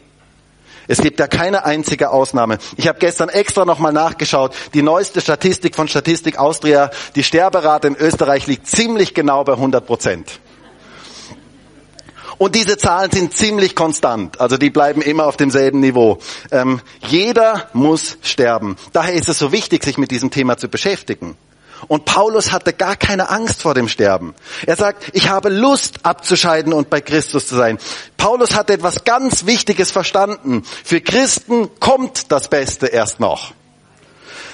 Es 0.87 1.01
gibt 1.01 1.19
da 1.19 1.27
keine 1.27 1.65
einzige 1.65 2.09
Ausnahme. 2.09 2.57
Ich 2.75 2.87
habe 2.87 2.99
gestern 2.99 3.29
extra 3.29 3.65
nochmal 3.65 3.93
nachgeschaut. 3.93 4.53
Die 4.73 4.81
neueste 4.81 5.21
Statistik 5.21 5.75
von 5.75 5.87
Statistik 5.87 6.37
Austria, 6.37 6.91
die 7.15 7.23
Sterberate 7.23 7.87
in 7.87 7.95
Österreich 7.95 8.47
liegt 8.47 8.67
ziemlich 8.67 9.13
genau 9.13 9.43
bei 9.43 9.53
100 9.53 9.85
Prozent. 9.85 10.39
Und 12.37 12.55
diese 12.55 12.77
Zahlen 12.77 13.11
sind 13.11 13.35
ziemlich 13.35 13.75
konstant, 13.75 14.39
also 14.39 14.57
die 14.57 14.69
bleiben 14.69 15.01
immer 15.01 15.25
auf 15.25 15.37
demselben 15.37 15.79
Niveau. 15.79 16.19
Ähm, 16.51 16.81
jeder 17.07 17.69
muss 17.73 18.17
sterben. 18.21 18.77
Daher 18.91 19.13
ist 19.13 19.29
es 19.29 19.39
so 19.39 19.51
wichtig, 19.51 19.83
sich 19.83 19.97
mit 19.97 20.11
diesem 20.11 20.31
Thema 20.31 20.57
zu 20.57 20.67
beschäftigen. 20.67 21.37
Und 21.87 22.05
Paulus 22.05 22.51
hatte 22.51 22.73
gar 22.73 22.95
keine 22.95 23.29
Angst 23.29 23.61
vor 23.61 23.73
dem 23.73 23.87
Sterben. 23.87 24.33
Er 24.65 24.75
sagt, 24.75 25.11
ich 25.13 25.29
habe 25.29 25.49
Lust 25.49 25.99
abzuscheiden 26.03 26.73
und 26.73 26.89
bei 26.89 27.01
Christus 27.01 27.47
zu 27.47 27.55
sein. 27.55 27.77
Paulus 28.17 28.55
hat 28.55 28.69
etwas 28.69 29.03
ganz 29.03 29.45
Wichtiges 29.45 29.91
verstanden. 29.91 30.63
Für 30.83 31.01
Christen 31.01 31.69
kommt 31.79 32.31
das 32.31 32.47
Beste 32.47 32.87
erst 32.87 33.19
noch. 33.19 33.53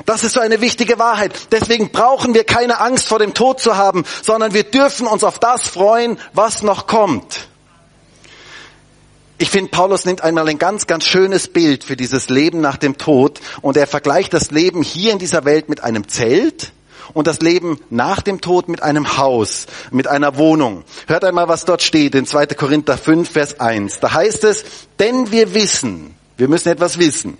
Das 0.06 0.24
ist 0.24 0.34
so 0.34 0.40
eine 0.40 0.62
wichtige 0.62 0.98
Wahrheit. 0.98 1.34
Deswegen 1.52 1.92
brauchen 1.92 2.34
wir 2.34 2.46
keine 2.46 2.80
Angst 2.80 3.06
vor 3.06 3.20
dem 3.20 3.34
Tod 3.34 3.60
zu 3.60 3.78
haben, 3.78 4.06
sondern 4.24 4.54
wir 4.54 4.64
dürfen 4.64 5.08
uns 5.08 5.24
auf 5.24 5.40
das 5.40 5.68
freuen, 5.68 6.18
was 6.34 6.64
noch 6.64 6.88
kommt. 6.88 7.49
Ich 9.42 9.52
finde, 9.52 9.72
Paulus 9.72 10.04
nimmt 10.04 10.22
einmal 10.22 10.50
ein 10.50 10.58
ganz, 10.58 10.86
ganz 10.86 11.06
schönes 11.06 11.48
Bild 11.48 11.86
für 11.86 11.96
dieses 11.96 12.28
Leben 12.28 12.60
nach 12.60 12.76
dem 12.76 12.98
Tod 12.98 13.40
und 13.62 13.78
er 13.78 13.88
vergleicht 13.88 14.34
das 14.34 14.52
Leben 14.52 14.84
hier 14.84 15.14
in 15.14 15.18
dieser 15.18 15.46
Welt 15.46 15.70
mit 15.70 15.82
einem 15.82 16.10
Zelt 16.10 16.74
und 17.14 17.26
das 17.26 17.40
Leben 17.40 17.80
nach 17.90 18.22
dem 18.22 18.42
Tod 18.42 18.68
mit 18.68 18.84
einem 18.84 19.18
Haus, 19.18 19.68
mit 19.92 20.08
einer 20.08 20.36
Wohnung. 20.36 20.84
Hört 21.08 21.24
einmal, 21.24 21.48
was 21.48 21.64
dort 21.64 21.82
steht 21.82 22.16
in 22.16 22.26
2. 22.26 22.48
Korinther 22.48 22.98
5, 22.98 23.32
Vers 23.32 23.62
1. 23.62 24.02
Da 24.02 24.12
heißt 24.12 24.44
es, 24.44 24.66
denn 25.00 25.32
wir 25.32 25.54
wissen, 25.54 26.16
wir 26.36 26.50
müssen 26.50 26.68
etwas 26.68 27.00
wissen, 27.00 27.38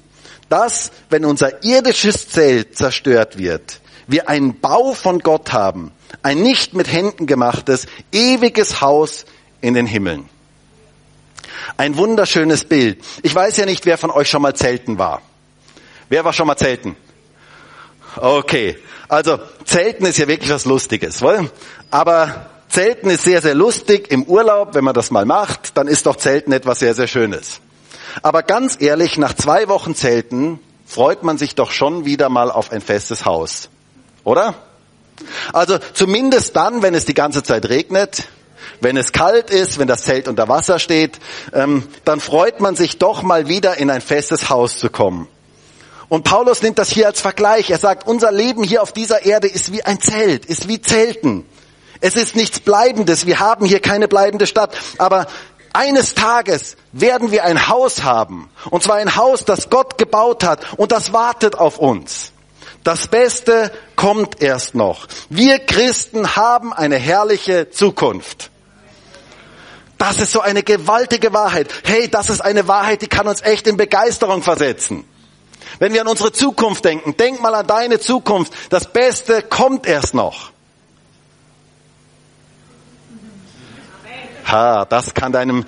dass, 0.48 0.92
wenn 1.10 1.26
unser 1.26 1.66
irdisches 1.66 2.30
Zelt 2.30 2.78
zerstört 2.78 3.38
wird, 3.38 3.82
wir 4.08 4.30
einen 4.30 4.62
Bau 4.62 4.94
von 4.94 5.20
Gott 5.20 5.52
haben, 5.52 5.92
ein 6.24 6.42
nicht 6.42 6.74
mit 6.74 6.90
Händen 6.90 7.28
gemachtes, 7.28 7.88
ewiges 8.14 8.80
Haus 8.80 9.26
in 9.60 9.74
den 9.74 9.86
Himmeln. 9.86 10.30
Ein 11.78 11.98
wunderschönes 11.98 12.66
Bild. 12.66 13.00
Ich 13.24 13.34
weiß 13.34 13.58
ja 13.58 13.66
nicht, 13.66 13.86
wer 13.86 13.98
von 13.98 14.12
euch 14.12 14.30
schon 14.30 14.42
mal 14.42 14.56
zelten 14.56 14.98
war. 14.98 15.22
Wer 16.10 16.26
war 16.26 16.34
schon 16.34 16.48
mal 16.48 16.58
zelten? 16.58 16.96
Okay, 18.16 18.78
also 19.08 19.40
Zelten 19.66 20.06
ist 20.06 20.18
ja 20.18 20.28
wirklich 20.28 20.50
was 20.50 20.66
Lustiges, 20.66 21.22
wohl? 21.22 21.52
Aber 21.92 22.48
Zelten 22.70 23.10
ist 23.10 23.24
sehr, 23.24 23.42
sehr 23.42 23.56
lustig 23.56 24.12
im 24.12 24.24
Urlaub, 24.24 24.76
wenn 24.76 24.84
man 24.84 24.94
das 24.94 25.12
mal 25.12 25.26
macht, 25.26 25.78
dann 25.78 25.88
ist 25.88 26.06
doch 26.06 26.16
Zelten 26.16 26.52
etwas 26.52 26.80
sehr, 26.80 26.94
sehr 26.94 27.08
Schönes. 27.08 27.62
Aber 28.22 28.44
ganz 28.44 28.78
ehrlich, 28.80 29.18
nach 29.18 29.34
zwei 29.34 29.68
Wochen 29.68 29.96
Zelten 29.96 30.60
freut 30.86 31.24
man 31.24 31.38
sich 31.38 31.56
doch 31.56 31.72
schon 31.72 32.06
wieder 32.06 32.30
mal 32.30 32.52
auf 32.52 32.72
ein 32.72 32.82
festes 32.82 33.26
Haus, 33.26 33.70
oder? 34.24 34.56
Also 35.54 35.78
zumindest 35.94 36.56
dann, 36.56 36.82
wenn 36.82 36.96
es 36.96 37.06
die 37.06 37.14
ganze 37.14 37.44
Zeit 37.44 37.70
regnet, 37.70 38.28
wenn 38.82 38.98
es 38.98 39.12
kalt 39.12 39.50
ist, 39.50 39.80
wenn 39.80 39.88
das 39.88 40.04
Zelt 40.04 40.28
unter 40.28 40.48
Wasser 40.48 40.80
steht, 40.80 41.20
ähm, 41.54 41.88
dann 42.06 42.20
freut 42.20 42.60
man 42.60 42.76
sich 42.76 42.98
doch 42.98 43.22
mal 43.24 43.48
wieder 43.48 43.78
in 43.78 43.90
ein 43.90 44.02
festes 44.02 44.50
Haus 44.50 44.78
zu 44.78 44.90
kommen. 44.90 45.28
Und 46.10 46.24
Paulus 46.24 46.62
nimmt 46.64 46.80
das 46.80 46.90
hier 46.90 47.08
als 47.08 47.22
Vergleich. 47.22 47.70
Er 47.70 47.78
sagt, 47.78 48.08
unser 48.08 48.32
Leben 48.32 48.64
hier 48.64 48.82
auf 48.82 48.92
dieser 48.92 49.26
Erde 49.26 49.48
ist 49.48 49.72
wie 49.72 49.84
ein 49.84 50.02
Zelt, 50.02 50.46
ist 50.46 50.68
wie 50.68 50.82
Zelten. 50.82 51.46
Es 52.02 52.16
ist 52.16 52.36
nichts 52.36 52.60
Bleibendes. 52.60 53.26
Wir 53.26 53.40
haben 53.40 53.66
hier 53.66 53.80
keine 53.80 54.08
bleibende 54.08 54.48
Stadt. 54.48 54.76
Aber 54.98 55.28
eines 55.74 56.16
Tages 56.16 56.78
werden 56.92 57.32
wir 57.32 57.44
ein 57.44 57.68
Haus 57.68 58.04
haben. 58.04 58.50
Und 58.72 58.82
zwar 58.84 58.96
ein 58.96 59.16
Haus, 59.16 59.46
das 59.46 59.70
Gott 59.70 59.98
gebaut 59.98 60.44
hat 60.44 60.62
und 60.78 60.92
das 60.92 61.14
wartet 61.14 61.56
auf 61.56 61.78
uns. 61.78 62.32
Das 62.84 63.08
Beste 63.08 63.72
kommt 63.96 64.42
erst 64.42 64.74
noch. 64.74 65.08
Wir 65.30 65.60
Christen 65.60 66.36
haben 66.36 66.74
eine 66.74 66.96
herrliche 66.96 67.70
Zukunft. 67.70 68.50
Das 70.00 70.18
ist 70.20 70.32
so 70.32 70.40
eine 70.40 70.64
gewaltige 70.64 71.34
Wahrheit. 71.34 71.70
Hey, 71.84 72.08
das 72.10 72.30
ist 72.30 72.40
eine 72.40 72.68
Wahrheit, 72.68 73.02
die 73.02 73.08
kann 73.08 73.28
uns 73.28 73.42
echt 73.42 73.68
in 73.68 73.76
Begeisterung 73.78 74.42
versetzen. 74.42 75.04
Wenn 75.78 75.94
wir 75.94 76.02
an 76.02 76.08
unsere 76.08 76.32
Zukunft 76.32 76.86
denken, 76.86 77.16
denk 77.18 77.42
mal 77.42 77.54
an 77.54 77.68
deine 77.68 78.00
Zukunft. 78.00 78.54
Das 78.70 78.92
Beste 78.92 79.42
kommt 79.42 79.86
erst 79.86 80.14
noch. 80.14 80.52
Ha, 84.48 84.86
das 84.86 85.14
kann 85.14 85.32
deinem, 85.32 85.66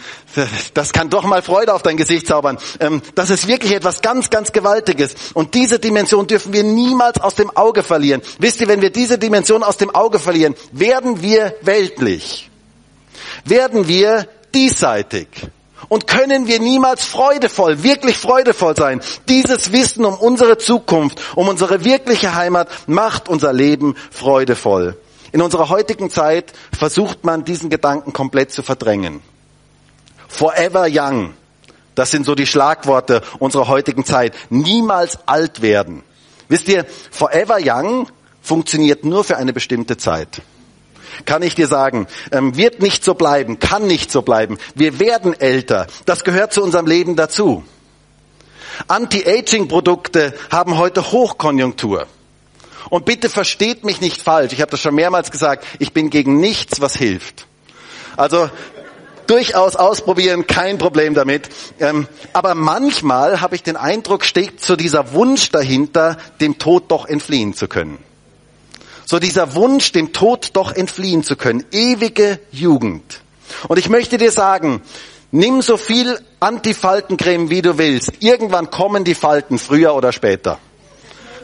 das 0.74 0.92
kann 0.92 1.10
doch 1.10 1.24
mal 1.24 1.42
Freude 1.42 1.74
auf 1.74 1.84
dein 1.84 1.98
Gesicht 1.98 2.26
zaubern. 2.26 2.58
Ähm, 2.80 3.02
das 3.16 3.30
ist 3.30 3.48
wirklich 3.48 3.74
etwas 3.74 4.02
ganz, 4.02 4.30
ganz 4.30 4.54
Gewaltiges. 4.54 5.14
Und 5.34 5.54
diese 5.54 5.78
Dimension 5.78 6.26
dürfen 6.26 6.54
wir 6.54 6.64
niemals 6.64 7.20
aus 7.20 7.36
dem 7.36 7.56
Auge 7.56 7.84
verlieren. 7.84 8.22
Wisst 8.40 8.62
ihr, 8.62 8.68
wenn 8.68 8.82
wir 8.82 8.92
diese 8.92 9.20
Dimension 9.20 9.62
aus 9.62 9.78
dem 9.78 9.94
Auge 9.94 10.20
verlieren, 10.20 10.56
werden 10.72 11.22
wir 11.22 11.54
weltlich. 11.62 12.51
Werden 13.46 13.88
wir 13.88 14.28
diesseitig 14.54 15.28
und 15.90 16.08
können 16.08 16.48
wir 16.48 16.60
niemals 16.60 17.06
freudevoll, 17.06 17.84
wirklich 17.84 18.18
freudevoll 18.18 18.76
sein. 18.76 19.02
Dieses 19.28 19.72
Wissen 19.72 20.06
um 20.06 20.16
unsere 20.16 20.58
Zukunft, 20.58 21.20
um 21.36 21.48
unsere 21.48 21.84
wirkliche 21.84 22.36
Heimat 22.36 22.70
macht 22.88 23.28
unser 23.28 23.54
Leben 23.54 23.96
freudevoll. 24.12 24.98
In 25.32 25.42
unserer 25.42 25.70
heutigen 25.70 26.10
Zeit 26.10 26.54
versucht 26.78 27.24
man 27.24 27.46
diesen 27.46 27.70
Gedanken 27.70 28.14
komplett 28.14 28.52
zu 28.52 28.64
verdrängen. 28.64 29.22
Forever 30.28 30.88
young. 30.90 31.34
Das 31.96 32.12
sind 32.12 32.26
so 32.26 32.36
die 32.36 32.48
Schlagworte 32.48 33.22
unserer 33.40 33.68
heutigen 33.68 34.06
Zeit. 34.06 34.34
Niemals 34.50 35.20
alt 35.26 35.62
werden. 35.62 36.04
Wisst 36.48 36.68
ihr, 36.68 36.86
Forever 37.12 37.58
Young 37.62 38.08
funktioniert 38.42 39.06
nur 39.06 39.24
für 39.24 39.38
eine 39.38 39.54
bestimmte 39.54 39.98
Zeit 39.98 40.42
kann 41.26 41.42
ich 41.42 41.56
dir 41.56 41.68
sagen, 41.68 42.08
ähm, 42.32 42.56
wird 42.58 42.82
nicht 42.82 43.04
so 43.04 43.14
bleiben, 43.14 43.60
kann 43.60 43.88
nicht 43.88 44.12
so 44.12 44.22
bleiben. 44.22 44.58
Wir 44.76 45.00
werden 45.00 45.40
älter. 45.40 45.88
Das 46.06 46.24
gehört 46.24 46.54
zu 46.54 46.64
unserem 46.64 46.88
Leben 46.88 47.16
dazu. 47.16 47.64
Anti-Aging-Produkte 48.88 50.34
haben 50.50 50.78
heute 50.78 51.12
Hochkonjunktur. 51.12 52.08
Und 52.90 53.06
bitte 53.06 53.30
versteht 53.30 53.84
mich 53.86 54.02
nicht 54.02 54.22
falsch. 54.22 54.54
Ich 54.54 54.62
habe 54.62 54.72
das 54.72 54.82
schon 54.82 54.96
mehrmals 54.96 55.32
gesagt. 55.32 55.66
Ich 55.80 55.94
bin 55.94 56.10
gegen 56.10 56.40
nichts, 56.40 56.82
was 56.82 56.96
hilft. 56.96 57.48
Also 58.18 58.50
durchaus 59.28 59.78
ausprobieren, 59.78 60.46
kein 60.46 60.78
Problem 60.78 61.14
damit. 61.14 61.50
Ähm, 61.80 62.08
aber 62.34 62.54
manchmal 62.54 63.40
habe 63.40 63.56
ich 63.56 63.64
den 63.64 63.78
Eindruck, 63.78 64.26
steckt 64.26 64.64
so 64.64 64.76
dieser 64.76 65.14
Wunsch 65.14 65.52
dahinter, 65.52 66.18
dem 66.42 66.58
Tod 66.58 66.92
doch 66.92 67.06
entfliehen 67.06 67.54
zu 67.54 67.68
können. 67.68 67.98
So 69.12 69.20
dieser 69.20 69.56
Wunsch, 69.56 69.92
dem 69.92 70.14
Tod 70.14 70.52
doch 70.54 70.74
entfliehen 70.74 71.22
zu 71.22 71.36
können. 71.36 71.66
Ewige 71.74 72.40
Jugend. 72.50 73.20
Und 73.68 73.78
ich 73.78 73.90
möchte 73.90 74.18
dir 74.18 74.32
sagen, 74.32 74.82
nimm 75.32 75.62
so 75.62 75.76
viel 75.76 76.18
Antifaltencreme 76.40 77.50
wie 77.50 77.62
du 77.62 77.78
willst. 77.78 78.14
Irgendwann 78.22 78.72
kommen 78.72 79.04
die 79.04 79.14
Falten, 79.14 79.60
früher 79.60 79.96
oder 79.96 80.14
später. 80.14 80.60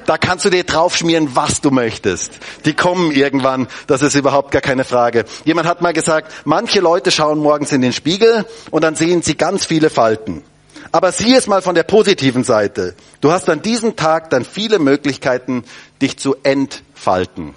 Da 0.06 0.18
kannst 0.18 0.46
du 0.46 0.50
dir 0.50 0.64
draufschmieren, 0.64 1.36
was 1.36 1.60
du 1.60 1.70
möchtest. 1.70 2.40
Die 2.64 2.74
kommen 2.74 3.12
irgendwann, 3.12 3.68
das 3.88 4.02
ist 4.02 4.16
überhaupt 4.16 4.52
gar 4.52 4.62
keine 4.62 4.86
Frage. 4.86 5.26
Jemand 5.44 5.68
hat 5.68 5.82
mal 5.82 5.92
gesagt, 5.92 6.32
manche 6.46 6.80
Leute 6.80 7.12
schauen 7.12 7.40
morgens 7.40 7.74
in 7.74 7.82
den 7.82 7.92
Spiegel 7.92 8.46
und 8.72 8.82
dann 8.86 8.96
sehen 8.96 9.24
sie 9.24 9.36
ganz 9.36 9.66
viele 9.66 9.90
Falten. 9.90 10.42
Aber 10.92 11.12
sieh 11.12 11.36
es 11.36 11.48
mal 11.48 11.62
von 11.62 11.76
der 11.76 11.84
positiven 11.84 12.44
Seite. 12.44 12.96
Du 13.22 13.32
hast 13.32 13.50
an 13.50 13.62
diesem 13.62 13.96
Tag 13.96 14.30
dann 14.30 14.46
viele 14.46 14.80
Möglichkeiten, 14.80 15.64
dich 16.02 16.18
zu 16.18 16.36
entfalten. 16.44 17.56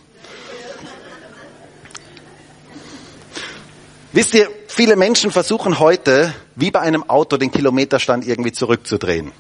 Wisst 4.12 4.34
ihr, 4.34 4.48
viele 4.66 4.96
Menschen 4.96 5.30
versuchen 5.30 5.78
heute, 5.78 6.34
wie 6.56 6.72
bei 6.72 6.80
einem 6.80 7.08
Auto, 7.08 7.36
den 7.36 7.52
Kilometerstand 7.52 8.26
irgendwie 8.26 8.50
zurückzudrehen. 8.50 9.30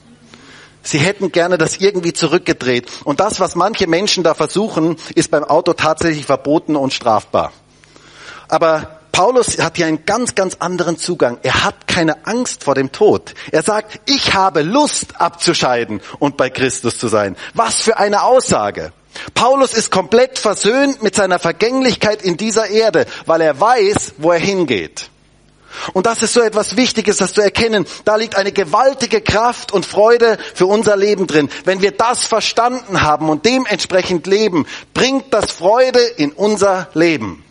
Sie 0.82 0.98
hätten 0.98 1.32
gerne 1.32 1.58
das 1.58 1.78
irgendwie 1.78 2.12
zurückgedreht. 2.12 2.88
Und 3.04 3.18
das, 3.20 3.40
was 3.40 3.56
manche 3.56 3.88
Menschen 3.88 4.22
da 4.22 4.34
versuchen, 4.34 4.96
ist 5.14 5.30
beim 5.30 5.44
Auto 5.44 5.72
tatsächlich 5.72 6.24
verboten 6.24 6.76
und 6.76 6.92
strafbar. 6.92 7.52
Aber 8.48 8.99
Paulus 9.12 9.58
hat 9.58 9.76
hier 9.76 9.86
einen 9.86 10.04
ganz, 10.04 10.34
ganz 10.34 10.56
anderen 10.60 10.96
Zugang. 10.98 11.38
Er 11.42 11.64
hat 11.64 11.86
keine 11.86 12.26
Angst 12.26 12.64
vor 12.64 12.74
dem 12.74 12.92
Tod. 12.92 13.34
Er 13.50 13.62
sagt, 13.62 14.00
ich 14.06 14.34
habe 14.34 14.62
Lust 14.62 15.20
abzuscheiden 15.20 16.00
und 16.18 16.36
bei 16.36 16.50
Christus 16.50 16.98
zu 16.98 17.08
sein. 17.08 17.36
Was 17.54 17.82
für 17.82 17.98
eine 17.98 18.22
Aussage. 18.22 18.92
Paulus 19.34 19.74
ist 19.74 19.90
komplett 19.90 20.38
versöhnt 20.38 21.02
mit 21.02 21.14
seiner 21.14 21.38
Vergänglichkeit 21.38 22.22
in 22.22 22.36
dieser 22.36 22.68
Erde, 22.68 23.06
weil 23.26 23.40
er 23.40 23.60
weiß, 23.60 24.14
wo 24.18 24.30
er 24.32 24.38
hingeht. 24.38 25.10
Und 25.92 26.06
das 26.06 26.22
ist 26.22 26.32
so 26.32 26.40
etwas 26.40 26.76
Wichtiges, 26.76 27.18
das 27.18 27.32
zu 27.32 27.40
erkennen. 27.40 27.86
Da 28.04 28.16
liegt 28.16 28.36
eine 28.36 28.52
gewaltige 28.52 29.20
Kraft 29.20 29.72
und 29.72 29.86
Freude 29.86 30.38
für 30.54 30.66
unser 30.66 30.96
Leben 30.96 31.26
drin. 31.26 31.48
Wenn 31.64 31.80
wir 31.80 31.92
das 31.92 32.26
verstanden 32.26 33.02
haben 33.02 33.28
und 33.28 33.44
dementsprechend 33.44 34.26
leben, 34.26 34.66
bringt 34.94 35.32
das 35.32 35.52
Freude 35.52 36.00
in 36.00 36.32
unser 36.32 36.88
Leben. 36.94 37.44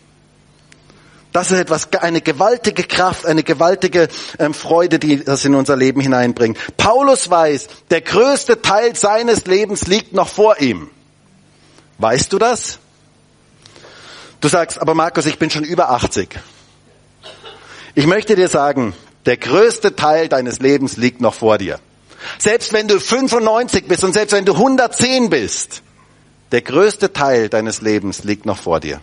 Das 1.31 1.51
ist 1.51 1.59
etwas, 1.59 1.93
eine 1.93 2.21
gewaltige 2.21 2.83
Kraft, 2.83 3.25
eine 3.25 3.43
gewaltige 3.43 4.07
ähm, 4.39 4.53
Freude, 4.53 4.97
die 4.97 5.23
das 5.23 5.45
in 5.45 5.53
unser 5.53 5.75
Leben 5.75 6.01
hineinbringt. 6.01 6.57
Paulus 6.77 7.29
weiß, 7.29 7.67
der 7.91 8.01
größte 8.01 8.61
Teil 8.61 8.95
seines 8.95 9.45
Lebens 9.45 9.85
liegt 9.85 10.13
noch 10.13 10.27
vor 10.27 10.59
ihm. 10.59 10.89
Weißt 11.99 12.33
du 12.33 12.39
das? 12.39 12.79
Du 14.41 14.47
sagst, 14.47 14.81
aber 14.81 14.95
Markus, 14.95 15.25
ich 15.25 15.37
bin 15.37 15.49
schon 15.49 15.63
über 15.63 15.91
80. 15.91 16.39
Ich 17.93 18.07
möchte 18.07 18.35
dir 18.35 18.47
sagen, 18.47 18.95
der 19.25 19.37
größte 19.37 19.95
Teil 19.95 20.29
deines 20.29 20.59
Lebens 20.59 20.97
liegt 20.97 21.21
noch 21.21 21.33
vor 21.33 21.57
dir. 21.57 21.79
Selbst 22.37 22.73
wenn 22.73 22.87
du 22.87 22.99
95 22.99 23.87
bist 23.87 24.03
und 24.03 24.13
selbst 24.13 24.31
wenn 24.31 24.45
du 24.45 24.53
110 24.53 25.29
bist, 25.29 25.83
der 26.51 26.61
größte 26.61 27.13
Teil 27.13 27.49
deines 27.49 27.81
Lebens 27.81 28.23
liegt 28.23 28.45
noch 28.45 28.57
vor 28.57 28.79
dir. 28.79 29.01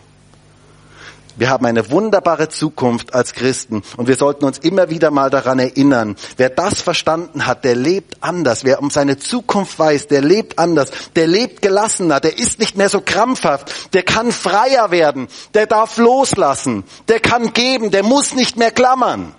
Wir 1.37 1.49
haben 1.51 1.65
eine 1.67 1.91
wunderbare 1.91 2.49
Zukunft 2.49 3.13
als 3.13 3.33
Christen 3.33 3.83
und 3.95 4.07
wir 4.07 4.15
sollten 4.15 4.43
uns 4.43 4.57
immer 4.57 4.89
wieder 4.89 5.11
mal 5.11 5.29
daran 5.29 5.59
erinnern, 5.59 6.15
wer 6.35 6.49
das 6.49 6.81
verstanden 6.81 7.45
hat, 7.45 7.63
der 7.63 7.75
lebt 7.75 8.17
anders. 8.21 8.63
Wer 8.63 8.81
um 8.81 8.89
seine 8.89 9.17
Zukunft 9.17 9.77
weiß, 9.77 10.07
der 10.07 10.21
lebt 10.21 10.57
anders. 10.57 10.89
Der 11.15 11.27
lebt 11.27 11.61
gelassener, 11.61 12.19
der 12.19 12.39
ist 12.39 12.57
nicht 12.59 12.75
mehr 12.75 12.89
so 12.89 13.01
krampfhaft, 13.01 13.93
der 13.93 14.01
kann 14.01 14.31
freier 14.31 14.89
werden, 14.89 15.27
der 15.53 15.67
darf 15.67 15.97
loslassen, 15.97 16.83
der 17.07 17.19
kann 17.19 17.53
geben, 17.53 17.91
der 17.91 18.03
muss 18.03 18.33
nicht 18.33 18.57
mehr 18.57 18.71
klammern. 18.71 19.35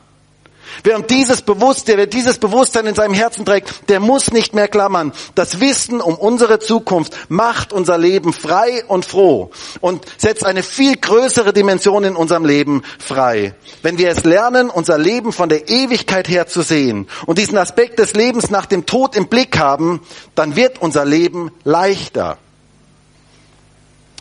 Wer 0.85 1.00
dieses 1.00 1.42
Bewusstsein, 1.42 1.96
wer 1.96 2.07
dieses 2.07 2.38
Bewusstsein 2.38 2.87
in 2.87 2.94
seinem 2.94 3.14
Herzen 3.14 3.44
trägt, 3.44 3.88
der 3.88 4.00
muss 4.00 4.33
nicht 4.33 4.54
mehr 4.54 4.68
klammern. 4.68 5.12
Das 5.35 5.61
Wissen 5.61 6.00
um 6.00 6.14
unsere 6.14 6.59
Zukunft 6.59 7.16
macht 7.28 7.72
unser 7.72 7.98
Leben 7.98 8.33
frei 8.33 8.85
und 8.87 9.04
froh 9.04 9.50
und 9.81 10.04
setzt 10.16 10.44
eine 10.44 10.62
viel 10.62 10.96
größere 10.96 11.52
Dimension 11.52 12.04
in 12.04 12.16
unserem 12.16 12.44
Leben 12.44 12.83
frei. 12.98 13.54
Wenn 13.83 13.98
wir 13.98 14.11
es 14.11 14.24
lernen, 14.24 14.70
unser 14.70 14.98
Leben 14.98 15.33
von 15.33 15.48
der 15.48 15.68
Ewigkeit 15.68 16.28
her 16.28 16.46
zu 16.46 16.62
sehen 16.62 17.09
und 17.26 17.38
diesen 17.38 17.59
Aspekt 17.59 17.98
des 17.98 18.14
Lebens 18.14 18.50
nach 18.50 18.66
dem 18.66 18.87
Tod 18.87 19.16
im 19.16 19.28
Blick 19.28 19.59
haben, 19.59 20.00
dann 20.35 20.57
wird 20.57 20.81
unser 20.81 21.04
Leben 21.04 21.50
leichter. 21.64 22.38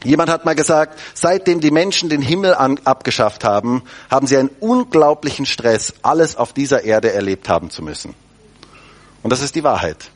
Jemand 0.04 0.30
hat 0.30 0.46
mal 0.46 0.56
gesagt, 0.56 1.00
seitdem 1.14 1.60
die 1.60 1.72
Menschen 1.72 2.10
den 2.10 2.22
Himmel 2.22 2.54
an, 2.54 2.80
abgeschafft 2.84 3.44
haben, 3.44 3.84
haben 4.10 4.28
sie 4.28 4.38
einen 4.38 4.52
unglaublichen 4.60 5.46
Stress, 5.46 5.94
alles 6.02 6.36
auf 6.36 6.54
dieser 6.54 6.84
Erde 6.84 7.12
erlebt 7.12 7.50
haben 7.50 7.70
zu 7.70 7.82
müssen. 7.82 8.14
Und 9.24 9.32
das 9.32 9.42
ist 9.42 9.56
die 9.56 9.64
Wahrheit. 9.64 10.12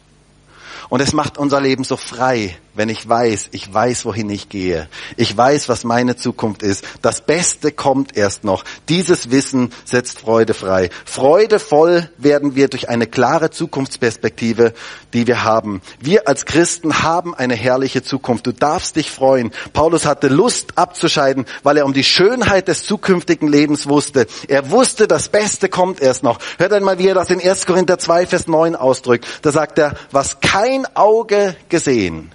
Und 0.89 1.01
es 1.01 1.13
macht 1.13 1.37
unser 1.37 1.61
Leben 1.61 1.83
so 1.83 1.97
frei, 1.97 2.57
wenn 2.73 2.89
ich 2.89 3.07
weiß, 3.07 3.49
ich 3.51 3.73
weiß, 3.73 4.05
wohin 4.05 4.29
ich 4.29 4.47
gehe. 4.47 4.87
Ich 5.17 5.35
weiß, 5.35 5.67
was 5.67 5.83
meine 5.83 6.15
Zukunft 6.15 6.63
ist. 6.63 6.85
Das 7.01 7.21
Beste 7.21 7.71
kommt 7.71 8.15
erst 8.15 8.43
noch. 8.43 8.63
Dieses 8.87 9.29
Wissen 9.31 9.71
setzt 9.83 10.19
Freude 10.19 10.53
frei. 10.53 10.89
Freudevoll 11.05 12.09
werden 12.17 12.55
wir 12.55 12.69
durch 12.69 12.89
eine 12.89 13.07
klare 13.07 13.49
Zukunftsperspektive, 13.49 14.73
die 15.13 15.27
wir 15.27 15.43
haben. 15.43 15.81
Wir 15.99 16.27
als 16.27 16.45
Christen 16.45 17.03
haben 17.03 17.35
eine 17.35 17.55
herrliche 17.55 18.03
Zukunft. 18.03 18.47
Du 18.47 18.53
darfst 18.53 18.95
dich 18.95 19.11
freuen. 19.11 19.51
Paulus 19.73 20.05
hatte 20.05 20.29
Lust 20.29 20.77
abzuscheiden, 20.77 21.45
weil 21.63 21.77
er 21.77 21.85
um 21.85 21.93
die 21.93 22.05
Schönheit 22.05 22.69
des 22.69 22.85
zukünftigen 22.85 23.49
Lebens 23.49 23.89
wusste. 23.89 24.27
Er 24.47 24.71
wusste, 24.71 25.07
das 25.07 25.29
Beste 25.29 25.67
kommt 25.67 26.01
erst 26.01 26.23
noch. 26.23 26.39
Hört 26.57 26.71
einmal, 26.71 26.99
wie 26.99 27.07
er 27.07 27.15
das 27.15 27.29
in 27.29 27.41
1. 27.41 27.65
Korinther 27.65 27.99
2, 27.99 28.27
Vers 28.27 28.47
9 28.47 28.75
ausdrückt. 28.75 29.27
Da 29.41 29.51
sagt 29.51 29.77
er, 29.77 29.95
was 30.11 30.39
kein 30.39 30.85
Auge 30.95 31.55
gesehen 31.67 32.31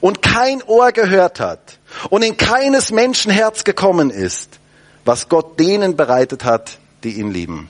und 0.00 0.22
kein 0.22 0.62
Ohr 0.62 0.92
gehört 0.92 1.40
hat 1.40 1.78
und 2.10 2.22
in 2.22 2.36
keines 2.36 2.90
Menschen 2.90 3.30
Herz 3.30 3.64
gekommen 3.64 4.10
ist, 4.10 4.58
was 5.04 5.28
Gott 5.28 5.58
denen 5.58 5.96
bereitet 5.96 6.44
hat, 6.44 6.78
die 7.02 7.18
ihn 7.18 7.30
lieben. 7.30 7.68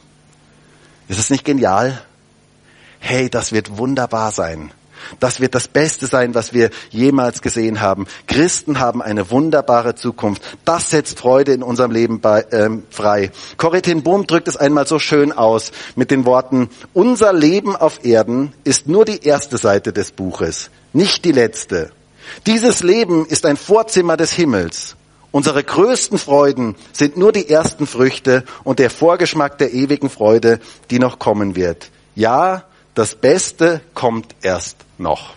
Ist 1.08 1.18
es 1.18 1.30
nicht 1.30 1.44
genial? 1.44 2.02
Hey, 3.00 3.28
das 3.28 3.52
wird 3.52 3.76
wunderbar 3.76 4.32
sein. 4.32 4.72
Das 5.20 5.40
wird 5.40 5.54
das 5.54 5.68
Beste 5.68 6.06
sein, 6.06 6.34
was 6.34 6.52
wir 6.52 6.70
jemals 6.90 7.42
gesehen 7.42 7.80
haben. 7.80 8.06
Christen 8.26 8.78
haben 8.78 9.02
eine 9.02 9.30
wunderbare 9.30 9.94
Zukunft. 9.94 10.42
Das 10.64 10.90
setzt 10.90 11.18
Freude 11.18 11.52
in 11.52 11.62
unserem 11.62 11.90
Leben 11.90 12.20
bei, 12.20 12.46
ähm, 12.52 12.84
frei. 12.90 13.30
Corrie 13.56 13.82
Bohm 13.96 14.26
drückt 14.26 14.48
es 14.48 14.56
einmal 14.56 14.86
so 14.86 14.98
schön 14.98 15.32
aus 15.32 15.72
mit 15.96 16.10
den 16.10 16.24
Worten, 16.24 16.70
unser 16.92 17.32
Leben 17.32 17.76
auf 17.76 18.04
Erden 18.04 18.52
ist 18.64 18.88
nur 18.88 19.04
die 19.04 19.24
erste 19.24 19.58
Seite 19.58 19.92
des 19.92 20.12
Buches, 20.12 20.70
nicht 20.92 21.24
die 21.24 21.32
letzte. 21.32 21.90
Dieses 22.46 22.82
Leben 22.82 23.26
ist 23.26 23.46
ein 23.46 23.56
Vorzimmer 23.56 24.16
des 24.16 24.32
Himmels. 24.32 24.96
Unsere 25.30 25.64
größten 25.64 26.16
Freuden 26.16 26.76
sind 26.92 27.16
nur 27.16 27.32
die 27.32 27.48
ersten 27.48 27.86
Früchte 27.86 28.44
und 28.62 28.78
der 28.78 28.90
Vorgeschmack 28.90 29.58
der 29.58 29.72
ewigen 29.72 30.08
Freude, 30.08 30.60
die 30.90 31.00
noch 31.00 31.18
kommen 31.18 31.56
wird. 31.56 31.90
Ja, 32.14 32.64
das 32.94 33.16
Beste 33.16 33.80
kommt 33.94 34.34
erst 34.42 34.76
noch. 34.96 35.34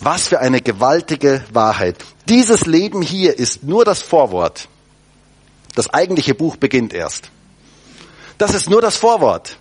Was 0.00 0.28
für 0.28 0.38
eine 0.38 0.60
gewaltige 0.60 1.42
Wahrheit. 1.52 1.96
Dieses 2.28 2.66
Leben 2.66 3.02
hier 3.02 3.36
ist 3.38 3.64
nur 3.64 3.84
das 3.84 4.02
Vorwort. 4.02 4.68
Das 5.74 5.92
eigentliche 5.92 6.34
Buch 6.34 6.56
beginnt 6.56 6.92
erst. 6.92 7.30
Das 8.38 8.54
ist 8.54 8.70
nur 8.70 8.82
das 8.82 8.96
Vorwort. 8.96 9.58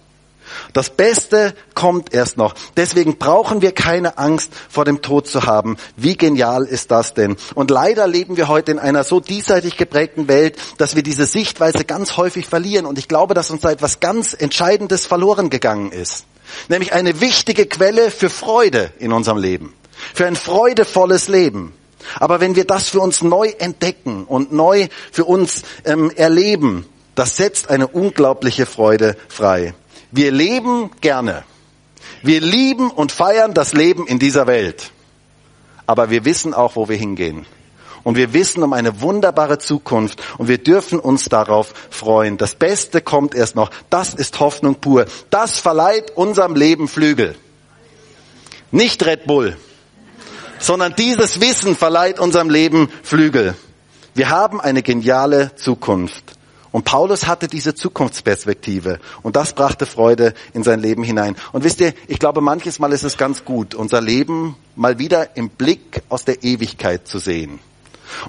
Das 0.74 0.90
Beste 0.90 1.54
kommt 1.74 2.14
erst 2.14 2.38
noch. 2.38 2.56
Deswegen 2.78 3.18
brauchen 3.18 3.62
wir 3.62 3.72
keine 3.72 4.18
Angst 4.18 4.52
vor 4.70 4.86
dem 4.86 5.02
Tod 5.02 5.28
zu 5.28 5.46
haben. 5.46 5.78
Wie 5.96 6.18
genial 6.18 6.66
ist 6.66 6.92
das 6.92 7.14
denn? 7.14 7.38
Und 7.56 7.72
leider 7.72 8.08
leben 8.08 8.38
wir 8.38 8.48
heute 8.48 8.72
in 8.72 8.80
einer 8.80 9.04
so 9.04 9.20
diesseitig 9.20 9.78
geprägten 9.78 10.28
Welt, 10.28 10.58
dass 10.78 10.96
wir 10.96 11.04
diese 11.04 11.26
Sichtweise 11.26 11.86
ganz 11.86 12.18
häufig 12.18 12.48
verlieren. 12.48 12.86
Und 12.86 12.98
ich 12.98 13.08
glaube, 13.08 13.34
dass 13.34 13.52
uns 13.52 13.62
da 13.62 13.72
etwas 13.72 14.00
ganz 14.00 14.36
Entscheidendes 14.38 15.06
verloren 15.06 15.50
gegangen 15.50 15.92
ist. 15.92 16.26
Nämlich 16.70 16.94
eine 16.94 17.22
wichtige 17.22 17.66
Quelle 17.66 18.12
für 18.12 18.30
Freude 18.30 18.92
in 19.00 19.12
unserem 19.12 19.38
Leben. 19.38 19.74
Für 20.14 20.28
ein 20.28 20.36
freudevolles 20.36 21.28
Leben. 21.28 21.74
Aber 22.20 22.40
wenn 22.40 22.56
wir 22.56 22.66
das 22.66 22.90
für 22.90 23.00
uns 23.00 23.22
neu 23.22 23.54
entdecken 23.58 24.26
und 24.26 24.52
neu 24.52 24.88
für 25.12 25.26
uns 25.26 25.64
ähm, 25.86 26.12
erleben, 26.16 26.86
das 27.16 27.38
setzt 27.38 27.70
eine 27.70 27.88
unglaubliche 27.88 28.66
Freude 28.66 29.16
frei. 29.30 29.74
Wir 30.16 30.32
leben 30.32 30.92
gerne. 31.02 31.44
Wir 32.22 32.40
lieben 32.40 32.90
und 32.90 33.12
feiern 33.12 33.54
das 33.54 33.74
Leben 33.74 34.08
in 34.08 34.18
dieser 34.18 34.48
Welt. 34.48 34.92
Aber 35.86 36.10
wir 36.10 36.24
wissen 36.24 36.54
auch, 36.54 36.78
wo 36.78 36.88
wir 36.88 36.96
hingehen. 36.96 37.46
Und 38.04 38.16
wir 38.16 38.32
wissen 38.32 38.64
um 38.64 38.72
eine 38.72 39.02
wunderbare 39.02 39.58
Zukunft 39.58 40.22
und 40.38 40.48
wir 40.48 40.60
dürfen 40.60 41.00
uns 41.00 41.26
darauf 41.26 41.74
freuen. 41.90 42.38
Das 42.38 42.56
Beste 42.56 43.02
kommt 43.02 43.36
erst 43.36 43.56
noch. 43.58 43.72
Das 43.90 44.14
ist 44.14 44.40
Hoffnung 44.40 44.76
pur. 44.76 45.06
Das 45.32 45.60
verleiht 45.60 46.12
unserem 46.16 46.56
Leben 46.56 46.88
Flügel. 46.88 47.36
Nicht 48.72 49.06
Red 49.06 49.26
Bull, 49.26 49.58
sondern 50.60 50.96
dieses 50.96 51.42
Wissen 51.42 51.76
verleiht 51.76 52.22
unserem 52.22 52.50
Leben 52.50 52.90
Flügel. 53.04 53.54
Wir 54.14 54.30
haben 54.30 54.62
eine 54.62 54.82
geniale 54.82 55.54
Zukunft. 55.56 56.36
Und 56.76 56.84
Paulus 56.84 57.26
hatte 57.26 57.48
diese 57.48 57.74
Zukunftsperspektive 57.74 59.00
und 59.24 59.38
das 59.38 59.54
brachte 59.54 59.86
Freude 59.86 60.34
in 60.54 60.62
sein 60.62 60.82
Leben 60.82 61.06
hinein. 61.06 61.38
Und 61.54 61.64
wisst 61.64 61.80
ihr, 61.80 61.94
ich 62.10 62.20
glaube, 62.20 62.42
manches 62.42 62.80
Mal 62.80 62.92
ist 62.92 63.04
es 63.04 63.16
ganz 63.16 63.46
gut, 63.46 63.76
unser 63.76 64.02
Leben 64.02 64.58
mal 64.76 65.00
wieder 65.00 65.38
im 65.38 65.48
Blick 65.48 66.02
aus 66.10 66.26
der 66.26 66.44
Ewigkeit 66.44 67.08
zu 67.08 67.18
sehen. 67.18 67.60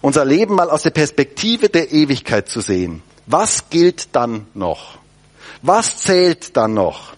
Unser 0.01 0.25
Leben 0.25 0.55
mal 0.55 0.71
aus 0.71 0.85
der 0.85 0.91
Perspektive 0.91 1.69
der 1.71 1.91
Ewigkeit 1.91 2.49
zu 2.49 2.61
sehen. 2.61 3.03
Was 3.27 3.69
gilt 3.69 4.15
dann 4.15 4.47
noch? 4.55 4.99
Was 5.63 5.97
zählt 5.97 6.57
dann 6.57 6.73
noch? 6.73 7.15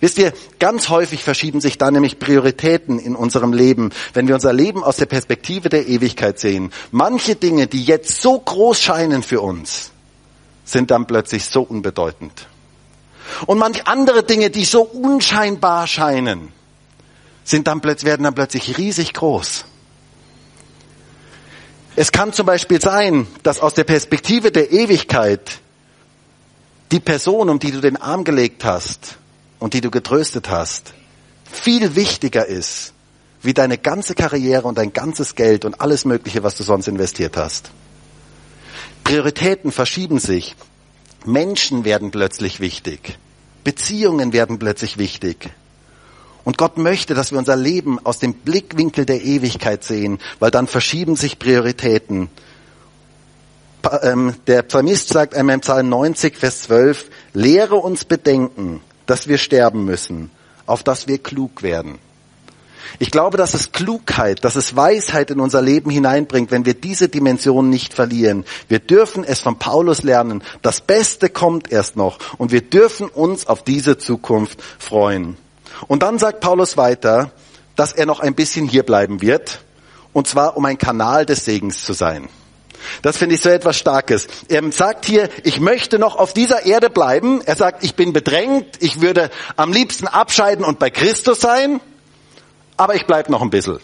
Wisst 0.00 0.18
ihr, 0.18 0.34
ganz 0.58 0.90
häufig 0.90 1.24
verschieben 1.24 1.62
sich 1.62 1.78
da 1.78 1.90
nämlich 1.90 2.18
Prioritäten 2.18 2.98
in 2.98 3.16
unserem 3.16 3.54
Leben, 3.54 3.92
wenn 4.12 4.28
wir 4.28 4.34
unser 4.34 4.52
Leben 4.52 4.84
aus 4.84 4.96
der 4.96 5.06
Perspektive 5.06 5.70
der 5.70 5.88
Ewigkeit 5.88 6.38
sehen. 6.38 6.70
Manche 6.90 7.34
Dinge, 7.34 7.66
die 7.66 7.82
jetzt 7.82 8.20
so 8.20 8.38
groß 8.38 8.78
scheinen 8.78 9.22
für 9.22 9.40
uns, 9.40 9.92
sind 10.70 10.90
dann 10.90 11.06
plötzlich 11.06 11.46
so 11.46 11.62
unbedeutend. 11.62 12.46
Und 13.46 13.58
manche 13.58 13.86
andere 13.86 14.22
Dinge, 14.22 14.50
die 14.50 14.64
so 14.64 14.82
unscheinbar 14.82 15.86
scheinen, 15.86 16.52
sind 17.44 17.66
dann 17.66 17.80
plötzlich, 17.80 18.06
werden 18.06 18.24
dann 18.24 18.34
plötzlich 18.34 18.78
riesig 18.78 19.12
groß. 19.14 19.64
Es 21.96 22.12
kann 22.12 22.32
zum 22.32 22.46
Beispiel 22.46 22.80
sein, 22.80 23.26
dass 23.42 23.60
aus 23.60 23.74
der 23.74 23.84
Perspektive 23.84 24.52
der 24.52 24.72
Ewigkeit 24.72 25.58
die 26.92 27.00
Person, 27.00 27.48
um 27.48 27.58
die 27.58 27.72
du 27.72 27.80
den 27.80 27.96
Arm 27.96 28.24
gelegt 28.24 28.64
hast 28.64 29.18
und 29.58 29.74
die 29.74 29.80
du 29.80 29.90
getröstet 29.90 30.50
hast, 30.50 30.94
viel 31.44 31.96
wichtiger 31.96 32.46
ist, 32.46 32.92
wie 33.42 33.54
deine 33.54 33.78
ganze 33.78 34.14
Karriere 34.14 34.66
und 34.66 34.78
dein 34.78 34.92
ganzes 34.92 35.34
Geld 35.34 35.64
und 35.64 35.80
alles 35.80 36.04
Mögliche, 36.04 36.42
was 36.42 36.56
du 36.56 36.62
sonst 36.62 36.88
investiert 36.88 37.36
hast. 37.36 37.70
Prioritäten 39.04 39.72
verschieben 39.72 40.18
sich. 40.18 40.56
Menschen 41.24 41.84
werden 41.84 42.10
plötzlich 42.10 42.60
wichtig. 42.60 43.18
Beziehungen 43.64 44.32
werden 44.32 44.58
plötzlich 44.58 44.98
wichtig. 44.98 45.50
Und 46.44 46.56
Gott 46.56 46.78
möchte, 46.78 47.14
dass 47.14 47.32
wir 47.32 47.38
unser 47.38 47.56
Leben 47.56 48.04
aus 48.04 48.18
dem 48.18 48.32
Blickwinkel 48.34 49.04
der 49.04 49.22
Ewigkeit 49.22 49.84
sehen, 49.84 50.18
weil 50.38 50.50
dann 50.50 50.66
verschieben 50.66 51.16
sich 51.16 51.38
Prioritäten. 51.38 52.30
Ähm, 54.02 54.34
der 54.46 54.62
Psalmist 54.62 55.08
sagt 55.08 55.34
einmal 55.34 55.54
im 55.54 55.60
Psalm 55.60 55.88
90, 55.88 56.36
Vers 56.36 56.62
12, 56.62 57.10
lehre 57.34 57.76
uns 57.76 58.04
bedenken, 58.04 58.80
dass 59.06 59.28
wir 59.28 59.38
sterben 59.38 59.84
müssen, 59.84 60.30
auf 60.66 60.82
dass 60.82 61.06
wir 61.06 61.18
klug 61.18 61.62
werden. 61.62 61.98
Ich 62.98 63.10
glaube, 63.10 63.36
dass 63.36 63.54
es 63.54 63.72
Klugheit, 63.72 64.44
dass 64.44 64.56
es 64.56 64.76
Weisheit 64.76 65.30
in 65.30 65.40
unser 65.40 65.62
Leben 65.62 65.90
hineinbringt, 65.90 66.50
wenn 66.50 66.66
wir 66.66 66.74
diese 66.74 67.08
Dimension 67.08 67.70
nicht 67.70 67.94
verlieren. 67.94 68.44
Wir 68.68 68.78
dürfen 68.78 69.24
es 69.24 69.40
von 69.40 69.58
Paulus 69.58 70.02
lernen. 70.02 70.42
Das 70.62 70.80
Beste 70.80 71.28
kommt 71.28 71.70
erst 71.70 71.96
noch 71.96 72.18
und 72.38 72.52
wir 72.52 72.62
dürfen 72.62 73.08
uns 73.08 73.46
auf 73.46 73.62
diese 73.62 73.98
Zukunft 73.98 74.60
freuen. 74.78 75.36
Und 75.86 76.02
dann 76.02 76.18
sagt 76.18 76.40
Paulus 76.40 76.76
weiter, 76.76 77.32
dass 77.76 77.92
er 77.92 78.06
noch 78.06 78.20
ein 78.20 78.34
bisschen 78.34 78.66
hier 78.66 78.82
bleiben 78.82 79.22
wird, 79.22 79.60
und 80.12 80.26
zwar 80.26 80.56
um 80.56 80.64
ein 80.64 80.76
Kanal 80.76 81.24
des 81.24 81.44
Segens 81.44 81.84
zu 81.84 81.92
sein. 81.92 82.28
Das 83.02 83.16
finde 83.16 83.34
ich 83.34 83.40
so 83.42 83.48
etwas 83.48 83.78
Starkes. 83.78 84.26
Er 84.48 84.70
sagt 84.72 85.04
hier, 85.04 85.28
ich 85.44 85.60
möchte 85.60 85.98
noch 85.98 86.16
auf 86.16 86.32
dieser 86.32 86.66
Erde 86.66 86.90
bleiben. 86.90 87.40
Er 87.44 87.56
sagt, 87.56 87.84
ich 87.84 87.94
bin 87.94 88.12
bedrängt, 88.12 88.66
ich 88.80 89.00
würde 89.00 89.30
am 89.56 89.72
liebsten 89.72 90.06
abscheiden 90.06 90.64
und 90.64 90.78
bei 90.78 90.90
Christus 90.90 91.40
sein, 91.40 91.80
aber 92.80 92.94
ich 92.94 93.04
bleibe 93.04 93.30
noch 93.30 93.42
ein 93.42 93.50
bisschen. 93.50 93.78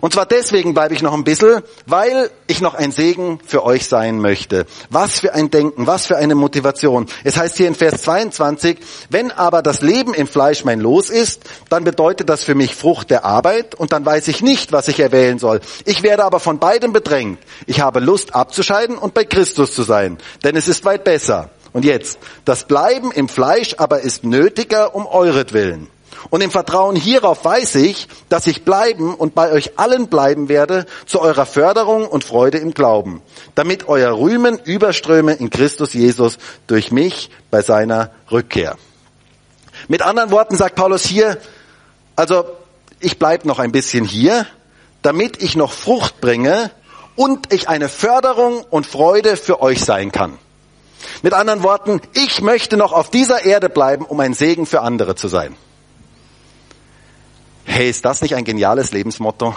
Und 0.00 0.12
zwar 0.12 0.26
deswegen 0.26 0.74
bleibe 0.74 0.94
ich 0.94 1.02
noch 1.02 1.12
ein 1.12 1.24
bisschen, 1.24 1.60
weil 1.86 2.30
ich 2.46 2.60
noch 2.60 2.74
ein 2.74 2.92
Segen 2.92 3.40
für 3.44 3.64
euch 3.64 3.88
sein 3.88 4.20
möchte. 4.20 4.64
Was 4.90 5.18
für 5.18 5.34
ein 5.34 5.50
Denken, 5.50 5.88
was 5.88 6.06
für 6.06 6.16
eine 6.16 6.36
Motivation. 6.36 7.06
Es 7.24 7.36
heißt 7.36 7.56
hier 7.56 7.66
in 7.66 7.74
Vers 7.74 8.02
22, 8.02 8.78
wenn 9.10 9.32
aber 9.32 9.60
das 9.60 9.80
Leben 9.80 10.14
im 10.14 10.28
Fleisch 10.28 10.64
mein 10.64 10.78
Los 10.78 11.10
ist, 11.10 11.42
dann 11.68 11.82
bedeutet 11.82 12.28
das 12.28 12.44
für 12.44 12.54
mich 12.54 12.76
Frucht 12.76 13.10
der 13.10 13.24
Arbeit 13.24 13.74
und 13.74 13.92
dann 13.92 14.06
weiß 14.06 14.28
ich 14.28 14.40
nicht, 14.40 14.70
was 14.70 14.86
ich 14.86 15.00
erwählen 15.00 15.40
soll. 15.40 15.60
Ich 15.84 16.04
werde 16.04 16.22
aber 16.22 16.38
von 16.38 16.60
beidem 16.60 16.92
bedrängt. 16.92 17.40
Ich 17.66 17.80
habe 17.80 17.98
Lust 17.98 18.36
abzuscheiden 18.36 18.98
und 18.98 19.14
bei 19.14 19.24
Christus 19.24 19.74
zu 19.74 19.82
sein, 19.82 20.18
denn 20.44 20.54
es 20.54 20.68
ist 20.68 20.84
weit 20.84 21.02
besser. 21.02 21.50
Und 21.72 21.84
jetzt, 21.84 22.20
das 22.44 22.68
Bleiben 22.68 23.10
im 23.10 23.28
Fleisch 23.28 23.74
aber 23.78 24.02
ist 24.02 24.22
nötiger 24.22 24.94
um 24.94 25.06
euretwillen. 25.06 25.88
Und 26.30 26.42
im 26.42 26.50
Vertrauen 26.50 26.96
hierauf 26.96 27.44
weiß 27.44 27.76
ich, 27.76 28.08
dass 28.28 28.46
ich 28.46 28.64
bleiben 28.64 29.14
und 29.14 29.34
bei 29.34 29.52
euch 29.52 29.78
allen 29.78 30.08
bleiben 30.08 30.48
werde 30.48 30.86
zu 31.06 31.20
eurer 31.20 31.46
Förderung 31.46 32.06
und 32.06 32.24
Freude 32.24 32.58
im 32.58 32.74
Glauben, 32.74 33.22
damit 33.54 33.88
euer 33.88 34.16
Rühmen 34.16 34.58
überströme 34.64 35.34
in 35.34 35.50
Christus 35.50 35.94
Jesus 35.94 36.38
durch 36.66 36.92
mich 36.92 37.30
bei 37.50 37.62
seiner 37.62 38.10
Rückkehr. 38.30 38.76
Mit 39.88 40.02
anderen 40.02 40.30
Worten 40.30 40.56
sagt 40.56 40.76
Paulus 40.76 41.04
hier, 41.04 41.38
also 42.16 42.44
ich 43.00 43.18
bleib 43.18 43.44
noch 43.44 43.58
ein 43.58 43.72
bisschen 43.72 44.04
hier, 44.04 44.46
damit 45.02 45.42
ich 45.42 45.56
noch 45.56 45.72
Frucht 45.72 46.20
bringe 46.20 46.70
und 47.16 47.52
ich 47.52 47.68
eine 47.68 47.88
Förderung 47.88 48.64
und 48.70 48.86
Freude 48.86 49.36
für 49.36 49.60
euch 49.60 49.84
sein 49.84 50.12
kann. 50.12 50.38
Mit 51.22 51.34
anderen 51.34 51.62
Worten, 51.62 52.00
ich 52.14 52.40
möchte 52.42 52.76
noch 52.76 52.92
auf 52.92 53.10
dieser 53.10 53.44
Erde 53.44 53.68
bleiben, 53.68 54.04
um 54.04 54.20
ein 54.20 54.34
Segen 54.34 54.66
für 54.66 54.82
andere 54.82 55.14
zu 55.14 55.28
sein. 55.28 55.56
Hey, 57.64 57.90
ist 57.90 58.04
das 58.04 58.22
nicht 58.22 58.34
ein 58.34 58.44
geniales 58.44 58.92
Lebensmotto? 58.92 59.54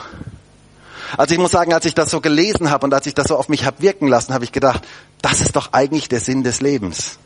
Also 1.17 1.33
ich 1.33 1.39
muss 1.39 1.51
sagen, 1.51 1.73
als 1.73 1.85
ich 1.85 1.95
das 1.95 2.11
so 2.11 2.21
gelesen 2.21 2.69
habe 2.69 2.85
und 2.85 2.93
als 2.93 3.05
ich 3.07 3.13
das 3.13 3.27
so 3.27 3.37
auf 3.37 3.49
mich 3.49 3.65
habe 3.65 3.81
wirken 3.81 4.07
lassen, 4.07 4.33
habe 4.33 4.43
ich 4.43 4.51
gedacht, 4.51 4.83
das 5.21 5.41
ist 5.41 5.55
doch 5.55 5.73
eigentlich 5.73 6.09
der 6.09 6.19
Sinn 6.19 6.43
des 6.43 6.61
Lebens. 6.61 7.17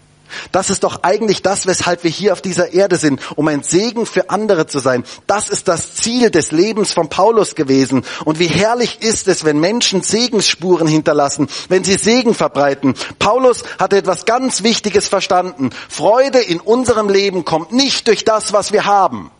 Das 0.51 0.69
ist 0.69 0.84
doch 0.84 1.01
eigentlich 1.03 1.41
das, 1.41 1.65
weshalb 1.65 2.03
wir 2.03 2.11
hier 2.11 2.34
auf 2.34 2.41
dieser 2.41 2.73
Erde 2.73 2.97
sind, 2.97 3.19
um 3.36 3.47
ein 3.47 3.63
Segen 3.63 4.05
für 4.05 4.30
andere 4.30 4.67
zu 4.67 4.77
sein. 4.77 5.03
Das 5.27 5.49
ist 5.49 5.67
das 5.67 5.95
Ziel 5.95 6.30
des 6.30 6.51
Lebens 6.51 6.93
von 6.93 7.09
Paulus 7.09 7.55
gewesen. 7.55 8.05
Und 8.25 8.39
wie 8.39 8.47
herrlich 8.47 9.01
ist 9.01 9.27
es, 9.27 9.43
wenn 9.43 9.59
Menschen 9.59 10.01
Segensspuren 10.03 10.88
hinterlassen, 10.88 11.47
wenn 11.67 11.84
sie 11.84 11.95
Segen 11.95 12.34
verbreiten. 12.36 12.93
Paulus 13.17 13.63
hatte 13.80 13.97
etwas 13.97 14.25
ganz 14.25 14.61
Wichtiges 14.61 15.07
verstanden. 15.07 15.71
Freude 15.89 16.39
in 16.39 16.59
unserem 16.59 17.09
Leben 17.09 17.43
kommt 17.43 17.71
nicht 17.71 18.07
durch 18.07 18.23
das, 18.23 18.53
was 18.53 18.71
wir 18.71 18.86
haben, 18.86 19.32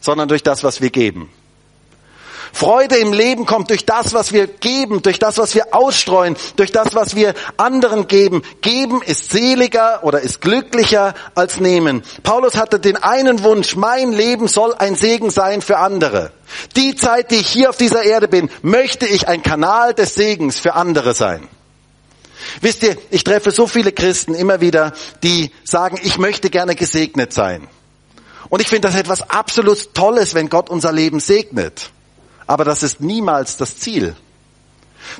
sondern 0.00 0.28
durch 0.28 0.42
das, 0.42 0.64
was 0.64 0.80
wir 0.80 0.90
geben. 0.90 1.30
Freude 2.52 2.96
im 2.96 3.12
Leben 3.12 3.46
kommt 3.46 3.70
durch 3.70 3.86
das, 3.86 4.12
was 4.12 4.32
wir 4.32 4.46
geben, 4.46 5.02
durch 5.02 5.18
das, 5.18 5.38
was 5.38 5.54
wir 5.54 5.74
ausstreuen, 5.74 6.36
durch 6.56 6.72
das, 6.72 6.94
was 6.94 7.14
wir 7.14 7.34
anderen 7.56 8.08
geben. 8.08 8.42
Geben 8.60 9.02
ist 9.02 9.30
seliger 9.30 10.04
oder 10.04 10.20
ist 10.20 10.40
glücklicher 10.40 11.14
als 11.34 11.60
nehmen. 11.60 12.02
Paulus 12.22 12.56
hatte 12.56 12.80
den 12.80 12.96
einen 12.96 13.42
Wunsch, 13.44 13.76
mein 13.76 14.12
Leben 14.12 14.48
soll 14.48 14.74
ein 14.74 14.96
Segen 14.96 15.30
sein 15.30 15.62
für 15.62 15.78
andere. 15.78 16.32
Die 16.76 16.96
Zeit, 16.96 17.30
die 17.30 17.36
ich 17.36 17.48
hier 17.48 17.70
auf 17.70 17.76
dieser 17.76 18.02
Erde 18.02 18.28
bin, 18.28 18.50
möchte 18.62 19.06
ich 19.06 19.28
ein 19.28 19.42
Kanal 19.42 19.94
des 19.94 20.14
Segens 20.14 20.58
für 20.58 20.74
andere 20.74 21.14
sein. 21.14 21.48
Wisst 22.60 22.82
ihr, 22.82 22.96
ich 23.10 23.22
treffe 23.22 23.50
so 23.50 23.66
viele 23.66 23.92
Christen 23.92 24.34
immer 24.34 24.60
wieder, 24.60 24.92
die 25.22 25.52
sagen, 25.62 25.98
ich 26.02 26.18
möchte 26.18 26.50
gerne 26.50 26.74
gesegnet 26.74 27.32
sein. 27.32 27.68
Und 28.50 28.60
ich 28.60 28.68
finde 28.68 28.88
das 28.88 28.96
etwas 28.96 29.30
absolut 29.30 29.94
Tolles, 29.94 30.34
wenn 30.34 30.50
Gott 30.50 30.68
unser 30.68 30.92
Leben 30.92 31.20
segnet. 31.20 31.90
Aber 32.46 32.64
das 32.64 32.82
ist 32.82 33.00
niemals 33.00 33.56
das 33.56 33.78
Ziel. 33.78 34.16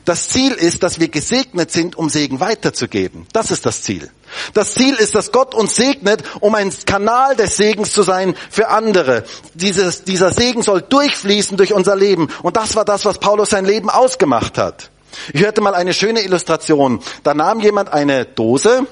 Das 0.05 0.28
Ziel 0.28 0.53
ist, 0.53 0.83
dass 0.83 1.01
wir 1.01 1.09
gesegnet 1.09 1.70
sind, 1.70 1.97
um 1.97 2.09
Segen 2.09 2.41
weiterzugeben. 2.41 3.26
Das 3.33 3.51
ist 3.51 3.66
das 3.66 3.83
Ziel. 3.83 4.11
Das 4.53 4.74
Ziel 4.74 4.95
ist, 4.95 5.14
dass 5.14 5.33
Gott 5.33 5.55
uns 5.55 5.74
segnet, 5.74 6.22
um 6.41 6.55
ein 6.55 6.72
Kanal 6.87 7.37
des 7.37 7.57
Segens 7.57 7.93
zu 7.93 8.03
sein 8.03 8.35
für 8.51 8.68
andere. 8.68 9.24
Dieses, 9.55 10.05
dieser 10.05 10.33
Segen 10.33 10.62
soll 10.62 10.83
durchfließen 10.83 11.57
durch 11.57 11.72
unser 11.72 11.97
Leben. 11.97 12.28
Und 12.43 12.57
das 12.57 12.76
war 12.76 12.85
das, 12.85 13.05
was 13.05 13.18
Paulus 13.18 13.51
sein 13.51 13.64
Leben 13.64 13.91
ausgemacht 13.91 14.59
hat. 14.59 14.91
Ich 15.33 15.43
hörte 15.43 15.61
mal 15.61 15.74
eine 15.74 15.95
schöne 15.95 16.22
Illustration. 16.22 17.01
Da 17.22 17.35
nahm 17.35 17.61
jemand 17.61 17.93
eine 17.93 18.26
Dose 18.26 18.87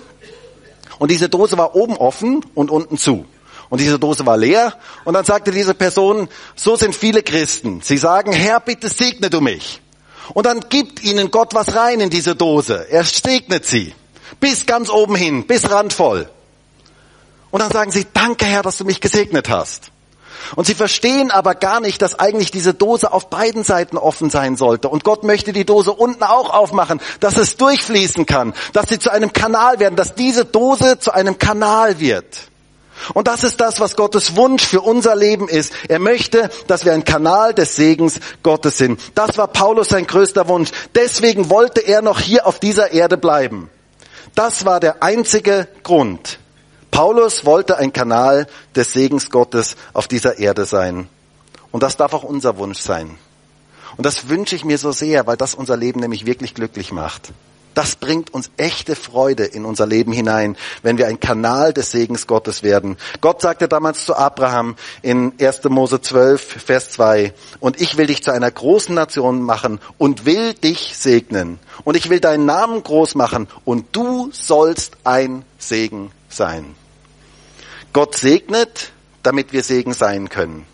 und 0.99 1.11
diese 1.11 1.29
Dose 1.29 1.57
war 1.59 1.75
oben 1.75 1.97
offen 1.97 2.45
und 2.55 2.71
unten 2.71 2.99
zu. 2.99 3.25
Und 3.69 3.81
diese 3.81 3.99
Dose 3.99 4.25
war 4.25 4.37
leer. 4.37 4.75
Und 5.05 5.15
dann 5.15 5.25
sagte 5.25 5.51
diese 5.51 5.75
Person, 5.75 6.29
so 6.57 6.77
sind 6.77 6.95
viele 6.95 7.23
Christen. 7.23 7.81
Sie 7.83 7.99
sagen, 7.99 8.33
Herr, 8.33 8.61
bitte 8.61 8.89
segne 8.89 9.31
du 9.31 9.41
mich. 9.41 9.83
Und 10.35 10.47
dann 10.47 10.61
gibt 10.69 11.03
ihnen 11.03 11.31
Gott 11.31 11.55
was 11.55 11.75
rein 11.75 12.01
in 12.01 12.11
diese 12.11 12.35
Dose. 12.35 12.87
Er 12.91 13.05
segnet 13.05 13.65
sie. 13.65 13.95
Bis 14.41 14.67
ganz 14.67 14.91
oben 14.91 15.17
hin, 15.17 15.47
bis 15.47 15.71
randvoll. 15.71 16.29
Und 17.51 17.61
dann 17.61 17.71
sagen 17.71 17.91
sie, 17.91 18.07
danke 18.13 18.45
Herr, 18.45 18.63
dass 18.63 18.77
du 18.77 18.85
mich 18.85 19.01
gesegnet 19.01 19.49
hast. 19.49 19.91
Und 20.57 20.67
sie 20.67 20.75
verstehen 20.75 21.31
aber 21.31 21.55
gar 21.55 21.81
nicht, 21.81 22.01
dass 22.01 22.19
eigentlich 22.19 22.51
diese 22.51 22.73
Dose 22.73 23.13
auf 23.13 23.29
beiden 23.29 23.65
Seiten 23.65 23.99
offen 23.99 24.31
sein 24.31 24.57
sollte. 24.57 24.89
Und 24.89 25.05
Gott 25.05 25.25
möchte 25.25 25.53
die 25.53 25.65
Dose 25.65 25.93
unten 25.93 26.23
auch 26.23 26.51
aufmachen, 26.51 27.01
dass 27.21 27.37
es 27.37 27.57
durchfließen 27.57 28.25
kann, 28.27 28.55
dass 28.73 28.89
sie 28.89 28.99
zu 28.99 29.11
einem 29.11 29.33
Kanal 29.33 29.79
werden, 29.79 29.97
dass 29.97 30.15
diese 30.15 30.45
Dose 30.45 30.99
zu 30.99 31.13
einem 31.13 31.39
Kanal 31.39 32.01
wird. 32.01 32.49
Und 33.15 33.29
das 33.29 33.45
ist 33.45 33.61
das, 33.61 33.81
was 33.81 33.97
Gottes 33.97 34.37
Wunsch 34.37 34.65
für 34.65 34.81
unser 34.81 35.17
Leben 35.17 35.49
ist. 35.49 35.73
Er 35.89 35.99
möchte, 35.99 36.51
dass 36.67 36.85
wir 36.85 36.93
ein 36.93 37.05
Kanal 37.05 37.55
des 37.55 37.77
Segens 37.77 38.21
Gottes 38.43 38.79
sind. 38.79 39.01
Das 39.15 39.39
war 39.39 39.49
Paulus 39.49 39.91
sein 39.91 40.07
größter 40.07 40.49
Wunsch. 40.49 40.71
Deswegen 40.95 41.51
wollte 41.51 41.81
er 41.81 42.03
noch 42.03 42.21
hier 42.21 42.47
auf 42.47 42.59
dieser 42.59 42.93
Erde 42.93 43.17
bleiben. 43.17 43.71
Das 44.35 44.65
war 44.65 44.81
der 44.81 45.03
einzige 45.03 45.69
Grund. 45.83 46.39
Paulus 46.91 47.45
wollte 47.45 47.77
ein 47.77 47.93
Kanal 47.93 48.47
des 48.75 48.93
Segens 48.93 49.31
Gottes 49.31 49.77
auf 49.93 50.09
dieser 50.09 50.39
Erde 50.39 50.65
sein. 50.65 51.09
Und 51.71 51.83
das 51.83 51.97
darf 51.97 52.13
auch 52.15 52.25
unser 52.25 52.57
Wunsch 52.59 52.81
sein. 52.81 53.19
Und 53.97 54.07
das 54.07 54.29
wünsche 54.29 54.57
ich 54.57 54.65
mir 54.65 54.79
so 54.79 54.93
sehr, 54.93 55.27
weil 55.27 55.37
das 55.37 55.55
unser 55.55 55.77
Leben 55.77 56.01
nämlich 56.01 56.25
wirklich 56.27 56.55
glücklich 56.55 56.93
macht. 56.93 57.33
Das 57.75 57.97
bringt 57.97 58.35
uns 58.35 58.51
echte 58.57 58.97
Freude 58.97 59.45
in 59.45 59.65
unser 59.65 59.87
Leben 59.87 60.13
hinein, 60.13 60.57
wenn 60.83 60.99
wir 60.99 61.07
ein 61.07 61.21
Kanal 61.21 61.73
des 61.73 61.91
Segens 61.91 62.27
Gottes 62.27 62.63
werden. 62.63 62.97
Gott 63.21 63.41
sagte 63.41 63.69
damals 63.69 64.05
zu 64.05 64.17
Abraham 64.17 64.77
in 65.03 65.33
1. 65.41 65.65
Mose 65.65 66.01
12, 66.01 66.43
Vers 66.65 66.91
2, 66.91 67.33
und 67.61 67.81
ich 67.81 67.97
will 67.97 68.07
dich 68.07 68.23
zu 68.23 68.33
einer 68.33 68.51
großen 68.51 68.95
Nation 68.95 69.43
machen 69.43 69.81
und 69.97 70.27
will 70.27 70.55
dich 70.55 70.97
segnen. 70.97 71.59
Und 71.85 71.97
ich 71.97 72.11
will 72.11 72.21
deinen 72.21 72.47
Namen 72.47 72.83
groß 72.83 73.15
machen 73.15 73.49
und 73.65 73.87
du 73.93 74.31
sollst 74.33 74.97
ein 75.05 75.45
Segen 75.59 76.11
sein. 76.29 76.75
Gott 77.93 78.17
segnet, 78.17 78.93
damit 79.23 79.53
wir 79.53 79.63
Segen 79.63 79.93
sein 79.93 80.29
können. 80.29 80.67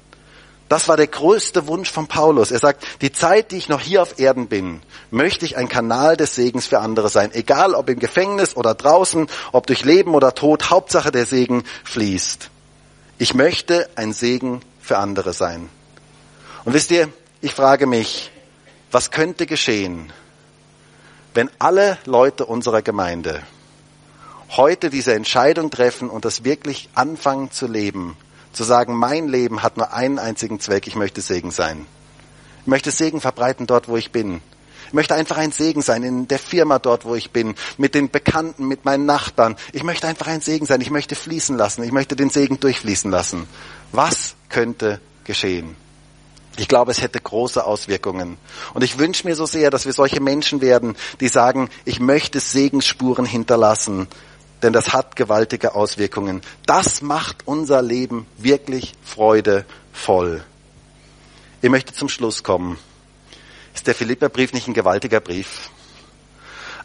Das 0.74 0.88
war 0.88 0.96
der 0.96 1.06
größte 1.06 1.68
Wunsch 1.68 1.88
von 1.88 2.08
Paulus. 2.08 2.50
Er 2.50 2.58
sagt, 2.58 2.84
die 3.00 3.12
Zeit, 3.12 3.52
die 3.52 3.58
ich 3.58 3.68
noch 3.68 3.80
hier 3.80 4.02
auf 4.02 4.18
Erden 4.18 4.48
bin, 4.48 4.82
möchte 5.12 5.44
ich 5.44 5.56
ein 5.56 5.68
Kanal 5.68 6.16
des 6.16 6.34
Segens 6.34 6.66
für 6.66 6.80
andere 6.80 7.08
sein. 7.10 7.30
Egal 7.32 7.76
ob 7.76 7.88
im 7.88 8.00
Gefängnis 8.00 8.56
oder 8.56 8.74
draußen, 8.74 9.28
ob 9.52 9.68
durch 9.68 9.84
Leben 9.84 10.16
oder 10.16 10.34
Tod, 10.34 10.70
Hauptsache 10.70 11.12
der 11.12 11.26
Segen 11.26 11.62
fließt. 11.84 12.50
Ich 13.18 13.34
möchte 13.34 13.88
ein 13.94 14.12
Segen 14.12 14.62
für 14.80 14.98
andere 14.98 15.32
sein. 15.32 15.68
Und 16.64 16.74
wisst 16.74 16.90
ihr, 16.90 17.08
ich 17.40 17.54
frage 17.54 17.86
mich, 17.86 18.32
was 18.90 19.12
könnte 19.12 19.46
geschehen, 19.46 20.12
wenn 21.34 21.50
alle 21.60 21.98
Leute 22.04 22.46
unserer 22.46 22.82
Gemeinde 22.82 23.44
heute 24.50 24.90
diese 24.90 25.14
Entscheidung 25.14 25.70
treffen 25.70 26.10
und 26.10 26.24
das 26.24 26.42
wirklich 26.42 26.88
anfangen 26.96 27.52
zu 27.52 27.68
leben. 27.68 28.16
Zu 28.54 28.64
sagen, 28.64 28.94
mein 28.96 29.28
Leben 29.28 29.62
hat 29.62 29.76
nur 29.76 29.92
einen 29.92 30.18
einzigen 30.18 30.60
Zweck, 30.60 30.86
ich 30.86 30.94
möchte 30.94 31.20
Segen 31.20 31.50
sein. 31.50 31.86
Ich 32.62 32.66
möchte 32.68 32.90
Segen 32.90 33.20
verbreiten 33.20 33.66
dort, 33.66 33.88
wo 33.88 33.96
ich 33.96 34.10
bin. 34.12 34.40
Ich 34.86 34.92
möchte 34.94 35.14
einfach 35.14 35.38
ein 35.38 35.50
Segen 35.50 35.82
sein 35.82 36.04
in 36.04 36.28
der 36.28 36.38
Firma 36.38 36.78
dort, 36.78 37.04
wo 37.04 37.16
ich 37.16 37.32
bin, 37.32 37.56
mit 37.78 37.96
den 37.96 38.10
Bekannten, 38.10 38.68
mit 38.68 38.84
meinen 38.84 39.06
Nachbarn. 39.06 39.56
Ich 39.72 39.82
möchte 39.82 40.06
einfach 40.06 40.28
ein 40.28 40.40
Segen 40.40 40.66
sein. 40.66 40.80
Ich 40.80 40.90
möchte 40.90 41.16
fließen 41.16 41.56
lassen. 41.56 41.82
Ich 41.82 41.90
möchte 41.90 42.14
den 42.14 42.30
Segen 42.30 42.60
durchfließen 42.60 43.10
lassen. 43.10 43.48
Was 43.90 44.36
könnte 44.48 45.00
geschehen? 45.24 45.76
Ich 46.56 46.68
glaube, 46.68 46.92
es 46.92 47.02
hätte 47.02 47.20
große 47.20 47.66
Auswirkungen. 47.66 48.36
Und 48.72 48.84
ich 48.84 48.98
wünsche 48.98 49.26
mir 49.26 49.34
so 49.34 49.46
sehr, 49.46 49.70
dass 49.70 49.86
wir 49.86 49.92
solche 49.92 50.20
Menschen 50.20 50.60
werden, 50.60 50.94
die 51.18 51.28
sagen, 51.28 51.68
ich 51.84 51.98
möchte 51.98 52.38
Segensspuren 52.38 53.24
hinterlassen, 53.26 54.06
denn 54.64 54.72
das 54.72 54.94
hat 54.94 55.14
gewaltige 55.14 55.74
Auswirkungen. 55.74 56.40
Das 56.64 57.02
macht 57.02 57.46
unser 57.46 57.82
Leben 57.82 58.26
wirklich 58.38 58.94
freudevoll. 59.04 60.42
Ich 61.60 61.70
möchte 61.70 61.92
zum 61.92 62.08
Schluss 62.08 62.42
kommen. 62.42 62.78
Ist 63.74 63.86
der 63.86 63.94
Philipperbrief 63.94 64.54
nicht 64.54 64.66
ein 64.66 64.72
gewaltiger 64.72 65.20
Brief? 65.20 65.68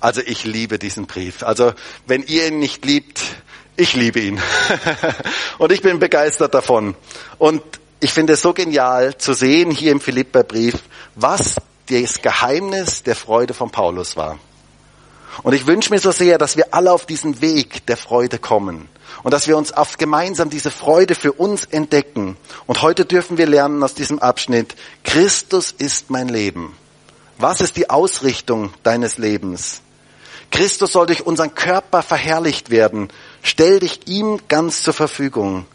Also 0.01 0.21
ich 0.21 0.43
liebe 0.43 0.77
diesen 0.77 1.07
Brief. 1.07 1.41
Also 1.43 1.73
wenn 2.05 2.23
ihr 2.23 2.47
ihn 2.47 2.59
nicht 2.59 2.83
liebt, 2.83 3.21
ich 3.77 3.95
liebe 3.95 4.19
ihn. 4.19 4.41
Und 5.57 5.71
ich 5.71 5.81
bin 5.81 5.99
begeistert 5.99 6.53
davon. 6.53 6.95
Und 7.37 7.63
ich 8.01 8.11
finde 8.11 8.33
es 8.33 8.41
so 8.41 8.53
genial 8.53 9.17
zu 9.17 9.33
sehen 9.33 9.71
hier 9.71 9.93
im 9.93 10.01
Philipperbrief, 10.01 10.75
was 11.15 11.55
das 11.89 12.21
Geheimnis 12.21 13.03
der 13.03 13.15
Freude 13.15 13.53
von 13.53 13.71
Paulus 13.71 14.17
war. 14.17 14.37
Und 15.43 15.53
ich 15.53 15.67
wünsche 15.67 15.91
mir 15.93 15.99
so 15.99 16.11
sehr, 16.11 16.37
dass 16.37 16.57
wir 16.57 16.73
alle 16.73 16.91
auf 16.91 17.05
diesen 17.05 17.41
Weg 17.41 17.85
der 17.85 17.97
Freude 17.97 18.39
kommen 18.39 18.89
und 19.23 19.33
dass 19.33 19.47
wir 19.47 19.57
uns 19.57 19.71
auf 19.71 19.97
gemeinsam 19.97 20.49
diese 20.49 20.71
Freude 20.71 21.15
für 21.15 21.33
uns 21.33 21.65
entdecken. 21.65 22.37
Und 22.67 22.81
heute 22.81 23.05
dürfen 23.05 23.37
wir 23.37 23.47
lernen 23.47 23.83
aus 23.83 23.93
diesem 23.93 24.19
Abschnitt, 24.19 24.75
Christus 25.03 25.71
ist 25.71 26.09
mein 26.09 26.29
Leben. 26.29 26.75
Was 27.37 27.61
ist 27.61 27.77
die 27.77 27.89
Ausrichtung 27.89 28.73
deines 28.83 29.17
Lebens? 29.17 29.81
Christus 30.51 30.91
soll 30.91 31.05
durch 31.05 31.25
unseren 31.25 31.53
Körper 31.53 32.01
verherrlicht 32.01 32.69
werden. 32.69 33.09
Stell 33.43 33.79
dich 33.79 34.07
ihm 34.07 34.41
ganz 34.47 34.83
zur 34.83 34.93
Verfügung. 34.93 35.65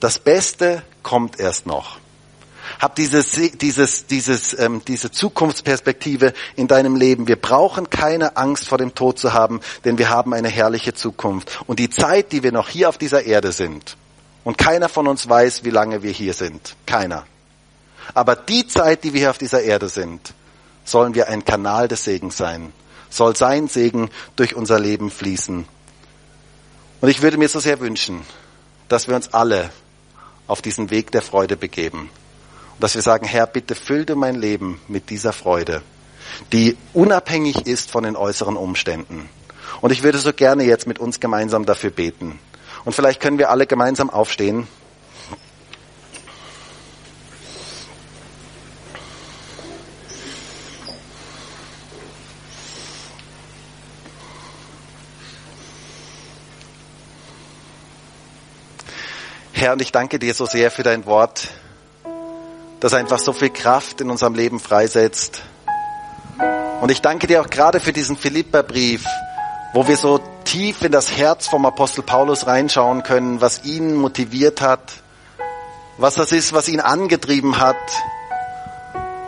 Das 0.00 0.18
Beste 0.18 0.82
kommt 1.02 1.40
erst 1.40 1.66
noch. 1.66 1.98
Hab 2.78 2.94
dieses, 2.94 3.32
dieses, 3.32 4.06
dieses, 4.06 4.58
ähm, 4.58 4.82
diese 4.86 5.10
Zukunftsperspektive 5.10 6.32
in 6.54 6.68
deinem 6.68 6.94
Leben. 6.94 7.26
Wir 7.26 7.36
brauchen 7.36 7.90
keine 7.90 8.36
Angst 8.36 8.68
vor 8.68 8.78
dem 8.78 8.94
Tod 8.94 9.18
zu 9.18 9.32
haben, 9.32 9.60
denn 9.84 9.98
wir 9.98 10.10
haben 10.10 10.32
eine 10.32 10.48
herrliche 10.48 10.94
Zukunft. 10.94 11.60
Und 11.66 11.80
die 11.80 11.90
Zeit, 11.90 12.30
die 12.32 12.42
wir 12.42 12.52
noch 12.52 12.68
hier 12.68 12.88
auf 12.88 12.98
dieser 12.98 13.24
Erde 13.24 13.52
sind, 13.52 13.96
und 14.44 14.56
keiner 14.56 14.88
von 14.88 15.06
uns 15.06 15.28
weiß, 15.28 15.64
wie 15.64 15.70
lange 15.70 16.02
wir 16.02 16.10
hier 16.10 16.32
sind. 16.32 16.74
Keiner. 16.86 17.26
Aber 18.14 18.34
die 18.34 18.66
Zeit, 18.66 19.04
die 19.04 19.12
wir 19.12 19.20
hier 19.20 19.30
auf 19.30 19.36
dieser 19.36 19.60
Erde 19.60 19.90
sind, 19.90 20.32
sollen 20.84 21.14
wir 21.14 21.28
ein 21.28 21.44
Kanal 21.44 21.86
des 21.86 22.04
Segens 22.04 22.38
sein. 22.38 22.72
Soll 23.10 23.36
sein 23.36 23.68
Segen 23.68 24.08
durch 24.36 24.54
unser 24.54 24.80
Leben 24.80 25.10
fließen. 25.10 25.66
Und 27.00 27.08
ich 27.08 27.20
würde 27.20 27.36
mir 27.36 27.48
so 27.48 27.60
sehr 27.60 27.80
wünschen, 27.80 28.22
dass 28.88 29.06
wir 29.06 29.16
uns 29.16 29.34
alle 29.34 29.70
auf 30.46 30.62
diesen 30.62 30.90
Weg 30.90 31.10
der 31.10 31.20
Freude 31.20 31.58
begeben. 31.58 32.08
Dass 32.80 32.94
wir 32.94 33.02
sagen, 33.02 33.26
Herr, 33.26 33.46
bitte 33.46 33.74
füll 33.74 34.04
du 34.04 34.14
mein 34.14 34.36
Leben 34.36 34.80
mit 34.86 35.10
dieser 35.10 35.32
Freude, 35.32 35.82
die 36.52 36.76
unabhängig 36.94 37.66
ist 37.66 37.90
von 37.90 38.04
den 38.04 38.16
äußeren 38.16 38.56
Umständen. 38.56 39.28
Und 39.80 39.90
ich 39.90 40.02
würde 40.02 40.18
so 40.18 40.32
gerne 40.32 40.64
jetzt 40.64 40.86
mit 40.86 40.98
uns 40.98 41.20
gemeinsam 41.20 41.66
dafür 41.66 41.90
beten. 41.90 42.38
Und 42.84 42.94
vielleicht 42.94 43.20
können 43.20 43.38
wir 43.38 43.50
alle 43.50 43.66
gemeinsam 43.66 44.10
aufstehen. 44.10 44.68
Herr, 59.52 59.72
und 59.72 59.82
ich 59.82 59.90
danke 59.90 60.20
dir 60.20 60.34
so 60.34 60.46
sehr 60.46 60.70
für 60.70 60.84
dein 60.84 61.04
Wort, 61.04 61.48
das 62.80 62.94
einfach 62.94 63.18
so 63.18 63.32
viel 63.32 63.50
Kraft 63.50 64.00
in 64.00 64.10
unserem 64.10 64.34
Leben 64.34 64.60
freisetzt. 64.60 65.42
Und 66.80 66.90
ich 66.90 67.00
danke 67.00 67.26
dir 67.26 67.40
auch 67.40 67.50
gerade 67.50 67.80
für 67.80 67.92
diesen 67.92 68.16
Philipperbrief, 68.16 69.04
wo 69.72 69.88
wir 69.88 69.96
so 69.96 70.20
tief 70.44 70.82
in 70.82 70.92
das 70.92 71.16
Herz 71.16 71.48
vom 71.48 71.66
Apostel 71.66 72.02
Paulus 72.02 72.46
reinschauen 72.46 73.02
können, 73.02 73.40
was 73.40 73.64
ihn 73.64 73.94
motiviert 73.94 74.60
hat, 74.60 74.92
was 75.98 76.14
das 76.14 76.32
ist, 76.32 76.52
was 76.52 76.68
ihn 76.68 76.80
angetrieben 76.80 77.58
hat. 77.58 77.76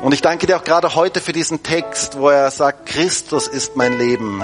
Und 0.00 0.14
ich 0.14 0.22
danke 0.22 0.46
dir 0.46 0.56
auch 0.56 0.64
gerade 0.64 0.94
heute 0.94 1.20
für 1.20 1.32
diesen 1.32 1.62
Text, 1.62 2.18
wo 2.18 2.30
er 2.30 2.50
sagt, 2.50 2.86
Christus 2.86 3.48
ist 3.48 3.76
mein 3.76 3.98
Leben. 3.98 4.42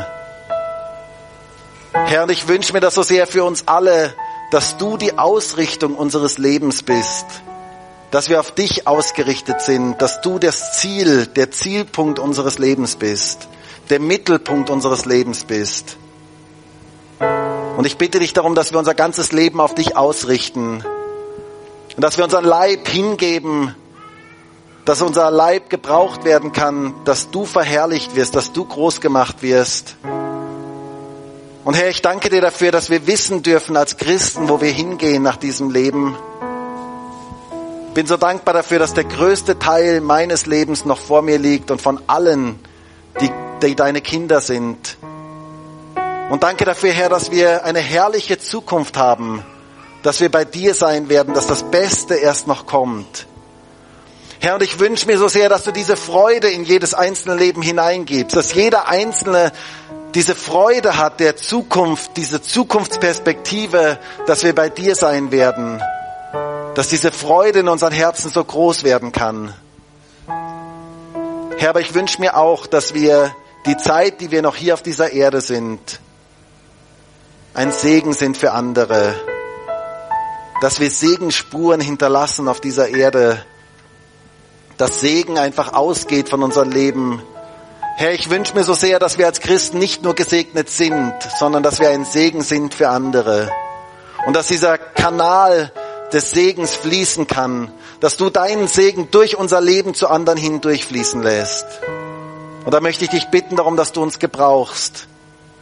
Herr, 1.92 2.24
und 2.24 2.30
ich 2.30 2.46
wünsche 2.46 2.72
mir 2.72 2.80
das 2.80 2.94
so 2.94 3.02
sehr 3.02 3.26
für 3.26 3.44
uns 3.44 3.66
alle, 3.66 4.12
dass 4.50 4.76
du 4.76 4.96
die 4.96 5.16
Ausrichtung 5.16 5.94
unseres 5.94 6.38
Lebens 6.38 6.82
bist, 6.82 7.24
dass 8.16 8.30
wir 8.30 8.40
auf 8.40 8.50
dich 8.50 8.86
ausgerichtet 8.86 9.60
sind, 9.60 10.00
dass 10.00 10.22
du 10.22 10.38
das 10.38 10.80
Ziel, 10.80 11.26
der 11.26 11.50
Zielpunkt 11.50 12.18
unseres 12.18 12.58
Lebens 12.58 12.96
bist, 12.96 13.46
der 13.90 14.00
Mittelpunkt 14.00 14.70
unseres 14.70 15.04
Lebens 15.04 15.44
bist. 15.44 15.98
Und 17.76 17.86
ich 17.86 17.98
bitte 17.98 18.18
dich 18.18 18.32
darum, 18.32 18.54
dass 18.54 18.72
wir 18.72 18.78
unser 18.78 18.94
ganzes 18.94 19.32
Leben 19.32 19.60
auf 19.60 19.74
dich 19.74 19.98
ausrichten 19.98 20.82
und 21.94 22.02
dass 22.02 22.16
wir 22.16 22.24
unseren 22.24 22.46
Leib 22.46 22.88
hingeben, 22.88 23.74
dass 24.86 25.02
unser 25.02 25.30
Leib 25.30 25.68
gebraucht 25.68 26.24
werden 26.24 26.52
kann, 26.52 26.94
dass 27.04 27.30
du 27.30 27.44
verherrlicht 27.44 28.16
wirst, 28.16 28.34
dass 28.34 28.50
du 28.50 28.64
groß 28.64 29.02
gemacht 29.02 29.42
wirst. 29.42 29.94
Und 31.66 31.74
Herr, 31.74 31.90
ich 31.90 32.00
danke 32.00 32.30
dir 32.30 32.40
dafür, 32.40 32.70
dass 32.70 32.88
wir 32.88 33.06
wissen 33.06 33.42
dürfen 33.42 33.76
als 33.76 33.98
Christen, 33.98 34.48
wo 34.48 34.62
wir 34.62 34.70
hingehen 34.70 35.22
nach 35.22 35.36
diesem 35.36 35.68
Leben. 35.68 36.16
Bin 37.96 38.06
so 38.06 38.18
dankbar 38.18 38.52
dafür, 38.52 38.78
dass 38.78 38.92
der 38.92 39.04
größte 39.04 39.58
Teil 39.58 40.02
meines 40.02 40.44
Lebens 40.44 40.84
noch 40.84 40.98
vor 40.98 41.22
mir 41.22 41.38
liegt 41.38 41.70
und 41.70 41.80
von 41.80 41.98
allen, 42.08 42.58
die, 43.22 43.30
die 43.62 43.74
deine 43.74 44.02
Kinder 44.02 44.42
sind. 44.42 44.98
Und 46.28 46.42
danke 46.42 46.66
dafür, 46.66 46.92
Herr, 46.92 47.08
dass 47.08 47.30
wir 47.30 47.64
eine 47.64 47.78
herrliche 47.78 48.36
Zukunft 48.38 48.98
haben, 48.98 49.42
dass 50.02 50.20
wir 50.20 50.30
bei 50.30 50.44
dir 50.44 50.74
sein 50.74 51.08
werden, 51.08 51.32
dass 51.32 51.46
das 51.46 51.62
Beste 51.70 52.16
erst 52.16 52.46
noch 52.46 52.66
kommt. 52.66 53.26
Herr, 54.40 54.56
und 54.56 54.62
ich 54.62 54.78
wünsche 54.78 55.06
mir 55.06 55.16
so 55.16 55.28
sehr, 55.28 55.48
dass 55.48 55.64
du 55.64 55.72
diese 55.72 55.96
Freude 55.96 56.50
in 56.50 56.64
jedes 56.64 56.92
einzelne 56.92 57.36
Leben 57.36 57.62
hineingibst, 57.62 58.36
dass 58.36 58.52
jeder 58.52 58.88
Einzelne 58.88 59.52
diese 60.14 60.34
Freude 60.34 60.98
hat 60.98 61.18
der 61.18 61.36
Zukunft, 61.36 62.18
diese 62.18 62.42
Zukunftsperspektive, 62.42 63.98
dass 64.26 64.44
wir 64.44 64.54
bei 64.54 64.68
dir 64.68 64.94
sein 64.96 65.32
werden, 65.32 65.80
dass 66.76 66.88
diese 66.88 67.10
Freude 67.10 67.60
in 67.60 67.68
unseren 67.68 67.94
Herzen 67.94 68.30
so 68.30 68.44
groß 68.44 68.84
werden 68.84 69.10
kann. 69.10 69.54
Herr, 71.56 71.70
aber 71.70 71.80
ich 71.80 71.94
wünsche 71.94 72.20
mir 72.20 72.36
auch, 72.36 72.66
dass 72.66 72.92
wir 72.92 73.34
die 73.64 73.78
Zeit, 73.78 74.20
die 74.20 74.30
wir 74.30 74.42
noch 74.42 74.56
hier 74.56 74.74
auf 74.74 74.82
dieser 74.82 75.10
Erde 75.10 75.40
sind, 75.40 76.00
ein 77.54 77.72
Segen 77.72 78.12
sind 78.12 78.36
für 78.36 78.52
andere, 78.52 79.14
dass 80.60 80.78
wir 80.78 80.90
Segenspuren 80.90 81.80
hinterlassen 81.80 82.46
auf 82.46 82.60
dieser 82.60 82.88
Erde, 82.90 83.42
dass 84.76 85.00
Segen 85.00 85.38
einfach 85.38 85.72
ausgeht 85.72 86.28
von 86.28 86.42
unserem 86.42 86.70
Leben, 86.70 87.22
Herr, 87.96 88.12
ich 88.12 88.28
wünsche 88.28 88.52
mir 88.54 88.64
so 88.64 88.74
sehr, 88.74 88.98
dass 88.98 89.16
wir 89.16 89.24
als 89.24 89.40
Christen 89.40 89.78
nicht 89.78 90.02
nur 90.02 90.14
gesegnet 90.14 90.68
sind, 90.68 91.14
sondern 91.38 91.62
dass 91.62 91.80
wir 91.80 91.88
ein 91.88 92.04
Segen 92.04 92.42
sind 92.42 92.74
für 92.74 92.90
andere. 92.90 93.50
Und 94.26 94.36
dass 94.36 94.48
dieser 94.48 94.76
Kanal 94.76 95.72
des 96.16 96.30
Segens 96.30 96.74
fließen 96.74 97.26
kann, 97.26 97.70
dass 98.00 98.16
du 98.16 98.30
deinen 98.30 98.68
Segen 98.68 99.10
durch 99.10 99.36
unser 99.36 99.60
Leben 99.60 99.92
zu 99.92 100.08
anderen 100.08 100.38
hin 100.38 100.62
durchfließen 100.62 101.22
lässt. 101.22 101.66
Und 102.64 102.72
da 102.72 102.80
möchte 102.80 103.04
ich 103.04 103.10
dich 103.10 103.26
bitten 103.26 103.56
darum, 103.56 103.76
dass 103.76 103.92
du 103.92 104.02
uns 104.02 104.18
gebrauchst. 104.18 105.08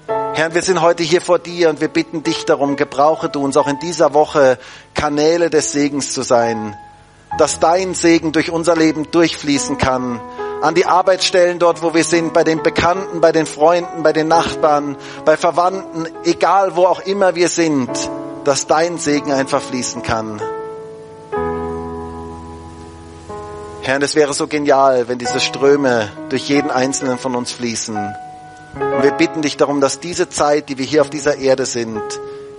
Herr, 0.06 0.54
wir 0.54 0.62
sind 0.62 0.80
heute 0.80 1.02
hier 1.02 1.20
vor 1.20 1.40
dir 1.40 1.70
und 1.70 1.80
wir 1.80 1.88
bitten 1.88 2.22
dich 2.22 2.44
darum, 2.44 2.76
gebrauche 2.76 3.28
du 3.28 3.42
uns 3.42 3.56
auch 3.56 3.66
in 3.66 3.80
dieser 3.80 4.14
Woche 4.14 4.56
Kanäle 4.94 5.50
des 5.50 5.72
Segens 5.72 6.12
zu 6.12 6.22
sein, 6.22 6.76
dass 7.36 7.58
dein 7.58 7.94
Segen 7.94 8.30
durch 8.30 8.52
unser 8.52 8.76
Leben 8.76 9.10
durchfließen 9.10 9.76
kann, 9.76 10.20
an 10.62 10.76
die 10.76 10.86
Arbeitsstellen 10.86 11.58
dort, 11.58 11.82
wo 11.82 11.94
wir 11.94 12.04
sind, 12.04 12.32
bei 12.32 12.44
den 12.44 12.62
Bekannten, 12.62 13.20
bei 13.20 13.32
den 13.32 13.46
Freunden, 13.46 14.04
bei 14.04 14.12
den 14.12 14.28
Nachbarn, 14.28 14.96
bei 15.24 15.36
Verwandten, 15.36 16.06
egal 16.22 16.76
wo 16.76 16.86
auch 16.86 17.00
immer 17.00 17.34
wir 17.34 17.48
sind, 17.48 17.90
dass 18.44 18.66
dein 18.66 18.98
Segen 18.98 19.32
einfach 19.32 19.62
fließen 19.62 20.02
kann. 20.02 20.40
Herr, 23.82 24.00
es 24.00 24.14
wäre 24.14 24.32
so 24.32 24.46
genial, 24.46 25.08
wenn 25.08 25.18
diese 25.18 25.40
Ströme 25.40 26.10
durch 26.30 26.48
jeden 26.48 26.70
einzelnen 26.70 27.18
von 27.18 27.34
uns 27.34 27.52
fließen. 27.52 27.96
Und 27.96 29.02
wir 29.02 29.12
bitten 29.12 29.42
dich 29.42 29.56
darum, 29.56 29.80
dass 29.80 30.00
diese 30.00 30.28
Zeit, 30.30 30.68
die 30.68 30.78
wir 30.78 30.86
hier 30.86 31.02
auf 31.02 31.10
dieser 31.10 31.36
Erde 31.36 31.66
sind, 31.66 32.02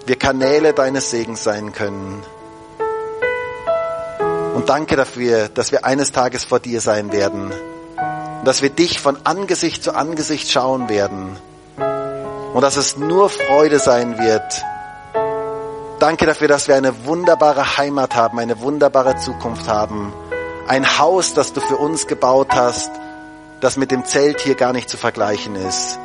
wir 0.05 0.17
Kanäle 0.17 0.73
deines 0.73 1.09
Segens 1.09 1.43
sein 1.43 1.71
können. 1.71 2.23
Und 4.53 4.69
danke 4.69 4.95
dafür, 4.95 5.49
dass 5.49 5.71
wir 5.71 5.83
eines 5.83 6.11
Tages 6.11 6.45
vor 6.45 6.59
dir 6.59 6.79
sein 6.79 7.11
werden. 7.11 7.51
Und 8.39 8.45
dass 8.45 8.61
wir 8.61 8.69
dich 8.69 8.99
von 8.99 9.17
Angesicht 9.23 9.83
zu 9.83 9.95
Angesicht 9.95 10.51
schauen 10.51 10.89
werden. 10.89 11.37
Und 12.53 12.61
dass 12.61 12.77
es 12.77 12.97
nur 12.97 13.29
Freude 13.29 13.79
sein 13.79 14.19
wird. 14.19 14.63
Danke 15.99 16.25
dafür, 16.25 16.47
dass 16.47 16.67
wir 16.67 16.75
eine 16.75 17.05
wunderbare 17.05 17.77
Heimat 17.77 18.15
haben, 18.15 18.39
eine 18.39 18.59
wunderbare 18.59 19.15
Zukunft 19.15 19.67
haben. 19.67 20.13
Ein 20.67 20.99
Haus, 20.99 21.33
das 21.33 21.53
du 21.53 21.61
für 21.61 21.77
uns 21.77 22.07
gebaut 22.07 22.49
hast, 22.53 22.91
das 23.61 23.77
mit 23.77 23.91
dem 23.91 24.03
Zelt 24.05 24.41
hier 24.41 24.55
gar 24.55 24.73
nicht 24.73 24.89
zu 24.89 24.97
vergleichen 24.97 25.55
ist. 25.55 25.97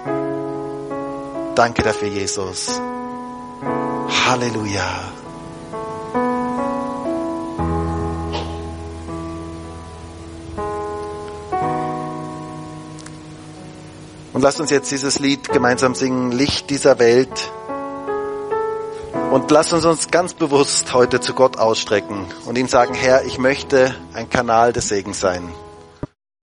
Danke 1.55 1.83
dafür, 1.83 2.09
Jesus. 2.09 2.81
Halleluja. 4.29 5.13
Und 14.33 14.43
lasst 14.43 14.61
uns 14.61 14.71
jetzt 14.71 14.91
dieses 14.91 15.19
Lied 15.19 15.51
gemeinsam 15.51 15.95
singen, 15.95 16.31
Licht 16.31 16.71
dieser 16.71 16.99
Welt. 16.99 17.53
Und 19.31 19.49
lasst 19.53 19.73
uns 19.73 19.85
uns 19.85 20.11
ganz 20.11 20.35
bewusst 20.35 20.93
heute 20.93 21.21
zu 21.21 21.35
Gott 21.35 21.57
ausstrecken 21.57 22.27
und 22.47 22.59
ihm 22.59 22.67
sagen, 22.67 22.95
Herr, 22.95 23.25
ich 23.25 23.39
möchte 23.39 23.95
ein 24.13 24.29
Kanal 24.29 24.73
des 24.73 24.89
Segens 24.89 25.21
sein. 25.21 25.49